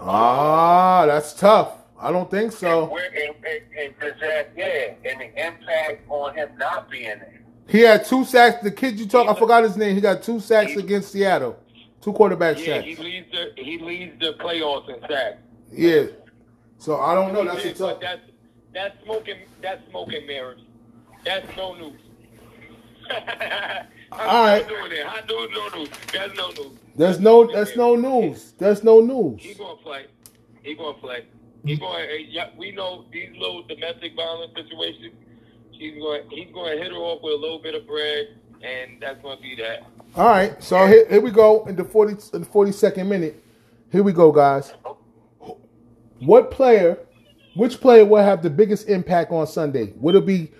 Ah, 0.00 1.06
that's 1.06 1.34
tough. 1.34 1.78
I 2.00 2.10
don't 2.12 2.30
think 2.30 2.44
And, 2.44 2.52
so. 2.52 2.86
where, 2.86 3.06
and, 3.06 3.34
and, 3.44 3.62
and 3.78 3.94
does 4.00 4.20
that, 4.20 4.50
yeah, 4.56 4.94
and 5.04 5.20
the 5.20 5.46
impact 5.46 6.02
on 6.08 6.34
him 6.34 6.50
not 6.58 6.90
being 6.90 7.04
there? 7.04 7.40
He 7.66 7.80
had 7.80 8.04
two 8.04 8.24
sacks. 8.24 8.62
The 8.62 8.70
kid 8.70 8.98
you 8.98 9.06
talk, 9.06 9.28
I 9.28 9.38
forgot 9.38 9.62
his 9.64 9.76
name. 9.76 9.94
He 9.94 10.00
got 10.00 10.22
two 10.22 10.38
sacks 10.38 10.76
against 10.76 11.12
Seattle. 11.12 11.58
Two 12.04 12.12
quarterback 12.12 12.58
Yeah, 12.58 12.82
he 12.82 12.96
leads 12.96 13.32
the 13.32 13.52
he 13.56 13.78
leads 13.78 14.20
the 14.20 14.34
playoffs 14.34 14.94
in 14.94 15.00
sacks. 15.08 15.38
Yeah. 15.72 16.04
So 16.76 17.00
I 17.00 17.14
don't 17.14 17.32
know. 17.32 17.46
That's 17.46 17.64
a 17.64 17.72
tough. 17.72 17.98
that's 17.98 18.20
that's 18.74 19.02
smoking 19.04 19.38
that's 19.62 19.88
smoking 19.88 20.26
mirrors. 20.26 20.60
That's 21.24 21.56
no 21.56 21.74
news. 21.74 21.98
All 24.12 24.44
right. 24.44 24.68
doing 24.68 24.92
it. 24.92 25.06
Hot 25.06 25.26
news, 25.26 25.50
no 25.54 25.78
news. 25.78 25.88
That's 26.12 26.36
no 26.36 26.50
news. 26.50 26.78
There's 26.94 27.20
no. 27.20 27.50
That's 27.50 27.74
no 27.74 27.96
news. 27.96 28.52
That's 28.58 28.82
no 28.82 29.00
news. 29.00 29.42
He 29.42 29.54
gonna 29.54 29.76
play. 29.76 30.04
He 30.62 30.74
gonna 30.74 30.98
play. 30.98 31.24
He 31.64 31.76
going. 31.76 32.06
Yeah, 32.28 32.50
we 32.58 32.70
know 32.70 33.06
these 33.12 33.30
little 33.38 33.62
domestic 33.62 34.14
violence 34.14 34.52
situations. 34.54 35.14
He's 35.70 35.94
going. 35.94 36.28
He's 36.28 36.52
going 36.52 36.76
to 36.76 36.82
hit 36.82 36.92
her 36.92 36.98
off 36.98 37.22
with 37.22 37.32
a 37.32 37.38
little 37.38 37.60
bit 37.60 37.74
of 37.74 37.86
bread, 37.86 38.26
and 38.62 39.00
that's 39.00 39.22
going 39.22 39.38
to 39.38 39.42
be 39.42 39.56
that. 39.56 39.86
All 40.16 40.28
right. 40.28 40.62
So 40.62 40.86
here, 40.86 41.06
here 41.08 41.20
we 41.20 41.30
go 41.32 41.64
in 41.66 41.74
the 41.74 41.84
forty 41.84 42.14
in 42.32 42.40
the 42.40 42.46
forty 42.46 42.70
second 42.72 43.08
minute. 43.08 43.42
Here 43.90 44.02
we 44.02 44.12
go, 44.12 44.30
guys. 44.30 44.72
What 46.20 46.50
player, 46.50 46.98
which 47.56 47.80
player 47.80 48.04
will 48.04 48.22
have 48.22 48.42
the 48.42 48.50
biggest 48.50 48.88
impact 48.88 49.32
on 49.32 49.46
Sunday? 49.46 49.92
Would 49.96 50.14
it 50.14 50.24
be 50.24 50.52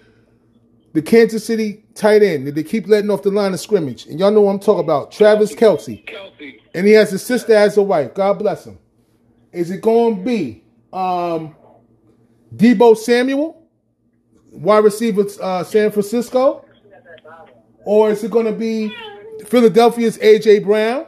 the 0.93 1.03
Kansas 1.03 1.45
City 1.45 1.85
tight 1.95 2.23
end? 2.23 2.47
Did 2.47 2.57
they 2.57 2.65
keep 2.65 2.89
letting 2.89 3.11
off 3.11 3.23
the 3.23 3.31
line 3.31 3.55
of 3.55 3.61
scrimmage? 3.61 4.07
And 4.07 4.19
y'all 4.19 4.33
know 4.33 4.41
what 4.43 4.53
I'm 4.53 4.59
talking 4.59 4.85
about. 4.85 5.13
Travis 5.13 5.55
Kelce. 5.55 6.05
Kelce. 6.05 6.61
and 6.75 6.87
he 6.87 6.93
has 6.93 7.13
a 7.13 7.19
sister 7.19 7.55
as 7.55 7.77
a 7.77 7.83
wife. 7.83 8.15
God 8.15 8.39
bless 8.41 8.67
him. 8.67 8.79
Is 9.53 9.71
it 9.71 9.81
going 9.81 10.17
to 10.17 10.23
be 10.23 10.65
um, 10.93 11.55
Deebo 12.57 12.97
Samuel, 12.97 13.69
wide 14.51 14.85
receiver, 14.85 15.25
uh, 15.41 15.63
San 15.63 15.93
Francisco, 15.93 16.65
or 17.85 18.11
is 18.11 18.25
it 18.25 18.33
going 18.33 18.47
to 18.47 18.53
be 18.53 18.95
Philadelphia's 19.45 20.19
AJ 20.19 20.65
Brown, 20.65 21.07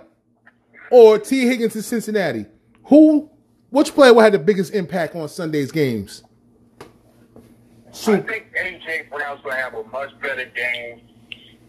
or 0.90 1.18
Tee 1.18 1.46
Higgins 1.46 1.76
in 1.76 1.82
Cincinnati? 1.82 2.46
Who, 2.84 3.30
which 3.70 3.94
player 3.94 4.14
will 4.14 4.22
have 4.22 4.32
the 4.32 4.38
biggest 4.38 4.72
impact 4.74 5.14
on 5.14 5.28
Sunday's 5.28 5.72
games? 5.72 6.22
I 8.08 8.20
think 8.20 8.52
AJ 8.54 9.10
Brown's 9.10 9.42
to 9.42 9.50
have 9.54 9.74
a 9.74 9.82
much 9.84 10.10
better 10.20 10.44
game 10.54 11.00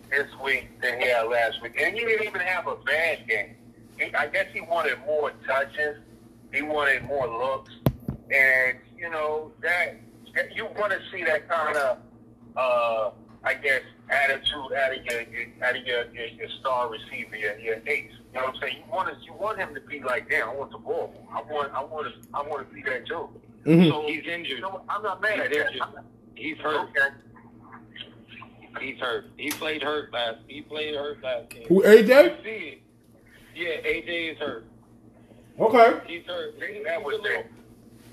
this 0.10 0.28
week 0.44 0.70
than 0.82 1.00
he 1.00 1.08
had 1.08 1.24
last 1.24 1.62
week. 1.62 1.80
And 1.80 1.96
he 1.96 2.02
didn't 2.02 2.28
even 2.28 2.42
have 2.42 2.68
a 2.68 2.76
bad 2.76 3.28
game. 3.28 3.56
He, 3.98 4.14
I 4.14 4.28
guess 4.28 4.48
he 4.54 4.62
wanted 4.62 5.00
more 5.06 5.32
touches. 5.46 5.98
He 6.54 6.62
wanted 6.62 7.04
more 7.04 7.28
looks. 7.28 7.72
And, 8.32 8.78
you 8.98 9.10
know, 9.10 9.52
that, 9.62 9.96
that 10.36 10.56
you 10.56 10.66
want 10.78 10.92
to 10.92 11.00
see 11.12 11.24
that 11.24 11.48
kind 11.50 11.78
of, 11.78 11.98
uh, 12.56 13.12
I 13.44 13.54
guess, 13.54 13.82
attitude 14.10 14.74
out 14.78 14.96
of 14.98 15.06
your, 15.06 15.22
your 15.22 15.46
out 15.64 15.76
of 15.76 15.86
your, 15.86 16.06
your, 16.14 16.28
your 16.28 16.50
star 16.60 16.90
receiver, 16.90 17.36
your, 17.36 17.58
your 17.60 17.76
ace. 17.88 18.12
You 18.34 18.40
know 18.40 18.46
what 18.48 18.56
I'm 18.56 18.62
saying? 18.62 18.78
You 18.86 18.92
want 18.92 19.10
to, 19.10 19.26
you 19.26 19.34
want 19.34 19.58
him 19.60 19.74
to 19.76 19.82
be 19.82 20.00
like, 20.02 20.30
damn, 20.30 20.50
I 20.50 20.54
want 20.54 20.72
the 20.72 20.78
ball. 20.78 21.14
I 21.32 21.42
want, 21.42 21.74
I 21.74 21.84
want 21.84 22.08
to, 22.08 22.30
I 22.34 22.42
want 22.42 22.68
to 22.68 22.74
be 22.76 22.82
that 22.84 23.06
too. 23.08 23.30
Mhm. 23.66 23.90
So 23.90 24.08
He's 24.08 24.26
injured. 24.26 24.58
You 24.58 24.62
know. 24.62 24.82
I'm 24.90 25.04
not 25.04 25.22
mad 25.22 25.40
at 25.40 25.48
He's 25.52 25.58
that. 25.58 25.68
injured. 25.68 25.82
I'm 25.82 25.96
not- 25.96 26.06
He's 26.36 26.58
hurt. 26.58 26.90
Okay. 26.90 27.16
He's 28.80 29.00
hurt. 29.00 29.26
He 29.38 29.50
played 29.50 29.82
hurt 29.82 30.14
last. 30.14 30.38
He 30.48 30.62
played 30.62 30.94
hurt 30.96 31.22
last 31.24 31.50
game. 31.50 31.66
Who, 31.68 31.76
You 31.84 31.90
AJ? 32.04 32.44
see 32.44 32.50
it. 32.50 32.82
Yeah, 33.56 33.90
AJ 33.90 34.34
is 34.34 34.38
hurt. 34.38 34.66
Okay. 35.60 36.00
He's 36.06 36.24
hurt. 36.28 36.54
He's, 36.56 36.84
That 36.84 36.98
he's 36.98 37.06
was 37.06 37.18
a 37.20 37.22
little. 37.24 37.44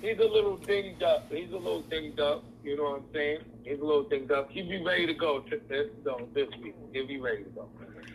He's 0.01 0.19
a 0.19 0.25
little 0.25 0.57
dinged 0.57 1.03
up. 1.03 1.31
He's 1.31 1.51
a 1.53 1.57
little 1.57 1.83
dinged 1.83 2.19
up. 2.21 2.45
You 2.65 2.77
know 2.77 2.85
what 2.85 2.97
I'm 2.97 3.05
saying? 3.13 3.39
He's 3.63 3.79
a 3.79 3.85
little 3.85 4.05
dinged 4.05 4.33
up. 4.33 4.51
He'll 4.51 4.69
be 4.69 4.83
ready 4.83 5.07
to 5.07 5.15
go 5.15 5.41
t- 5.41 5.57
this, 5.69 5.89
no, 6.05 6.27
this 6.35 6.49
week. 6.63 6.75
He'll 6.93 7.07
be 7.07 7.21
ready 7.21 7.45
to 7.45 7.51
go. 7.51 7.69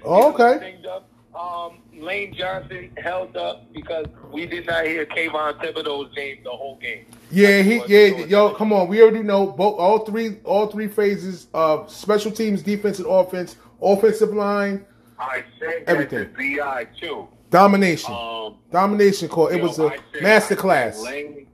Oh, 0.03 0.31
He's 0.31 0.39
a 0.39 0.43
little 0.43 0.57
okay. 0.57 0.81
Up. 0.89 1.09
Um, 1.39 1.77
Lane 1.95 2.33
Johnson 2.33 2.89
held 2.97 3.37
up 3.37 3.71
because 3.71 4.07
we 4.31 4.47
did 4.47 4.65
not 4.65 4.85
hear 4.85 5.05
Kayvon 5.05 5.63
Thibodeaux's 5.63 6.15
name 6.15 6.39
the 6.43 6.49
whole 6.49 6.77
game. 6.77 7.05
Yeah, 7.29 7.61
he 7.61 7.83
yeah, 7.87 8.25
yo, 8.25 8.49
come 8.55 8.73
on. 8.73 8.87
We 8.87 9.01
already 9.03 9.21
know 9.21 9.45
both 9.45 9.77
all 9.79 9.99
three 9.99 10.37
all 10.43 10.65
three 10.67 10.87
phases 10.87 11.45
of 11.53 11.91
special 11.91 12.31
teams, 12.31 12.63
defense, 12.63 12.97
and 12.97 13.07
offense, 13.07 13.57
offensive 13.79 14.33
line, 14.33 14.83
I 15.19 15.43
said 15.59 15.83
Everything. 15.85 16.29
BI 16.35 16.87
too. 16.99 17.27
domination. 17.51 18.11
Um, 18.11 18.55
Domination 18.71 19.29
call. 19.29 19.47
It 19.49 19.57
yo, 19.57 19.63
was 19.67 19.77
a 19.77 19.89
said- 20.13 20.23
master 20.23 20.55
class. 20.55 20.99
Lane- 21.03 21.45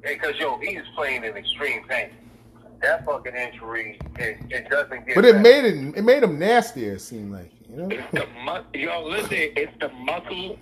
Because 0.00 0.36
yo, 0.38 0.58
he's 0.58 0.82
playing 0.94 1.24
in 1.24 1.36
extreme 1.36 1.82
pain. 1.88 2.10
That 2.80 3.04
fucking 3.04 3.34
injury, 3.34 3.98
it, 4.18 4.38
it 4.50 4.70
doesn't 4.70 5.06
get. 5.06 5.14
But 5.14 5.24
it 5.24 5.42
better. 5.42 5.62
made 5.62 5.64
it 5.64 5.96
it 5.96 6.02
made 6.02 6.22
him 6.22 6.38
nastier. 6.38 6.94
It 6.94 7.00
seemed 7.00 7.32
like 7.32 7.52
you 7.68 7.76
know. 7.76 7.88
It's 7.90 8.10
the 8.12 8.26
mu- 8.44 8.80
yo, 8.80 9.04
listen. 9.04 9.28
It's 9.32 9.72
the 9.80 9.88
muscle. 9.88 10.58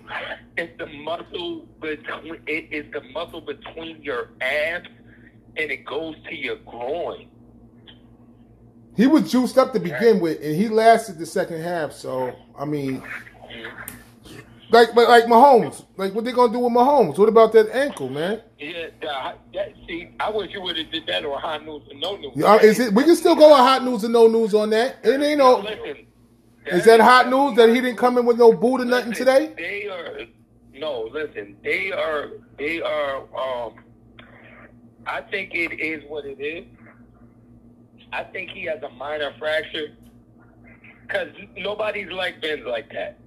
It's 0.57 0.77
the 0.77 0.87
muscle 0.87 1.65
between. 1.79 2.41
It 2.47 2.67
is 2.71 2.91
the 2.91 3.01
muscle 3.11 3.41
between 3.41 4.01
your 4.01 4.29
abs, 4.41 4.89
and 5.57 5.71
it 5.71 5.85
goes 5.85 6.15
to 6.29 6.35
your 6.35 6.57
groin. 6.57 7.27
He 8.95 9.05
was 9.05 9.31
juiced 9.31 9.59
up 9.59 9.73
to 9.73 9.79
begin 9.79 10.19
with, 10.19 10.43
and 10.43 10.55
he 10.55 10.67
lasted 10.67 11.19
the 11.19 11.25
second 11.25 11.61
half. 11.61 11.93
So 11.93 12.35
I 12.57 12.65
mean, 12.65 13.01
mm-hmm. 13.01 13.93
Like 14.69 14.93
but 14.93 15.07
like 15.07 15.25
Mahomes, 15.25 15.85
like 15.95 16.13
what 16.13 16.25
they 16.25 16.31
gonna 16.31 16.51
do 16.51 16.59
with 16.59 16.73
Mahomes? 16.73 17.17
What 17.17 17.29
about 17.29 17.53
that 17.53 17.69
ankle, 17.69 18.09
man? 18.09 18.41
Yeah, 18.59 18.87
that, 19.01 19.73
see, 19.87 20.09
I 20.19 20.29
wish 20.29 20.51
you 20.53 20.61
would 20.61 20.77
have 20.77 20.91
did 20.91 21.05
that 21.07 21.25
on 21.25 21.39
high 21.39 21.57
news 21.59 21.83
and 21.89 22.01
no 22.01 22.17
news. 22.17 22.43
Uh, 22.43 22.59
is 22.61 22.79
it? 22.79 22.93
We 22.93 23.03
can 23.03 23.15
still 23.15 23.35
go 23.35 23.53
on 23.53 23.59
hot 23.59 23.83
news 23.83 24.03
and 24.03 24.13
no 24.13 24.27
news 24.27 24.53
on 24.53 24.69
that. 24.71 24.97
It 25.03 25.21
ain't 25.21 25.37
no. 25.37 25.59
Listen, 25.59 26.05
Is 26.65 26.85
that 26.85 26.99
hot 26.99 27.29
news 27.29 27.55
that 27.55 27.69
he 27.69 27.75
didn't 27.75 27.97
come 27.97 28.17
in 28.17 28.25
with 28.25 28.37
no 28.37 28.51
boot 28.51 28.81
or 28.81 28.85
nothing 28.85 29.09
Listen, 29.09 29.25
today? 29.25 29.53
They 29.57 29.87
are 29.87 30.25
no. 30.73 31.09
Listen, 31.13 31.55
they 31.63 31.91
are. 31.91 32.31
They 32.57 32.81
are. 32.81 33.23
Um, 33.37 33.75
I 35.05 35.21
think 35.21 35.53
it 35.53 35.79
is 35.79 36.03
what 36.09 36.25
it 36.25 36.41
is. 36.41 36.65
I 38.11 38.23
think 38.23 38.49
he 38.51 38.65
has 38.65 38.81
a 38.83 38.89
minor 38.89 39.33
fracture 39.39 39.95
because 41.01 41.29
nobody's 41.55 42.11
like 42.11 42.41
Ben's 42.41 42.65
like 42.65 42.91
that. 42.91 43.17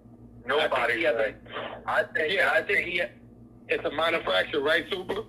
I 0.47 0.49
think 0.49 0.71
Nobody. 0.71 0.97
he 0.99 1.03
has 1.05 1.15
a- 1.15 1.19
like, 1.19 1.37
I 1.87 2.03
think. 2.05 2.33
yeah, 2.35 2.51
I 2.53 2.63
think 2.63 2.87
he. 2.87 3.03
It's 3.69 3.85
a 3.85 3.91
minor 3.91 4.23
fracture, 4.25 4.61
right, 4.61 4.85
Super? 4.91 5.23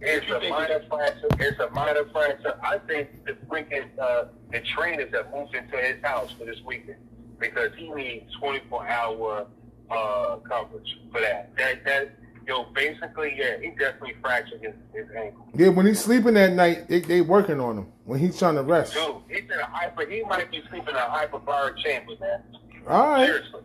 It's 0.00 0.30
a 0.30 0.48
minor 0.48 0.80
fracture. 0.88 1.26
It's 1.40 1.58
a 1.58 1.68
minor 1.70 2.04
fracture. 2.12 2.54
I 2.62 2.78
think 2.78 3.24
the 3.24 3.32
freaking 3.48 3.88
uh, 3.98 4.26
the 4.52 4.60
trainers 4.60 5.12
have 5.12 5.32
moved 5.34 5.54
into 5.56 5.76
his 5.76 6.00
house 6.04 6.30
for 6.38 6.44
this 6.44 6.60
weekend 6.64 6.98
because 7.40 7.70
he 7.76 7.90
needs 7.92 8.32
24 8.38 8.86
hour 8.88 9.46
uh, 9.90 10.36
coverage 10.48 10.98
for 11.10 11.20
that. 11.20 11.50
That 11.56 11.84
that 11.84 12.10
yo 12.46 12.64
basically 12.72 13.34
yeah 13.36 13.56
he 13.60 13.70
definitely 13.70 14.14
fractured 14.22 14.60
his, 14.62 14.74
his 14.94 15.06
ankle. 15.16 15.48
Yeah, 15.56 15.68
when 15.70 15.86
he's 15.86 15.98
sleeping 15.98 16.36
at 16.36 16.52
night, 16.52 16.88
they 16.88 17.00
they 17.00 17.20
working 17.20 17.58
on 17.58 17.78
him 17.78 17.92
when 18.04 18.20
he's 18.20 18.38
trying 18.38 18.54
to 18.54 18.62
rest. 18.62 18.94
Dude, 18.94 19.16
he's 19.28 19.50
in 19.50 19.58
a 19.58 19.64
hyper. 19.66 20.08
He 20.08 20.22
might 20.22 20.48
be 20.52 20.62
sleeping 20.70 20.90
in 20.90 20.94
a 20.94 20.98
hyperbaric 21.08 21.76
chamber, 21.78 22.12
man. 22.20 22.42
All 22.86 23.08
right. 23.10 23.26
Seriously. 23.26 23.62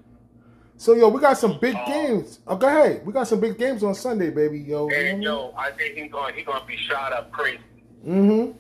So 0.78 0.94
yo, 0.94 1.08
we 1.10 1.22
got 1.22 1.38
some 1.38 1.60
big 1.60 1.76
games. 1.86 2.40
Oh, 2.48 2.56
go 2.56 2.68
ahead. 2.68 3.06
We 3.06 3.14
got 3.14 3.28
some 3.28 3.40
big 3.40 3.58
games 3.58 3.84
on 3.84 3.96
Sunday, 3.96 4.30
baby. 4.30 4.60
Yo. 4.60 4.90
And 4.90 5.24
yo, 5.24 5.54
I 5.58 5.72
think 5.72 5.96
he's 5.96 6.12
going. 6.12 6.36
He's 6.36 6.46
going 6.46 6.62
to 6.62 6.68
be 6.68 6.78
shot 6.78 7.14
up 7.14 7.32
crazy. 7.32 7.60
Mm-hmm. 8.06 8.58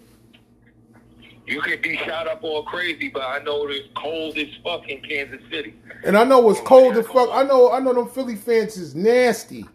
You 1.45 1.61
could 1.61 1.81
be 1.81 1.97
shot 1.97 2.27
up 2.27 2.43
all 2.43 2.63
crazy, 2.63 3.09
but 3.09 3.23
I 3.23 3.39
know 3.39 3.67
it's 3.67 3.89
cold 3.97 4.37
as 4.37 4.47
fuck 4.63 4.87
in 4.87 5.01
Kansas 5.01 5.41
City. 5.51 5.73
And 6.05 6.17
I 6.17 6.23
know 6.23 6.49
it's 6.49 6.61
cold 6.61 6.95
as 6.95 7.05
fuck. 7.07 7.29
I 7.33 7.43
know. 7.43 7.71
I 7.71 7.79
know 7.79 7.93
them 7.93 8.07
Philly 8.07 8.37
fans 8.37 8.77
is 8.77 8.95
nasty. 8.95 9.65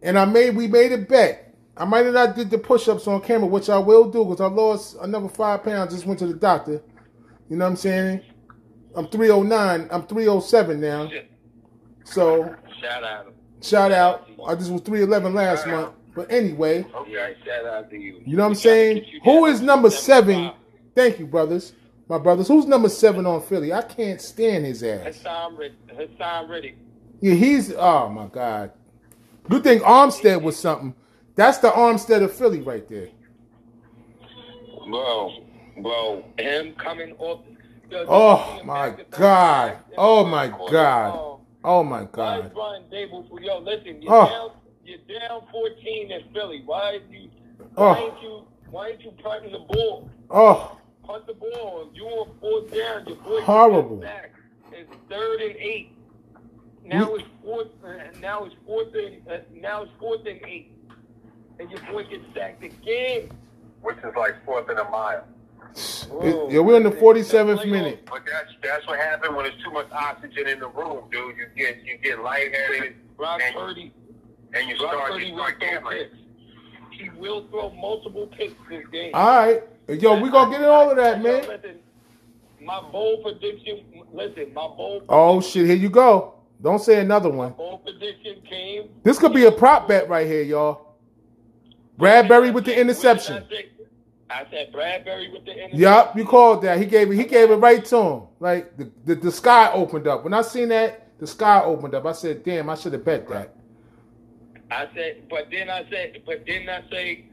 And 0.00 0.18
I 0.18 0.24
made. 0.24 0.56
We 0.56 0.66
made 0.66 0.92
a 0.92 0.98
bet. 0.98 1.54
I 1.76 1.84
might 1.84 2.06
have 2.06 2.14
not 2.14 2.36
did 2.36 2.50
the 2.50 2.58
push-ups 2.58 3.06
on 3.08 3.20
camera, 3.20 3.48
which 3.48 3.68
I 3.68 3.78
will 3.78 4.08
do 4.08 4.24
because 4.24 4.40
I 4.40 4.46
lost 4.46 4.96
another 5.02 5.28
five 5.28 5.64
pounds. 5.64 5.92
Just 5.92 6.06
went 6.06 6.20
to 6.20 6.26
the 6.26 6.34
doctor. 6.34 6.80
You 7.50 7.56
know 7.56 7.64
what 7.64 7.72
I'm 7.72 7.76
saying? 7.76 8.20
I'm 8.94 9.08
309. 9.08 9.88
I'm 9.90 10.06
307 10.06 10.80
now. 10.80 11.08
Shit. 11.08 11.30
So 12.04 12.54
Shout 12.80 13.02
out. 13.04 13.32
shout 13.62 13.92
out. 13.92 14.28
I 14.46 14.54
just 14.54 14.70
was 14.70 14.82
311 14.82 15.34
last 15.34 15.66
month. 15.66 15.94
But 16.14 16.30
anyway, 16.30 16.86
Yeah, 17.08 17.30
shout 17.44 17.66
out 17.66 17.90
to 17.90 17.96
you. 17.96 18.20
you 18.24 18.36
know 18.36 18.44
what 18.44 18.50
I'm 18.50 18.54
saying? 18.54 19.04
Who 19.24 19.46
is 19.46 19.60
number 19.60 19.90
seven? 19.90 20.52
Thank 20.94 21.18
you, 21.18 21.26
brothers. 21.26 21.72
My 22.08 22.18
brothers. 22.18 22.46
Who's 22.46 22.66
number 22.66 22.88
seven 22.88 23.26
on 23.26 23.40
Philly? 23.42 23.72
I 23.72 23.82
can't 23.82 24.20
stand 24.20 24.64
his 24.64 24.82
ass. 24.82 25.18
Haason 25.24 26.48
Reddick. 26.48 26.76
Yeah, 27.20 27.34
he's 27.34 27.72
oh 27.72 28.08
my 28.10 28.26
god. 28.26 28.70
Good 29.48 29.64
thing 29.64 29.80
Armstead 29.80 30.42
was 30.42 30.56
something. 30.58 30.94
That's 31.34 31.58
the 31.58 31.72
Armstead 31.72 32.22
of 32.22 32.32
Philly 32.32 32.60
right 32.60 32.86
there. 32.88 33.08
Bro, 34.88 35.32
bro, 35.78 36.24
him 36.38 36.74
coming 36.74 37.14
off. 37.18 37.40
Oh 37.92 38.60
my 38.64 38.94
God. 39.10 39.78
Oh 39.96 40.24
my 40.24 40.48
God. 40.48 41.14
Oh, 41.16 41.33
Oh 41.64 41.82
my 41.82 42.04
God! 42.04 42.16
Why 42.16 42.36
is 42.38 42.42
god. 42.44 42.54
Brian 42.54 42.82
Daboll 42.92 43.28
for 43.28 43.40
yo? 43.40 43.58
Listen, 43.58 44.02
you're 44.02 44.12
Oh. 44.12 44.26
down. 44.28 44.50
You're 44.84 45.18
down 45.18 45.42
14 45.50 46.12
in 46.12 46.22
Philly. 46.34 46.62
Why 46.66 47.00
you? 47.10 47.30
Oh. 47.76 47.92
Why 47.92 47.98
ain't 48.00 48.22
you? 48.22 48.42
Why 48.70 48.88
ain't 48.90 49.00
you 49.02 49.12
punting 49.22 49.52
the 49.52 49.60
ball? 49.60 50.10
Oh, 50.30 50.76
Punt 51.04 51.26
the 51.26 51.34
ball. 51.34 51.90
You 51.94 52.04
on 52.04 52.30
fourth 52.40 52.70
down. 52.74 53.06
Your 53.06 53.16
boy 53.16 53.40
Horrible. 53.42 53.96
Back. 53.96 54.32
It's 54.72 54.90
third 55.08 55.40
and 55.40 55.56
eight. 55.56 55.92
Now 56.84 57.14
it's 57.14 57.24
fourth. 57.42 57.68
Uh, 57.84 57.92
now 58.20 58.44
it's 58.44 58.54
fourth 58.66 58.94
and 58.94 59.26
uh, 59.28 59.38
now 59.54 59.82
it's 59.82 59.92
fourth 59.98 60.26
and 60.26 60.40
eight. 60.46 60.72
And 61.58 61.70
your 61.70 61.80
boy 61.90 62.04
gets 62.04 62.24
sacked 62.34 62.62
again. 62.62 63.30
which 63.82 63.96
is 63.98 64.14
like 64.16 64.44
fourth 64.44 64.68
in 64.70 64.78
a 64.78 64.90
mile. 64.90 65.24
It- 65.74 66.52
yeah, 66.52 66.60
we're 66.60 66.76
in 66.76 66.82
the 66.84 66.90
47th 66.90 67.68
minute. 67.68 68.06
But 68.10 68.22
that's 68.30 68.50
that's 68.62 68.86
what 68.86 68.98
happens 68.98 69.34
when 69.34 69.44
there's 69.44 69.62
too 69.64 69.70
much 69.72 69.90
oxygen 69.92 70.48
in 70.48 70.60
the 70.60 70.68
room, 70.68 71.04
dude. 71.10 71.36
You 71.36 71.46
get 71.56 71.84
you 71.84 71.98
get 71.98 72.20
lightheaded 72.20 72.94
Brock 73.16 73.40
and, 73.44 73.54
Purdy. 73.54 73.92
and 74.54 74.68
you 74.68 74.76
Brock 74.78 74.92
start 74.92 75.10
Purdy 75.12 75.26
you 75.26 75.34
will 75.34 75.38
start 75.44 75.60
gambling. 75.60 75.98
picks. 75.98 76.16
He 76.90 77.10
will 77.18 77.46
throw 77.48 77.70
multiple 77.70 78.28
picks 78.38 78.54
this 78.70 78.86
game. 78.92 79.10
all 79.14 79.36
right. 79.46 79.62
Yo, 79.88 80.20
we're 80.22 80.30
gonna 80.30 80.50
get 80.50 80.60
in 80.60 80.68
all 80.68 80.90
of 80.90 80.96
that, 80.96 81.20
man. 81.22 81.42
Listen, 81.46 81.78
my 82.62 82.80
bold 82.90 83.22
prediction. 83.24 83.84
Listen, 84.12 84.54
my 84.54 84.66
bold. 84.68 85.04
Oh 85.08 85.40
shit, 85.40 85.66
here 85.66 85.76
you 85.76 85.90
go. 85.90 86.34
Don't 86.62 86.80
say 86.80 87.00
another 87.00 87.28
one. 87.28 87.52
bold 87.52 87.84
prediction 87.84 88.40
came. 88.48 88.88
This 89.02 89.18
could 89.18 89.34
be 89.34 89.44
a 89.44 89.52
prop 89.52 89.88
bet 89.88 90.08
right 90.08 90.26
here, 90.26 90.42
y'all. 90.42 90.94
Bradberry 91.98 92.52
with 92.52 92.64
the 92.64 92.78
interception. 92.78 93.34
What 93.34 93.50
did 93.50 93.64
I 94.34 94.46
said 94.50 94.72
Bradberry 94.72 95.32
with 95.32 95.44
the 95.44 95.52
interception. 95.52 95.78
Yup, 95.78 96.16
you 96.16 96.24
called 96.24 96.62
that. 96.62 96.78
He 96.78 96.86
gave 96.86 97.10
it. 97.10 97.16
He 97.16 97.24
gave 97.24 97.50
it 97.50 97.56
right 97.56 97.84
to 97.84 97.96
him. 97.96 98.22
Like 98.40 98.76
the, 98.76 98.90
the 99.04 99.14
the 99.14 99.32
sky 99.32 99.70
opened 99.72 100.08
up. 100.08 100.24
When 100.24 100.34
I 100.34 100.42
seen 100.42 100.68
that, 100.70 101.18
the 101.18 101.26
sky 101.26 101.62
opened 101.62 101.94
up. 101.94 102.04
I 102.04 102.12
said, 102.12 102.42
"Damn, 102.42 102.68
I 102.68 102.74
should 102.74 102.94
have 102.94 103.04
bet 103.04 103.28
that." 103.28 103.54
I 104.70 104.88
said, 104.94 105.28
but 105.30 105.48
then 105.52 105.70
I 105.70 105.88
said, 105.88 106.22
but 106.26 106.44
didn't 106.46 106.68
I 106.68 106.82
say? 106.90 107.26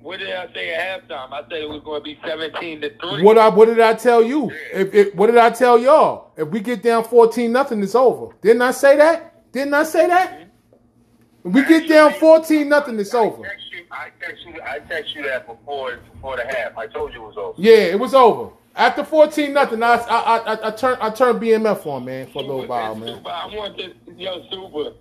What 0.00 0.20
did 0.20 0.30
I 0.32 0.52
say 0.52 0.74
at 0.74 1.08
halftime? 1.08 1.32
I 1.32 1.42
said 1.42 1.60
it 1.60 1.68
was 1.68 1.82
going 1.84 2.00
to 2.00 2.04
be 2.04 2.18
seventeen 2.24 2.80
to 2.80 2.90
three. 2.98 3.22
What 3.22 3.38
I 3.38 3.48
what 3.48 3.66
did 3.66 3.80
I 3.80 3.94
tell 3.94 4.22
you? 4.22 4.50
If, 4.72 4.94
if 4.94 5.14
what 5.14 5.26
did 5.26 5.36
I 5.36 5.50
tell 5.50 5.78
y'all? 5.78 6.32
If 6.36 6.48
we 6.48 6.60
get 6.60 6.82
down 6.82 7.04
fourteen 7.04 7.52
nothing, 7.52 7.82
it's 7.82 7.94
over. 7.94 8.34
Didn't 8.40 8.62
I 8.62 8.70
say 8.70 8.96
that? 8.96 9.52
Didn't 9.52 9.74
I 9.74 9.82
say 9.82 10.06
that? 10.06 10.30
Mm-hmm. 10.30 11.48
If 11.48 11.54
we 11.54 11.64
get 11.64 11.88
down 11.88 12.12
fourteen 12.14 12.68
nothing, 12.68 12.98
it's 12.98 13.14
over. 13.14 13.42
I 13.90 14.10
text 14.20 14.44
you. 14.46 14.60
I 14.62 14.78
text 14.80 15.14
you. 15.14 15.24
I 15.24 15.28
that 15.28 15.46
before 15.46 15.98
before 16.12 16.36
the 16.36 16.44
half. 16.44 16.76
I 16.76 16.86
told 16.86 17.12
you 17.12 17.24
it 17.24 17.26
was 17.26 17.36
over. 17.36 17.60
Yeah, 17.60 17.72
it 17.72 17.98
was 17.98 18.14
over. 18.14 18.52
After 18.74 19.04
fourteen 19.04 19.52
nothing, 19.52 19.82
I 19.82 19.96
I 19.96 20.38
I, 20.38 20.68
I 20.68 20.70
turned 20.70 21.00
I 21.00 21.10
turned 21.10 21.40
BMF 21.40 21.84
on 21.86 22.04
man 22.04 22.26
for 22.28 22.42
a 22.42 22.46
little 22.46 22.66
while, 22.66 22.94
man. 22.94 23.16
Super, 23.16 23.28
I 23.28 23.46
want 23.46 23.78
to, 23.78 23.92
yo, 24.16 24.44
Super. 24.50 24.92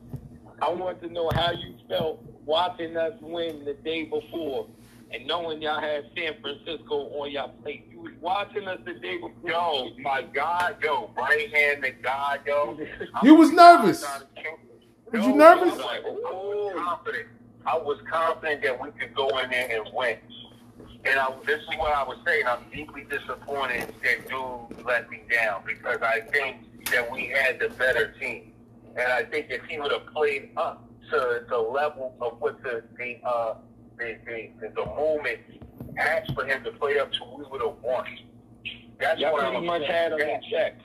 I 0.61 0.71
want 0.71 1.01
to 1.01 1.09
know 1.09 1.29
how 1.35 1.51
you 1.51 1.75
felt 1.87 2.23
watching 2.45 2.97
us 2.97 3.13
win 3.21 3.63
the 3.65 3.75
day 3.75 4.05
before, 4.05 4.67
and 5.11 5.27
knowing 5.27 5.61
y'all 5.61 5.79
had 5.79 6.05
San 6.15 6.41
Francisco 6.41 7.09
on 7.19 7.31
your 7.31 7.49
plate. 7.61 7.87
You 7.91 7.99
was 7.99 8.13
watching 8.19 8.67
us 8.67 8.79
the 8.83 8.93
day 8.93 9.17
before. 9.17 9.33
Yo, 9.49 9.89
my 9.99 10.23
God, 10.23 10.77
yo, 10.81 11.11
right 11.15 11.53
handed 11.53 12.01
God, 12.01 12.39
yo. 12.47 12.79
You 13.21 13.35
was 13.35 13.51
nervous. 13.51 14.03
Was 15.11 15.25
you 15.25 15.35
nervous? 15.35 15.73
I 15.73 15.77
was, 15.77 15.81
I 15.81 15.99
was 15.99 16.19
oh, 16.25 16.73
confident. 16.75 17.27
I 17.67 17.77
was 17.77 17.97
confident 18.09 18.63
that 18.63 18.81
we 18.81 18.91
could 18.91 19.13
go 19.13 19.27
in 19.39 19.49
there 19.49 19.69
and 19.69 19.89
win. 19.93 20.17
And 21.03 21.19
I, 21.19 21.27
this 21.45 21.59
is 21.59 21.77
what 21.77 21.93
I 21.93 22.03
was 22.03 22.17
saying. 22.25 22.43
I'm 22.47 22.63
deeply 22.73 23.05
disappointed 23.09 23.93
that 24.03 24.29
dude 24.29 24.85
let 24.85 25.09
me 25.09 25.21
down 25.29 25.63
because 25.65 25.99
I 26.01 26.21
think 26.21 26.85
that 26.91 27.11
we 27.11 27.27
had 27.27 27.59
the 27.59 27.69
better 27.69 28.13
team. 28.19 28.53
And 28.95 29.11
I 29.11 29.23
think 29.23 29.47
if 29.49 29.63
he 29.65 29.79
would 29.79 29.91
have 29.91 30.05
played 30.07 30.51
up 30.55 30.87
to 31.11 31.43
the 31.49 31.57
level 31.57 32.15
of 32.21 32.39
what 32.39 32.63
the 32.63 32.83
the 32.97 33.17
uh, 33.25 33.55
the, 33.97 34.17
the, 34.25 34.69
the, 34.75 35.37
asked 35.99 36.33
for 36.33 36.45
him 36.45 36.63
to 36.63 36.71
play 36.71 36.99
up 36.99 37.11
to, 37.13 37.19
we 37.37 37.43
would 37.49 37.61
have 37.61 37.75
won. 37.81 38.05
That's 38.99 39.19
Y'all 39.19 39.33
what 39.33 39.41
pretty 39.41 39.57
I'm 39.57 39.65
much 39.65 39.83
had 39.85 40.13
him 40.13 40.19
in 40.19 40.25
saying. 40.25 40.41
check. 40.51 40.79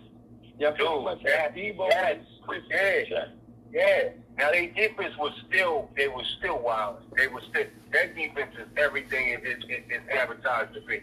Y'all 0.59 0.72
pretty 0.72 1.05
much 1.05 1.22
had 1.22 1.55
Deebo 1.55 1.89
yes, 1.89 2.16
and 2.16 2.26
Chris 2.47 2.62
yeah. 2.70 2.99
in 2.99 3.07
check. 3.07 3.28
Yeah. 3.72 4.22
Now 4.39 4.51
their 4.51 4.68
defense 4.68 5.16
was 5.18 5.33
still 5.49 5.91
they 5.97 6.09
were 6.09 6.24
still 6.39 6.59
wild. 6.61 6.99
They 7.16 7.26
were 7.28 7.43
still 7.51 7.64
that 7.93 8.14
defense 8.14 8.55
is 8.59 8.68
everything 8.76 9.28
it 9.28 9.45
is 9.45 9.62
it, 9.68 9.85
it's 9.89 10.09
advertised 10.11 10.74
to 10.74 10.80
be. 10.83 11.03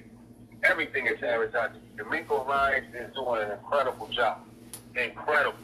Everything 0.64 1.08
is 1.08 1.22
advertised. 1.24 1.76
DeMeco 1.98 2.46
Ryan 2.46 2.86
is 2.96 3.14
doing 3.14 3.42
an 3.42 3.52
incredible 3.52 4.08
job. 4.08 4.40
Incredible. 4.96 5.58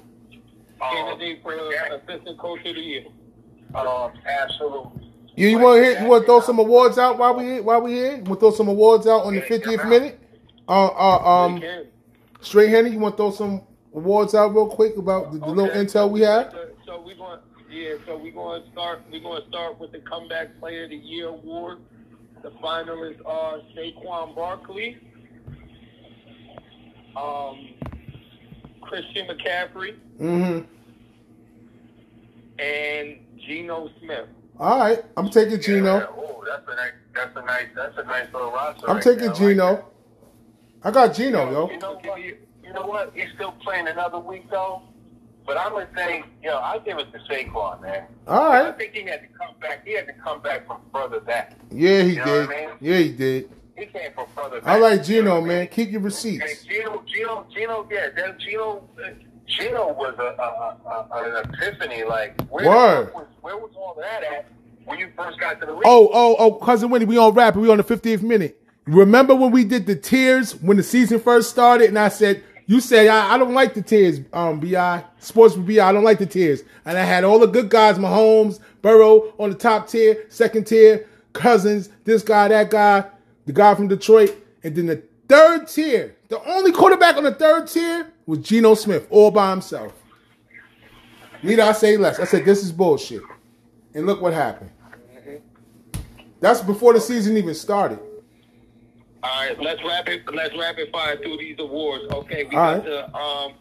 Um, 0.82 0.91
Candidate 0.91 1.41
for 1.41 1.55
that- 1.55 2.01
assistant 2.03 2.38
coach 2.38 2.59
of 2.59 2.76
the 2.76 2.82
year. 2.82 3.05
um, 3.74 4.11
absolutely. 4.26 5.11
You, 5.36 5.49
you 5.49 5.59
want 5.59 5.80
to 5.80 5.84
hit? 5.84 6.01
You 6.01 6.07
want 6.07 6.24
to 6.24 6.26
throw 6.28 6.39
some 6.39 6.59
awards 6.59 6.97
out 6.97 7.18
while 7.18 7.36
we 7.36 7.43
here? 7.43 7.63
While 7.63 7.82
we 7.82 7.91
here? 7.91 8.11
You 8.18 8.24
want 8.24 8.28
to 8.28 8.36
throw 8.36 8.51
some 8.51 8.70
awards 8.70 9.05
out 9.05 9.26
on 9.26 9.36
the 9.36 9.41
50th 9.41 9.88
minute? 9.89 10.20
Uh, 10.68 10.88
uh, 10.88 11.45
um, 11.45 11.63
straight 12.39 12.70
Henny, 12.70 12.91
you 12.91 12.99
want 12.99 13.16
to 13.16 13.18
throw 13.18 13.32
some 13.32 13.61
awards 13.93 14.34
out 14.34 14.53
real 14.53 14.68
quick 14.68 14.97
about 14.97 15.34
the, 15.34 15.39
the 15.39 15.45
little 15.45 15.70
intel 15.76 16.09
we 16.09 16.22
have? 16.22 16.51
So, 16.51 16.68
so 16.86 17.01
we're 17.01 17.16
going, 17.16 17.39
yeah. 17.76 17.95
So 18.05 18.17
we're 18.17 18.32
going 18.32 18.63
to 18.63 18.71
start. 18.71 19.01
We're 19.11 19.21
going 19.21 19.41
to 19.41 19.47
start 19.49 19.80
with 19.80 19.91
the 19.91 19.99
comeback 19.99 20.59
player 20.59 20.86
of 20.86 20.89
the 20.91 20.95
year 20.95 21.28
award. 21.28 21.80
The 22.41 22.51
finalists 22.51 23.26
are 23.26 23.59
Saquon 23.76 24.36
Barkley, 24.36 24.97
um, 27.17 27.69
Christian 28.82 29.28
McCaffrey, 29.28 29.95
Mm-hmm. 30.21 30.59
and 32.59 33.17
Geno 33.45 33.89
Smith. 33.99 34.28
All 34.59 34.80
right, 34.80 35.03
I'm 35.17 35.30
taking 35.30 35.59
Geno. 35.59 35.97
Yeah, 35.97 36.05
oh, 36.17 36.43
that's 36.47 36.63
a 36.67 36.76
nice. 36.76 36.91
That's 37.13 37.36
a 37.36 37.41
nice. 37.41 37.67
That's 37.76 37.97
a 37.97 38.03
nice 38.03 38.28
little 38.34 38.51
roster. 38.51 38.89
I'm 38.89 38.95
right 38.95 39.03
taking 39.03 39.19
there. 39.19 39.30
I 39.30 39.34
like 39.34 39.39
Geno. 39.39 39.86
I 40.84 40.91
got 40.91 41.13
Geno, 41.15 41.51
yo. 41.51 41.69
You 41.71 41.80
know? 41.80 41.99
You, 42.15 42.38
you 42.63 42.73
know 42.73 42.86
what? 42.86 43.11
He's 43.15 43.26
still 43.36 43.51
playing 43.63 43.88
another 43.88 44.19
week 44.19 44.49
though. 44.49 44.84
But 45.46 45.58
I'm 45.58 45.72
gonna 45.74 45.88
say, 45.96 46.24
you 46.41 46.50
know, 46.50 46.58
I 46.60 46.80
give 46.80 46.98
it 46.98 47.08
to 47.12 47.20
Saquon, 47.20 47.82
man. 47.82 48.06
All 48.28 48.52
I 48.52 48.62
right. 48.64 48.78
think 48.78 48.93
he 48.93 49.04
had 49.04 49.22
to 49.22 49.28
come 49.38 49.56
back. 49.62 49.86
He 49.86 49.93
had 49.93 50.08
to 50.08 50.14
come 50.14 50.41
back 50.41 50.66
from 50.66 50.78
further 50.93 51.20
back. 51.20 51.54
Yeah, 51.72 52.02
he 52.02 52.10
You 52.14 52.16
know 52.18 52.26
did. 52.26 52.48
what 52.48 52.58
I 52.58 52.60
mean? 52.62 52.70
Yeah, 52.82 52.98
he 52.98 53.12
did. 53.12 53.50
He 53.78 53.86
came 53.86 54.12
from 54.14 54.26
further 54.36 54.62
back. 54.62 54.70
I 54.70 54.78
like 54.80 55.04
Geno, 55.04 55.41
man. 55.41 55.68
Keep 55.68 55.89
your 55.91 55.98
And 55.98 56.06
receipts. 56.06 56.64
Geno, 56.64 57.04
Geno, 57.06 57.46
Geno, 57.54 57.88
yeah, 57.91 58.08
that 58.16 58.39
Geno, 58.39 58.84
Geno 59.48 59.93
was 59.93 60.16
a, 60.18 60.24
a, 60.41 60.78
a, 60.89 61.39
an 61.43 61.54
epiphany. 61.54 62.04
Like, 62.04 62.41
where, 62.50 62.64
the 62.64 62.70
Word. 62.70 63.06
fuck 63.06 63.16
was, 63.16 63.28
where 63.41 63.58
was 63.58 63.72
all 63.76 63.96
that 64.00 64.24
at 64.24 64.46
when 64.86 64.98
you 64.98 65.10
first 65.16 65.39
got 65.39 65.60
to 65.60 65.66
the 65.68 65.74
league? 65.74 65.84
Oh, 65.86 66.10
oh, 66.12 66.36
oh, 66.39 66.52
cousin 66.56 66.89
Winnie, 66.89 67.06
we 67.06 67.18
on 67.18 67.34
rap. 67.34 67.56
We 67.56 67.70
on 67.70 67.78
the 67.78 67.84
50th 67.84 68.24
minute. 68.24 68.60
Remember 68.88 69.36
when 69.36 69.52
we 69.52 69.64
did 69.64 69.86
the 69.86 69.96
tears 69.96 70.56
when 70.56 70.78
the 70.78 70.84
season 70.84 71.20
first 71.20 71.50
started, 71.52 71.89
and 71.89 72.00
I 72.00 72.08
said, 72.10 72.43
"You 72.66 72.80
said 72.80 73.07
I, 73.07 73.36
I 73.36 73.38
don't 73.38 73.53
like 73.53 73.74
the 73.74 73.82
tiers." 73.82 74.20
Um, 74.34 74.59
Bi 74.59 75.03
Sports 75.20 75.55
Bi, 75.55 75.80
I 75.80 75.91
don't 75.91 76.03
like 76.03 76.20
the 76.20 76.26
tiers, 76.26 76.63
and 76.86 76.97
I 76.97 77.03
had 77.03 77.24
all 77.24 77.39
the 77.39 77.47
good 77.47 77.70
guys, 77.70 77.97
Mahomes, 77.97 78.59
Burrow 78.82 79.34
on 79.39 79.49
the 79.49 79.55
top 79.55 79.88
tier, 79.88 80.26
second 80.30 80.66
tier, 80.66 81.07
Cousins, 81.34 81.89
this 82.03 82.24
guy, 82.24 82.47
that 82.47 82.70
guy, 82.70 83.05
the 83.45 83.53
guy 83.53 83.76
from 83.76 83.88
Detroit, 83.88 84.36
and 84.63 84.76
then 84.76 84.88
the 84.88 85.03
third 85.28 85.68
tier, 85.68 86.16
the 86.30 86.43
only 86.49 86.72
quarterback 86.72 87.18
on 87.18 87.24
the 87.24 87.34
third 87.34 87.68
tier 87.68 88.11
was 88.26 88.39
Geno 88.39 88.74
Smith, 88.74 89.07
all 89.09 89.32
by 89.32 89.49
himself. 89.49 89.93
Need 91.43 91.59
I 91.59 91.74
say 91.74 91.97
less? 91.97 92.20
I 92.20 92.24
said 92.26 92.45
this 92.45 92.63
is 92.63 92.72
bullshit, 92.72 93.22
and 93.93 94.05
look 94.05 94.22
what 94.22 94.34
happened. 94.34 94.72
That's 96.39 96.61
before 96.61 96.93
the 96.93 97.01
season 97.01 97.38
even 97.38 97.55
started. 97.55 97.99
All 99.26 99.41
right, 99.47 99.59
let's 99.59 99.84
rapid 99.84 100.21
let's 100.34 100.55
rapid 100.55 100.91
fire 100.91 101.17
through 101.17 101.38
these 101.38 101.55
awards. 101.57 102.03
Okay, 102.13 102.43
we 102.43 102.55
All 102.55 102.76
got 102.76 102.76
right. 102.76 102.84
the 102.86 103.15
um 103.15 103.53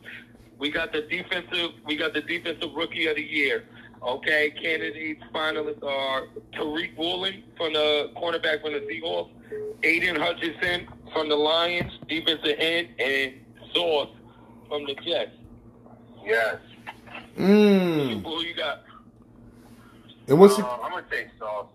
we 0.58 0.70
got 0.70 0.92
the 0.92 1.02
defensive 1.02 1.70
we 1.86 1.96
got 1.96 2.12
the 2.12 2.20
defensive 2.20 2.68
rookie 2.74 3.06
of 3.06 3.16
the 3.16 3.22
year. 3.22 3.64
Okay, 4.02 4.50
candidates 4.60 5.22
finalists 5.34 5.82
are 5.82 6.26
Tariq 6.52 6.94
Woolen 6.98 7.44
from 7.56 7.72
the 7.72 8.10
cornerback 8.14 8.60
from 8.60 8.74
the 8.74 8.80
Seahawks, 8.80 9.30
Aidan 9.82 10.16
Hutchinson 10.16 10.86
from 11.14 11.30
the 11.30 11.36
Lions, 11.36 11.92
defensive 12.08 12.56
end, 12.58 12.88
and 12.98 13.32
Sauce 13.72 14.10
from 14.68 14.84
the 14.84 14.94
Jets. 14.96 15.30
Yes. 16.26 16.56
Mm. 17.38 18.22
Who 18.22 18.42
you 18.42 18.54
got? 18.54 18.82
And 20.28 20.38
what's 20.38 20.58
Uh, 20.58 20.66
I'm 20.82 20.90
gonna 20.90 21.06
take 21.10 21.28
Sauce. 21.38 21.68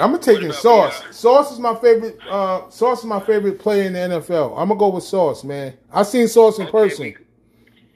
I'm 0.00 0.10
gonna 0.12 0.18
taking 0.22 0.44
about 0.46 0.56
Sauce. 0.56 0.98
Beyond? 1.00 1.14
Sauce 1.14 1.52
is 1.52 1.58
my 1.58 1.74
favorite. 1.76 2.18
Uh, 2.28 2.68
Sauce 2.70 3.00
is 3.00 3.04
my 3.04 3.20
favorite 3.20 3.58
player 3.58 3.84
in 3.84 3.92
the 3.94 3.98
NFL. 4.00 4.52
I'm 4.58 4.68
gonna 4.68 4.78
go 4.78 4.88
with 4.90 5.04
Sauce, 5.04 5.44
man. 5.44 5.74
I 5.92 6.02
seen 6.02 6.28
Sauce 6.28 6.58
in 6.58 6.64
Okay, 6.66 6.72
person. 6.72 7.04
we- 7.04 7.16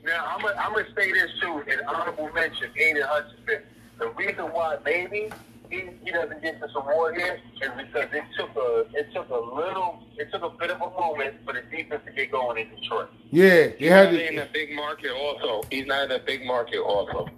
Now 0.05 0.24
I'm 0.26 0.40
gonna 0.42 0.55
I'm 0.59 0.72
gonna 0.72 0.86
say 0.96 1.12
this 1.12 1.30
too. 1.40 1.62
An 1.70 1.80
honorable 1.86 2.30
mention, 2.32 2.70
Aidan 2.76 3.03
Hutchinson. 3.07 3.62
The 3.98 4.09
reason 4.11 4.44
why 4.46 4.78
maybe 4.84 5.30
he, 5.70 5.82
he 6.03 6.11
doesn't 6.11 6.42
get 6.42 6.59
this 6.61 6.70
award 6.74 7.16
here 7.16 7.38
is 7.62 7.70
because 7.76 8.09
it 8.12 8.24
took 8.36 8.51
a 8.57 8.84
it 8.94 9.12
took 9.14 9.28
a 9.28 9.34
little 9.36 10.03
it 10.16 10.32
took 10.32 10.42
a 10.42 10.48
bit 10.59 10.70
of 10.70 10.78
a 10.80 10.90
moment 10.98 11.34
for 11.44 11.53
the 11.53 11.61
defense 11.70 12.03
to 12.07 12.12
get 12.12 12.32
going 12.32 12.59
in 12.59 12.74
Detroit. 12.80 13.09
Yeah, 13.30 13.66
he 13.68 13.84
He's 13.84 13.88
had. 13.90 14.12
not 14.12 14.20
in 14.22 14.36
To, 14.36 14.42
a 14.42 14.46
big 14.53 14.72
market 14.74 15.12
also. 15.12 15.61
He's 15.70 15.86
not 15.86 16.05
in 16.07 16.12
a 16.12 16.18
big 16.18 16.44
market 16.46 16.78
also. 16.80 17.28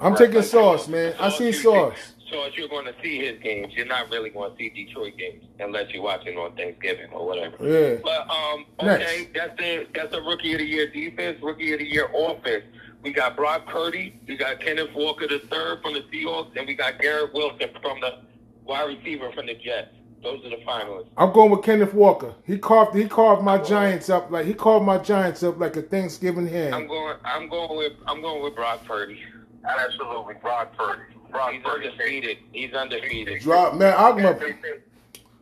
I'm 0.00 0.14
taking 0.16 0.42
Sauce, 0.42 0.86
man. 0.88 1.14
I 1.18 1.30
seen 1.30 1.46
you- 1.48 1.52
Sauce. 1.54 2.12
So 2.32 2.44
if 2.44 2.56
you're 2.56 2.68
going 2.68 2.86
to 2.86 2.94
see 3.02 3.18
his 3.18 3.38
games, 3.40 3.74
you're 3.74 3.84
not 3.84 4.10
really 4.10 4.30
going 4.30 4.52
to 4.52 4.56
see 4.56 4.70
Detroit 4.70 5.18
games 5.18 5.44
unless 5.60 5.90
you're 5.90 6.02
watching 6.02 6.38
on 6.38 6.56
Thanksgiving 6.56 7.10
or 7.12 7.26
whatever. 7.26 7.56
Yeah. 7.60 7.98
But 8.02 8.30
um, 8.30 8.64
Next. 8.82 9.04
okay, 9.04 9.28
that's 9.34 9.58
the 9.58 9.86
that's 9.94 10.12
the 10.12 10.22
rookie 10.22 10.54
of 10.54 10.60
the 10.60 10.64
year 10.64 10.90
defense, 10.90 11.38
rookie 11.42 11.74
of 11.74 11.80
the 11.80 11.86
year 11.86 12.08
offense. 12.16 12.64
We 13.02 13.12
got 13.12 13.36
Brock 13.36 13.66
Purdy, 13.66 14.18
we 14.26 14.36
got 14.36 14.60
Kenneth 14.60 14.94
Walker 14.94 15.28
the 15.28 15.40
third 15.40 15.82
from 15.82 15.92
the 15.92 16.00
Seahawks, 16.02 16.56
and 16.56 16.66
we 16.66 16.74
got 16.74 17.00
Garrett 17.00 17.34
Wilson 17.34 17.68
from 17.82 18.00
the 18.00 18.20
wide 18.64 18.96
receiver 18.96 19.30
from 19.32 19.46
the 19.46 19.54
Jets. 19.54 19.90
Those 20.22 20.42
are 20.46 20.50
the 20.50 20.64
finalists. 20.64 21.08
I'm 21.16 21.32
going 21.32 21.50
with 21.50 21.62
Kenneth 21.62 21.92
Walker. 21.92 22.32
He 22.46 22.56
carved. 22.56 22.96
He 22.96 23.08
carved 23.08 23.42
my 23.42 23.58
Giants 23.58 24.08
up 24.08 24.30
like 24.30 24.46
he 24.46 24.54
carved 24.54 24.86
my 24.86 24.96
Giants 24.96 25.42
up 25.42 25.58
like 25.58 25.76
a 25.76 25.82
Thanksgiving 25.82 26.46
I'm 26.72 26.86
going. 26.86 27.16
I'm 27.24 27.50
going 27.50 27.76
with. 27.76 27.92
I'm 28.06 28.22
going 28.22 28.42
with 28.42 28.54
Brock 28.54 28.86
Purdy. 28.86 29.20
Absolutely, 29.64 30.34
Brock 30.40 30.74
Purdy. 30.78 31.02
Brock 31.32 31.52
He's 31.52 31.62
Purdy. 31.62 31.88
undefeated. 31.88 32.38
He's 32.52 32.72
undefeated. 32.74 33.40
Drop, 33.42 33.74
man. 33.74 33.94
I'm 33.96 34.18
a, 34.24 34.38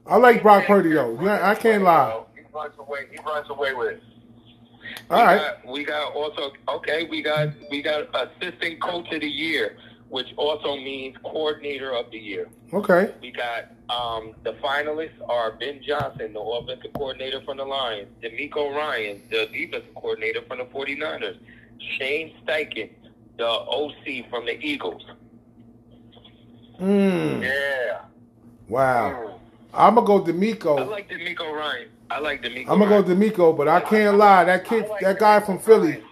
I 0.07 0.17
like 0.17 0.43
Brock 0.43 0.65
Purdy 0.67 0.93
though. 0.93 1.19
I 1.29 1.55
can't 1.55 1.83
lie. 1.83 2.23
He 2.35 2.41
runs 2.55 2.75
away. 2.79 3.01
He 3.11 3.19
runs 3.19 3.51
away 3.51 3.75
with 3.75 3.89
it. 3.89 4.03
All 5.11 5.19
we 5.19 5.25
right. 5.25 5.37
Got, 5.39 5.73
we 5.73 5.85
got 5.85 6.15
also 6.15 6.53
okay. 6.69 7.07
We 7.11 7.23
got 7.23 7.49
we 7.71 7.83
got 7.83 8.09
assistant 8.15 8.81
coach 8.81 9.13
of 9.13 9.21
the 9.21 9.29
year, 9.29 9.77
which 10.09 10.29
also 10.37 10.77
means 10.77 11.17
coordinator 11.23 11.93
of 11.93 12.11
the 12.11 12.19
year. 12.19 12.49
Okay. 12.73 13.13
We 13.21 13.33
got 13.33 13.71
um, 13.89 14.35
the 14.45 14.53
finalists 14.55 15.21
are 15.29 15.53
Ben 15.53 15.81
Johnson, 15.87 16.33
the 16.33 16.41
offensive 16.41 16.93
coordinator 16.95 17.41
from 17.43 17.59
the 17.59 17.65
Lions, 17.65 18.09
DeMeco 18.23 18.75
Ryan, 18.75 19.23
the 19.31 19.47
defensive 19.53 19.95
coordinator 19.95 20.43
from 20.49 20.59
the 20.59 20.65
49ers, 20.65 21.37
Shane 21.99 22.33
Steichen, 22.45 22.91
the 23.39 23.47
OC 23.47 24.29
from 24.31 24.47
the 24.47 24.59
Eagles. 24.61 25.03
Mm. 26.81 27.43
Yeah. 27.43 28.01
Wow. 28.69 29.39
I'm 29.73 29.95
gonna 29.95 30.07
go 30.07 30.21
DeMeco. 30.23 30.81
I 30.81 30.85
like 30.85 31.09
DeMeco 31.09 31.53
Ryan. 31.53 31.89
I 32.11 32.19
like 32.19 32.43
DeMeco. 32.43 32.69
I'm 32.69 32.79
gonna 32.81 33.03
go. 33.03 33.15
DeMeco, 33.15 33.57
but 33.57 33.69
I 33.69 33.81
can't 33.81 34.17
lie. 34.17 34.45
That 34.45 34.65
kid, 34.65 34.87
that 35.01 35.19
guy 35.19 35.41
from 35.41 35.59
Philly. 35.59 36.03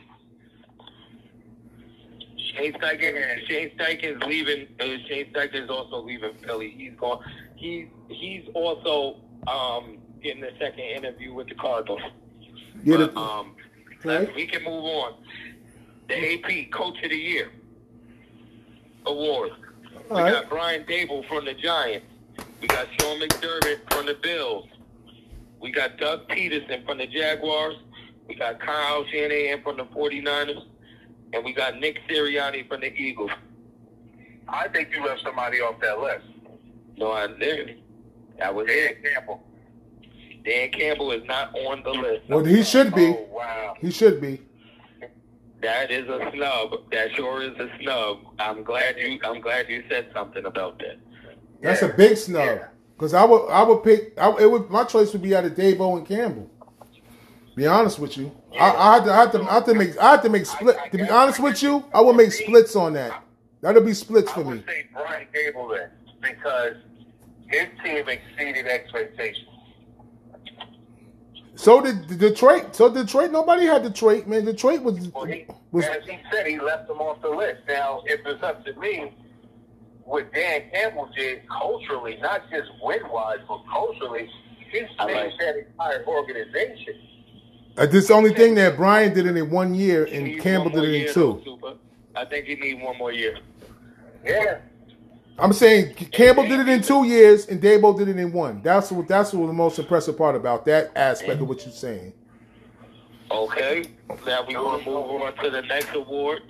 Shane 2.36 2.72
Steichen, 2.74 3.46
Shane 3.48 3.70
Steichen's 3.76 4.22
leaving. 4.24 4.66
Uh, 4.80 4.84
Shane 5.08 5.32
Steichen's 5.32 5.70
also 5.70 6.00
leaving 6.02 6.34
Philly. 6.44 6.70
He's 6.76 6.92
going. 6.98 7.18
He's 7.56 7.86
he's 8.08 8.44
also 8.54 9.16
um, 9.46 9.98
getting 10.22 10.44
a 10.44 10.56
second 10.58 10.80
interview 10.80 11.32
with 11.34 11.48
the 11.48 11.54
Cardinals. 11.54 12.00
Yeah, 12.84 12.96
But, 12.98 13.14
the- 13.14 13.20
um, 13.20 13.54
Okay. 14.06 14.32
we 14.36 14.46
can 14.46 14.62
move 14.62 14.84
on. 14.84 15.14
The 16.08 16.34
AP 16.34 16.70
Coach 16.70 17.02
of 17.02 17.10
the 17.10 17.16
Year 17.16 17.50
award. 19.06 19.50
All 20.10 20.16
we 20.16 20.22
right. 20.22 20.32
got 20.32 20.48
Brian 20.48 20.84
Daboll 20.84 21.26
from 21.28 21.44
the 21.44 21.54
Giants. 21.54 22.06
We 22.60 22.68
got 22.68 22.86
Sean 22.98 23.20
McDermott 23.20 23.92
from 23.92 24.06
the 24.06 24.14
Bills. 24.14 24.66
We 25.60 25.70
got 25.70 25.96
Doug 25.98 26.28
Pederson 26.28 26.84
from 26.86 26.98
the 26.98 27.06
Jaguars. 27.06 27.76
We 28.26 28.34
got 28.34 28.60
Kyle 28.60 29.04
Shanahan 29.10 29.62
from 29.62 29.76
the 29.76 29.84
49ers. 29.84 30.64
And 31.32 31.44
we 31.44 31.52
got 31.52 31.78
Nick 31.78 31.98
Sirianni 32.08 32.66
from 32.68 32.80
the 32.80 32.92
Eagles. 32.92 33.30
I 34.48 34.68
think 34.68 34.88
you 34.94 35.04
left 35.04 35.22
somebody 35.22 35.60
off 35.60 35.80
that 35.80 36.00
list. 36.00 36.24
No, 36.96 37.12
I 37.12 37.26
didn't. 37.26 37.80
That 38.38 38.54
was 38.54 38.66
Dan 38.66 38.76
it. 38.90 39.04
Campbell. 39.04 39.42
Dan 40.44 40.70
Campbell 40.70 41.12
is 41.12 41.22
not 41.26 41.54
on 41.54 41.82
the 41.82 41.90
list. 41.90 42.22
Well, 42.28 42.44
he 42.44 42.62
should 42.62 42.94
be. 42.94 43.08
Oh 43.08 43.28
wow. 43.30 43.74
He 43.80 43.90
should 43.90 44.20
be. 44.20 44.40
That 45.62 45.90
is 45.90 46.08
a 46.08 46.30
snub. 46.32 46.90
That 46.92 47.12
sure 47.14 47.42
is 47.42 47.56
a 47.58 47.68
snub. 47.80 48.18
I'm 48.38 48.62
glad 48.62 48.96
you. 48.98 49.18
I'm 49.24 49.40
glad 49.40 49.68
you 49.68 49.82
said 49.88 50.06
something 50.14 50.44
about 50.44 50.78
that. 50.78 50.98
That's 51.60 51.82
Yeah. 51.82 51.88
a 51.88 51.96
big 51.96 52.16
snub. 52.16 52.44
Yeah. 52.44 52.68
Because 52.96 53.14
I 53.14 53.24
would, 53.24 53.48
I 53.48 53.62
would 53.62 53.82
pick. 53.82 54.12
I, 54.18 54.30
it 54.40 54.50
would. 54.50 54.70
My 54.70 54.84
choice 54.84 55.12
would 55.12 55.22
be 55.22 55.34
out 55.34 55.44
of 55.44 55.52
Daboll 55.52 55.98
and 55.98 56.06
Campbell. 56.06 56.50
Be 57.56 57.66
honest 57.66 57.98
with 57.98 58.16
you. 58.16 58.30
I, 58.58 58.70
I 58.70 58.94
had 58.94 59.04
to. 59.04 59.12
I 59.12 59.16
had 59.16 59.32
to. 59.32 59.42
I 59.42 59.54
had 59.54 59.64
to 59.66 59.74
make. 59.74 59.98
I 59.98 60.10
had 60.12 60.22
to 60.22 60.28
make 60.28 60.46
split. 60.46 60.76
To 60.92 60.96
be 60.98 61.08
honest 61.08 61.40
with 61.40 61.60
you, 61.62 61.84
I 61.92 62.00
would 62.00 62.14
make 62.16 62.32
splits 62.32 62.76
on 62.76 62.92
that. 62.94 63.24
That'll 63.60 63.82
be 63.82 63.94
splits 63.94 64.30
I 64.30 64.34
for 64.34 64.40
me. 64.44 64.46
would 64.58 64.64
say 64.66 64.86
Brian 64.92 65.26
Daboll 65.34 65.76
then 65.76 65.90
because 66.22 66.74
his 67.48 67.66
team 67.84 68.08
exceeded 68.08 68.66
expectations. 68.68 69.48
So 71.58 71.80
did 71.80 72.18
Detroit. 72.18 72.76
So 72.76 72.88
Detroit. 72.88 73.32
Nobody 73.32 73.66
had 73.66 73.82
Detroit, 73.82 74.28
man. 74.28 74.44
Detroit 74.44 74.80
was 74.80 75.08
Well, 75.08 75.24
he, 75.24 75.44
was. 75.72 75.84
as 75.86 76.04
he 76.04 76.16
said, 76.30 76.46
he 76.46 76.60
left 76.60 76.86
them 76.86 76.98
off 76.98 77.20
the 77.20 77.30
list. 77.30 77.62
Now, 77.66 78.02
if 78.06 78.20
it's 78.24 78.40
up 78.44 78.64
to 78.64 78.78
me, 78.78 79.12
what 80.04 80.32
Dan 80.32 80.70
Campbell 80.72 81.10
did 81.16 81.42
culturally, 81.48 82.16
not 82.22 82.48
just 82.48 82.70
win 82.80 83.00
wise, 83.10 83.40
but 83.48 83.58
culturally, 83.68 84.30
he 84.56 84.78
changed 84.78 84.92
like- 85.00 85.32
that 85.40 85.56
entire 85.56 86.06
organization. 86.06 86.94
Uh, 87.76 87.86
this 87.86 88.04
is 88.04 88.08
the 88.08 88.14
only 88.14 88.34
thing 88.34 88.54
that 88.54 88.76
Brian 88.76 89.12
did 89.12 89.26
it 89.26 89.36
in 89.36 89.50
one 89.50 89.74
year 89.74 90.04
and 90.04 90.40
Campbell 90.40 90.70
did 90.70 90.84
it 90.84 91.08
in 91.08 91.12
two. 91.14 91.42
I 92.14 92.24
think 92.24 92.46
he 92.46 92.54
needs 92.54 92.80
one 92.80 92.96
more 92.98 93.12
year. 93.12 93.36
Yeah. 94.24 94.58
I'm 95.38 95.52
saying 95.52 95.94
Campbell 95.94 96.44
did 96.44 96.60
it 96.60 96.68
in 96.68 96.82
two 96.82 97.04
years 97.04 97.46
and 97.46 97.62
Daboll 97.62 97.96
did 97.96 98.08
it 98.08 98.18
in 98.18 98.32
one. 98.32 98.60
That's 98.62 98.90
what 98.90 99.06
that's 99.06 99.32
what 99.32 99.46
the 99.46 99.52
most 99.52 99.78
impressive 99.78 100.18
part 100.18 100.34
about 100.34 100.64
that 100.66 100.90
aspect 100.96 101.40
of 101.40 101.48
what 101.48 101.64
you're 101.64 101.74
saying. 101.74 102.12
Okay. 103.30 103.84
Now 104.26 104.44
we're 104.46 104.54
going 104.54 104.84
to 104.84 104.90
move 104.90 105.22
on 105.22 105.36
to 105.44 105.50
the 105.50 105.62
next 105.62 105.94
award. 105.94 106.42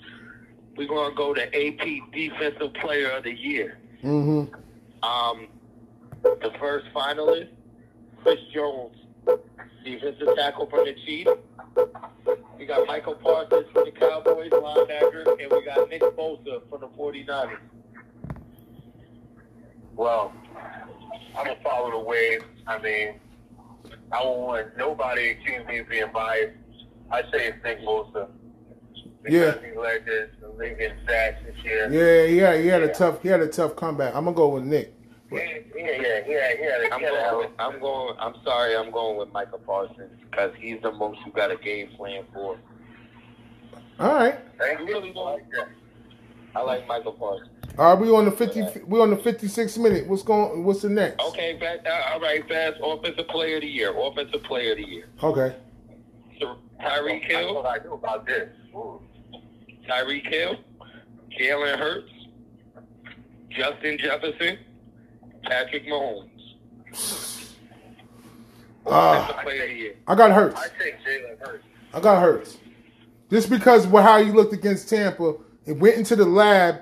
We're 0.77 0.89
going 0.89 1.11
to 1.11 1.17
go 1.17 1.35
to 1.35 1.43
AP 1.43 2.13
Defensive 2.13 2.73
Player 2.75 3.11
of 3.11 3.25
the 3.25 3.35
Year. 3.35 3.79
Mm-hmm. 4.03 4.55
Um, 5.05 5.49
the 6.23 6.53
first 6.59 6.87
finalist, 6.95 7.49
Chris 8.23 8.39
Jones, 8.55 8.97
defensive 9.85 10.29
tackle 10.37 10.69
from 10.71 10.85
the 10.85 10.95
Chiefs. 11.05 11.31
We 12.59 12.67
got 12.67 12.87
Michael 12.87 13.15
Parsons 13.15 13.67
from 13.73 13.85
the 13.85 13.93
Cowboys, 13.93 14.51
linebacker, 14.51 15.41
and 15.41 15.53
we 15.53 15.65
got 15.65 15.89
Nick 15.89 16.03
Bosa 16.03 16.69
from 16.69 16.81
the 16.81 16.89
49ers. 16.89 17.59
Well, 19.99 20.33
I'm 21.37 21.45
gonna 21.45 21.59
follow 21.63 21.91
the 21.91 21.99
wave. 21.99 22.45
I 22.69 22.79
mean, 22.79 23.15
I 24.13 24.23
don't 24.23 24.39
want 24.39 24.77
nobody 24.77 25.35
to 25.35 25.41
accuse 25.41 25.67
me 25.67 25.79
of 25.81 25.89
being 25.89 26.07
biased. 26.15 26.55
I 27.11 27.23
say 27.23 27.49
it's 27.49 27.65
Nick 27.65 27.81
Bosa. 27.81 28.29
Because 29.25 29.57
Yeah. 29.57 29.69
he 29.71 29.77
led 29.77 30.07
the, 30.07 30.31
the 30.41 30.51
league 30.51 30.81
in 30.81 30.93
sacks 31.05 31.39
this 31.45 31.57
year. 31.65 31.91
Yeah, 31.91 32.53
yeah, 32.53 32.63
he 32.63 32.69
had 32.69 32.85
a 32.85 32.95
tough 32.95 33.21
he 33.23 33.29
had 33.29 33.41
a 33.41 33.49
tough 33.49 33.75
comeback. 33.75 34.15
I'm 34.15 34.25
gonna 34.25 34.37
go 34.37 34.49
with 34.51 34.63
Nick. 34.63 34.95
Yeah, 35.33 35.41
yeah, 35.77 35.91
yeah, 35.91 36.21
yeah, 36.29 36.53
yeah. 36.61 36.89
I'm 36.93 37.01
going. 37.01 37.39
With, 37.39 37.51
I'm 37.59 37.81
going. 37.81 38.17
I'm 38.21 38.35
sorry. 38.45 38.77
I'm 38.77 38.93
going 38.93 39.19
with 39.19 39.33
Michael 39.33 39.59
Parsons 39.59 40.13
because 40.31 40.53
he's 40.61 40.81
the 40.81 40.93
most 40.93 41.19
you 41.27 41.33
got 41.33 41.51
a 41.51 41.57
game 41.57 41.89
plan 41.97 42.23
for. 42.33 42.57
All 43.99 44.15
right. 44.15 44.39
Thank 44.59 44.79
you. 44.79 44.87
Really 44.87 45.13
don't. 45.13 45.43
I 46.59 46.63
like 46.63 46.89
Michael 46.89 47.13
Parsons. 47.13 47.51
All 47.79 47.95
right, 47.95 48.03
we 48.03 48.11
on 48.11 48.25
the 48.25 48.33
fifty 48.33 48.65
we 48.89 49.01
on 49.01 49.11
the 49.11 49.17
fifty 49.17 49.47
six 49.47 49.79
minute. 49.79 50.09
What's 50.09 50.25
going 50.25 50.65
what's 50.65 50.83
the 50.83 50.89
next? 50.89 51.23
Okay, 51.29 51.57
fast, 51.61 51.87
uh, 51.87 52.13
all 52.13 52.21
right, 52.21 52.47
fast. 52.49 52.79
Offensive 52.83 53.29
Player 53.29 53.57
of 53.57 53.63
the 53.63 53.69
Year. 53.69 53.97
Offensive 53.97 54.43
Player 54.43 54.73
of 54.73 54.79
the 54.79 54.89
Year. 54.89 55.09
Okay. 55.23 55.55
So, 56.41 56.57
Tyreek 56.81 57.21
That's 57.21 57.33
Hill. 57.33 57.55
what 57.55 57.67
I 57.67 57.79
do 57.79 57.93
about 57.93 58.27
this. 58.27 58.49
Tyreek 59.89 60.27
Hill. 60.27 60.57
Jalen 61.39 61.79
Hurts. 61.79 62.11
Justin 63.51 63.99
Jefferson. 63.99 64.59
Patrick 65.45 65.87
Mahomes. 65.87 67.55
Ah. 68.85 69.23
Offensive 69.23 69.43
Player 69.45 69.63
of 69.63 69.69
the 69.69 69.75
Year. 69.77 69.95
I 70.09 70.15
got 70.17 70.33
Hurts. 70.33 70.61
I 70.61 70.67
take 70.83 70.95
Jalen 71.07 71.39
Hurts. 71.39 71.65
I 71.95 72.01
got 72.01 72.21
Hurts. 72.21 72.59
Just 73.31 73.49
because 73.49 73.85
of 73.85 73.93
how 73.93 74.25
he 74.25 74.33
looked 74.33 74.53
against 74.55 74.89
Tampa, 74.89 75.35
it 75.69 75.79
went 75.79 75.97
into 75.97 76.17
the 76.17 76.25
lab 76.25 76.81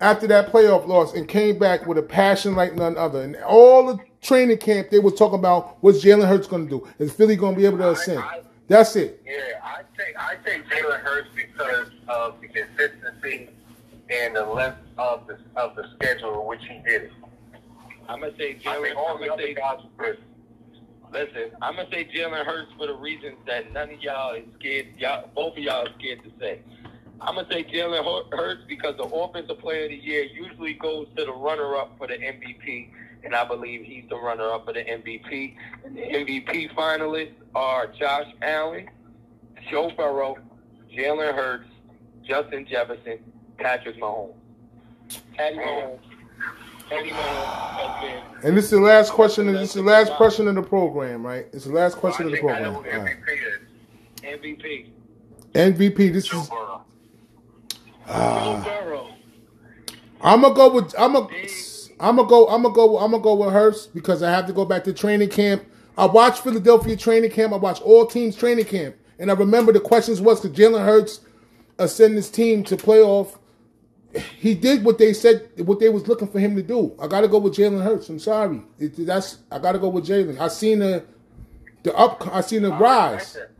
after 0.00 0.26
that 0.26 0.52
playoff 0.52 0.86
loss 0.86 1.14
and 1.14 1.26
came 1.26 1.58
back 1.58 1.86
with 1.86 1.96
a 1.98 2.02
passion 2.02 2.54
like 2.54 2.74
none 2.74 2.96
other. 2.96 3.22
And 3.22 3.36
all 3.36 3.86
the 3.86 3.98
training 4.20 4.58
camp 4.58 4.90
they 4.90 4.98
were 4.98 5.10
talking 5.10 5.38
about 5.38 5.78
what's 5.82 6.04
Jalen 6.04 6.28
Hurts 6.28 6.46
going 6.46 6.68
to 6.68 6.70
do? 6.80 6.88
Is 6.98 7.12
Philly 7.12 7.36
going 7.36 7.54
to 7.54 7.60
be 7.60 7.66
able 7.66 7.78
to 7.78 7.90
ascend? 7.90 8.22
That's 8.68 8.96
it. 8.96 9.22
Yeah, 9.24 9.32
I 9.62 9.82
take 9.96 10.16
I 10.18 10.36
take 10.44 10.66
Jalen 10.68 11.00
Hurts 11.00 11.28
because 11.34 11.88
of 12.08 12.40
the 12.40 12.48
consistency 12.48 13.48
and 14.10 14.36
the 14.36 14.44
length 14.44 14.78
of 14.98 15.26
the 15.26 15.38
of 15.56 15.76
the 15.76 15.84
schedule 15.94 16.40
in 16.40 16.46
which 16.46 16.60
he 16.62 16.80
did 16.86 17.02
it. 17.04 17.12
I'm 18.08 18.20
gonna 18.20 18.36
say 18.36 18.50
I 18.66 18.76
Jalen. 18.76 18.82
think 18.82 18.96
all 18.96 19.16
I'm 19.16 19.26
gonna 19.26 19.42
say 19.42 19.54
guys 19.54 19.78
were. 19.98 20.16
Listen, 21.12 21.50
I'm 21.62 21.76
gonna 21.76 21.88
say 21.90 22.04
Jalen 22.12 22.44
Hurts 22.44 22.72
for 22.76 22.88
the 22.88 22.94
reasons 22.94 23.36
that 23.46 23.72
none 23.72 23.90
of 23.90 24.00
y'all 24.02 24.34
is 24.34 24.44
scared. 24.58 24.86
Y'all, 24.98 25.28
both 25.34 25.52
of 25.56 25.58
y'all 25.62 25.86
are 25.86 25.92
scared 25.98 26.22
to 26.24 26.30
say. 26.40 26.60
I'm 27.20 27.34
gonna 27.36 27.48
say 27.50 27.64
Jalen 27.64 28.30
Hurts 28.32 28.62
because 28.68 28.96
the 28.96 29.04
Offensive 29.04 29.58
Player 29.58 29.84
of 29.84 29.90
the 29.90 29.96
Year 29.96 30.24
usually 30.24 30.74
goes 30.74 31.06
to 31.16 31.24
the 31.24 31.32
runner-up 31.32 31.96
for 31.98 32.06
the 32.06 32.14
MVP, 32.14 32.90
and 33.24 33.34
I 33.34 33.44
believe 33.44 33.82
he's 33.84 34.04
the 34.08 34.16
runner-up 34.16 34.66
for 34.66 34.72
the 34.74 34.80
MVP. 34.84 35.56
And 35.84 35.96
the 35.96 36.02
MVP 36.02 36.74
finalists 36.74 37.32
are 37.54 37.86
Josh 37.98 38.28
Allen, 38.42 38.88
Joe 39.70 39.90
Burrow, 39.96 40.36
Jalen 40.94 41.34
Hurts, 41.34 41.68
Justin 42.24 42.66
Jefferson, 42.68 43.18
Patrick 43.58 43.96
Mahomes. 44.00 44.34
Patty 45.36 45.56
Mahomes. 45.56 45.98
Patty 46.88 47.10
Mahomes 47.10 48.44
And 48.44 48.56
this 48.56 48.66
is 48.66 48.70
the 48.72 48.80
last 48.80 49.12
question. 49.12 49.46
This 49.52 49.70
is 49.70 49.74
the 49.74 49.82
last 49.82 50.12
question 50.12 50.48
of 50.48 50.54
the 50.54 50.62
program, 50.62 51.24
right? 51.26 51.46
It's 51.52 51.64
the 51.64 51.72
last 51.72 51.96
question 51.96 52.26
I 52.26 52.26
of 52.26 52.30
the 52.32 52.38
think 52.38 52.50
I 52.50 52.60
know 52.60 52.72
program. 52.74 53.04
right. 53.04 53.16
MVP 54.22 54.84
is. 54.84 54.90
MVP. 55.54 55.88
MVP. 55.98 56.12
This 56.12 56.26
Joe 56.26 56.40
is. 56.40 56.48
Burrow. 56.48 56.82
Ah. 58.08 58.62
Joe 58.64 59.08
I'm 60.20 60.40
gonna 60.42 60.54
go 60.54 60.74
with. 60.74 60.94
I'm 60.98 61.12
gonna. 61.12 61.28
I'm 62.00 62.16
gonna 62.16 62.28
go. 62.28 62.48
I'm 62.48 62.62
gonna 62.62 62.74
go. 62.74 62.98
I'm 62.98 63.10
gonna 63.10 63.22
go 63.22 63.34
with 63.34 63.52
Hurst 63.52 63.94
because 63.94 64.22
I 64.22 64.30
have 64.30 64.46
to 64.46 64.52
go 64.52 64.64
back 64.64 64.84
to 64.84 64.92
training 64.92 65.28
camp. 65.28 65.64
I 65.98 66.06
watched 66.06 66.42
Philadelphia 66.42 66.96
training 66.96 67.30
camp. 67.30 67.52
I 67.52 67.56
watched 67.56 67.82
all 67.82 68.06
teams 68.06 68.36
training 68.36 68.66
camp, 68.66 68.96
and 69.18 69.30
I 69.30 69.34
remember 69.34 69.72
the 69.72 69.80
questions 69.80 70.20
was 70.20 70.40
because 70.40 70.56
Jalen 70.56 70.84
Hurts 70.84 71.20
ascend 71.78 72.16
his 72.16 72.30
team 72.30 72.64
to 72.64 72.76
playoff. 72.76 73.38
He 74.38 74.54
did 74.54 74.84
what 74.84 74.98
they 74.98 75.12
said, 75.12 75.50
what 75.58 75.78
they 75.78 75.90
was 75.90 76.08
looking 76.08 76.28
for 76.28 76.40
him 76.40 76.56
to 76.56 76.62
do. 76.62 76.96
I 76.98 77.06
got 77.06 77.20
to 77.20 77.28
go 77.28 77.38
with 77.38 77.54
Jalen 77.54 77.82
Hurts. 77.82 78.08
I'm 78.08 78.18
sorry, 78.18 78.62
it, 78.78 79.06
that's 79.06 79.38
I 79.50 79.58
got 79.58 79.72
to 79.72 79.78
go 79.78 79.88
with 79.90 80.06
Jalen. 80.06 80.38
I 80.40 80.48
seen 80.48 80.78
the 80.78 81.04
the 81.82 81.94
up. 81.94 82.26
I 82.34 82.40
seen 82.40 82.62
the 82.62 82.72
I 82.72 82.78
rise. 82.78 83.34
that. 83.34 83.50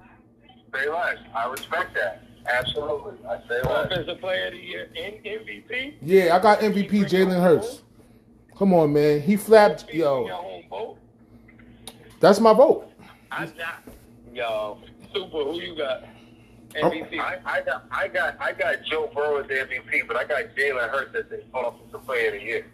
Say. 0.74 0.88
I 1.34 1.46
respect 1.50 1.94
that. 1.94 2.25
Absolutely. 2.48 3.14
I 3.28 3.38
say 3.48 3.62
less. 3.62 3.86
Offensive 3.86 4.20
Player 4.20 4.46
of 4.46 4.52
the 4.52 4.58
Year 4.58 4.88
and 4.96 5.14
MVP. 5.24 5.94
Yeah, 6.02 6.36
I 6.36 6.38
got 6.38 6.60
MVP 6.60 6.90
Jalen 7.04 7.40
Hurts. 7.42 7.82
Come 8.56 8.72
on, 8.72 8.92
man. 8.92 9.20
He 9.20 9.36
flapped. 9.36 9.92
Your 9.92 10.28
Yo, 10.28 10.34
home 10.34 10.64
vote. 10.70 10.98
that's 12.20 12.40
my 12.40 12.52
vote. 12.52 12.90
I 13.30 13.44
not. 13.46 13.82
Yo, 14.32 14.78
super. 15.12 15.44
Who 15.44 15.60
you 15.60 15.76
got? 15.76 16.04
Oh, 16.82 16.90
MVP. 16.90 17.18
I, 17.18 17.38
I 17.44 17.60
got 17.62 17.84
I 17.90 18.08
got 18.08 18.36
I 18.40 18.52
got 18.52 18.76
Joe 18.84 19.10
Burrow 19.14 19.38
as 19.38 19.48
the 19.48 19.54
MVP, 19.54 20.06
but 20.06 20.16
I 20.16 20.24
got 20.24 20.44
Jalen 20.56 20.88
Hurts 20.90 21.14
as 21.14 21.24
the 21.28 21.42
offensive 21.54 22.04
player 22.06 22.28
of 22.28 22.34
the 22.34 22.42
year. 22.42 22.66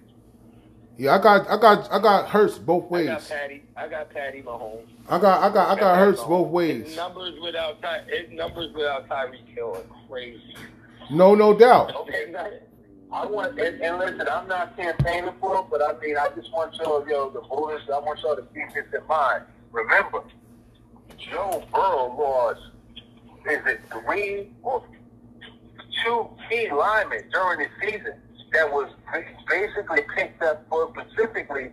Yeah, 1.03 1.17
I 1.17 1.19
got, 1.19 1.51
I 1.51 1.57
got, 1.57 1.93
I 1.93 1.99
got 1.99 2.29
Hurts 2.29 2.59
both 2.59 2.89
ways. 2.89 3.09
I 3.09 3.15
ways. 3.15 3.29
got 3.29 3.37
Patty. 3.41 3.63
I 3.77 3.89
got 3.89 4.11
Patty 4.11 4.41
Mahomes. 4.41 4.87
I 5.09 5.19
got, 5.19 5.43
I 5.43 5.53
got, 5.53 5.77
I 5.77 5.81
got 5.81 5.99
Hurts 5.99 6.21
Mahomes. 6.21 6.29
both 6.29 6.47
His 6.47 6.53
ways. 6.87 6.97
numbers 6.97 7.35
without 7.43 7.83
Ty, 7.83 8.03
his 8.07 8.31
numbers 8.31 8.73
without 8.73 9.09
Tyreek 9.09 9.49
Hill 9.53 9.75
are 9.79 10.09
crazy. 10.09 10.55
No, 11.11 11.35
no 11.35 11.59
doubt. 11.59 11.93
Okay, 11.97 12.27
not 12.31 12.53
I 13.13 13.27
want 13.27 13.59
and, 13.59 13.83
and 13.83 13.99
listen, 13.99 14.29
I'm 14.31 14.47
not 14.47 14.77
campaigning 14.77 15.33
for 15.41 15.59
it, 15.59 15.65
but 15.73 15.83
I 15.83 15.99
mean 15.99 16.17
I 16.17 16.29
just 16.37 16.53
want 16.53 16.73
y'all, 16.77 17.05
yo, 17.09 17.31
the 17.31 17.41
voters, 17.41 17.83
I 17.93 17.99
want 17.99 18.21
y'all 18.21 18.37
to 18.37 18.43
keep 18.55 18.73
this 18.73 18.87
in 18.97 19.05
mind. 19.09 19.43
Remember, 19.73 20.23
Joe 21.19 21.65
Burrow 21.75 22.15
lost 22.17 22.61
is 23.51 23.59
it 23.67 23.81
three 23.91 24.53
or 24.63 24.85
two 26.05 26.29
key 26.49 26.71
linemen 26.71 27.25
during 27.33 27.59
the 27.59 27.67
season 27.91 28.15
that 28.53 28.71
was 28.71 28.91
basically 29.49 30.01
picked 30.15 30.43
up 30.43 30.67
for 30.69 30.93
specifically 30.95 31.71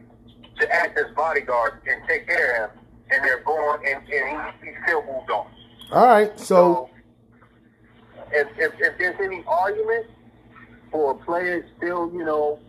to 0.60 0.74
act 0.74 0.98
as 0.98 1.06
bodyguards 1.16 1.76
and 1.88 2.02
take 2.08 2.28
care 2.28 2.66
of 2.66 2.72
him, 2.72 2.80
and 3.12 3.24
they're 3.24 3.44
going 3.44 3.86
and, 3.88 4.04
and 4.04 4.54
he, 4.62 4.68
he 4.70 4.76
still 4.86 5.02
moved 5.06 5.30
on. 5.32 5.48
All 5.92 6.06
right, 6.06 6.40
so 6.40 6.90
if, 8.32 8.48
if, 8.58 8.74
if 8.80 8.98
there's 8.98 9.20
any 9.22 9.44
argument 9.48 10.06
for 10.92 11.12
a 11.12 11.16
player 11.26 11.66
still, 11.78 12.12
you 12.14 12.24
know, 12.24 12.60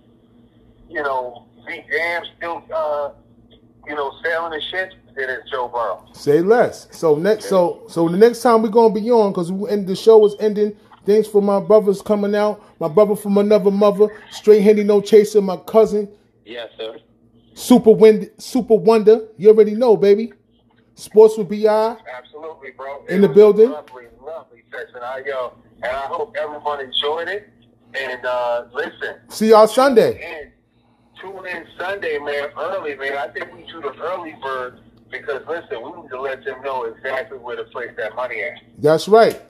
you 0.89 1.03
know, 1.03 1.47
be 1.67 1.85
damn 1.91 2.23
still, 2.37 2.65
uh, 2.75 3.11
you 3.87 3.95
know, 3.95 4.13
sailing 4.25 4.53
the 4.53 4.61
ship, 4.71 4.93
then 5.17 5.31
it's 5.31 5.51
Joe 5.51 5.69
Burrow. 5.69 6.07
say 6.13 6.41
less. 6.41 6.89
So 6.91 7.17
next, 7.17 7.47
so 7.47 7.83
so 7.89 8.09
the 8.09 8.17
next 8.17 8.43
time 8.43 8.63
we're 8.63 8.69
gonna 8.69 8.95
be 8.95 9.11
on 9.11 9.33
because 9.33 9.51
and 9.51 9.87
the 9.87 9.97
show 9.97 10.25
is 10.27 10.35
ending. 10.41 10.77
Thanks 11.11 11.27
for 11.27 11.43
my 11.43 11.59
brothers 11.59 12.01
coming 12.03 12.37
out. 12.37 12.63
My 12.79 12.87
brother 12.87 13.17
from 13.17 13.37
another 13.39 13.73
mother, 13.73 14.07
straight 14.31 14.61
Henny 14.61 14.85
no 14.85 15.01
chaser. 15.01 15.43
My 15.43 15.57
cousin, 15.57 16.09
Yes, 16.45 16.69
sir. 16.79 16.99
super 17.53 17.91
wind, 17.91 18.31
super 18.39 18.77
wonder. 18.77 19.27
You 19.37 19.49
already 19.49 19.75
know, 19.75 19.97
baby. 19.97 20.33
Sports 20.95 21.37
with 21.37 21.49
Bi. 21.49 21.67
Absolutely, 21.67 22.71
bro. 22.77 23.05
In 23.09 23.23
the 23.23 23.29
building? 23.29 23.71
Lovely, 23.73 24.05
lovely 24.25 24.63
session. 24.71 25.01
I 25.03 25.25
yo, 25.27 25.55
and 25.83 25.91
I 25.97 26.07
hope 26.07 26.37
everyone 26.39 26.79
enjoyed 26.81 27.27
it. 27.27 27.49
And 28.01 28.25
uh, 28.25 28.67
listen, 28.73 29.17
See 29.31 29.49
y'all 29.49 29.67
Sunday. 29.67 30.21
and 30.23 30.53
tune 31.21 31.45
in 31.45 31.67
Sunday, 31.77 32.19
man, 32.19 32.51
early, 32.57 32.95
man. 32.95 33.17
I 33.17 33.27
think 33.33 33.53
we 33.53 33.65
do 33.65 33.81
the 33.81 33.93
early 34.01 34.37
bird 34.41 34.79
because 35.11 35.43
listen, 35.49 35.83
we 35.83 36.03
need 36.03 36.09
to 36.11 36.21
let 36.21 36.45
them 36.45 36.63
know 36.63 36.85
exactly 36.85 37.37
where 37.39 37.57
to 37.57 37.65
place 37.65 37.91
that 37.97 38.15
money 38.15 38.43
at. 38.43 38.61
That's 38.79 39.09
right. 39.09 39.43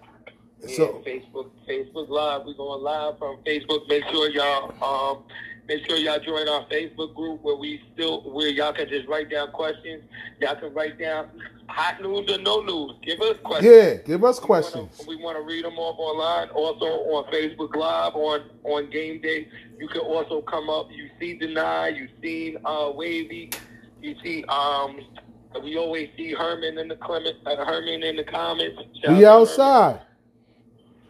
Yeah, 0.63 0.77
So 0.77 1.03
Facebook, 1.07 1.51
Facebook 1.69 2.09
Live. 2.09 2.43
We're 2.47 2.55
going 2.55 2.83
live 2.83 3.19
from 3.19 3.39
Facebook. 3.47 3.89
Make 3.89 4.05
sure 4.05 4.31
y'all 4.31 4.73
um, 4.83 5.25
Make 5.71 5.89
sure 5.89 5.99
y'all 5.99 6.19
join 6.19 6.49
our 6.49 6.67
Facebook 6.67 7.15
group 7.15 7.45
where 7.45 7.55
we 7.55 7.81
still 7.95 8.23
where 8.23 8.49
y'all 8.49 8.73
can 8.73 8.89
just 8.89 9.07
write 9.07 9.31
down 9.31 9.53
questions. 9.53 10.03
Y'all 10.41 10.57
can 10.57 10.75
write 10.75 10.99
down 10.99 11.29
hot 11.69 12.03
news 12.03 12.29
or 12.29 12.39
no 12.39 12.61
news. 12.63 12.95
Give 13.05 13.21
us 13.21 13.37
questions. 13.45 13.73
Yeah, 13.73 13.95
give 14.05 14.25
us 14.25 14.41
questions. 14.41 15.01
We 15.07 15.15
want 15.15 15.37
to 15.37 15.45
read 15.45 15.65
them 15.65 15.79
off 15.79 15.97
online. 15.97 16.49
Also 16.49 16.87
on 16.87 17.33
Facebook 17.33 17.77
Live 17.77 18.17
on 18.17 18.51
on 18.65 18.91
game 18.91 19.21
day. 19.21 19.47
You 19.79 19.87
can 19.87 20.01
also 20.01 20.43
come 20.43 20.69
up. 20.69 20.89
You 20.91 21.09
see 21.21 21.39
deny. 21.39 21.91
You 21.91 22.09
see 22.21 22.57
uh, 22.65 22.91
wavy. 22.93 23.51
You 24.03 24.17
see 24.25 24.43
um. 24.47 24.99
We 25.63 25.77
always 25.77 26.09
see 26.17 26.33
Herman 26.33 26.79
in 26.79 26.89
the 26.89 26.97
Clement, 26.97 27.37
uh, 27.47 27.65
Herman 27.65 28.03
in 28.03 28.17
the 28.17 28.25
comments. 28.25 28.83
Shout 29.05 29.17
We 29.17 29.25
outside. 29.25 29.93
Herman. 29.93 30.07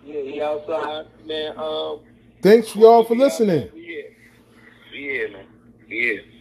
Yeah, 0.04 0.22
he 0.22 0.40
outside, 0.40 1.06
man. 1.26 1.58
Um, 1.58 2.00
Thanks 2.42 2.74
y'all 2.74 3.04
for 3.04 3.14
listening. 3.14 3.68
yeah, 3.74 4.02
yeah, 4.94 5.26
man. 5.28 5.46
Yeah. 5.88 6.20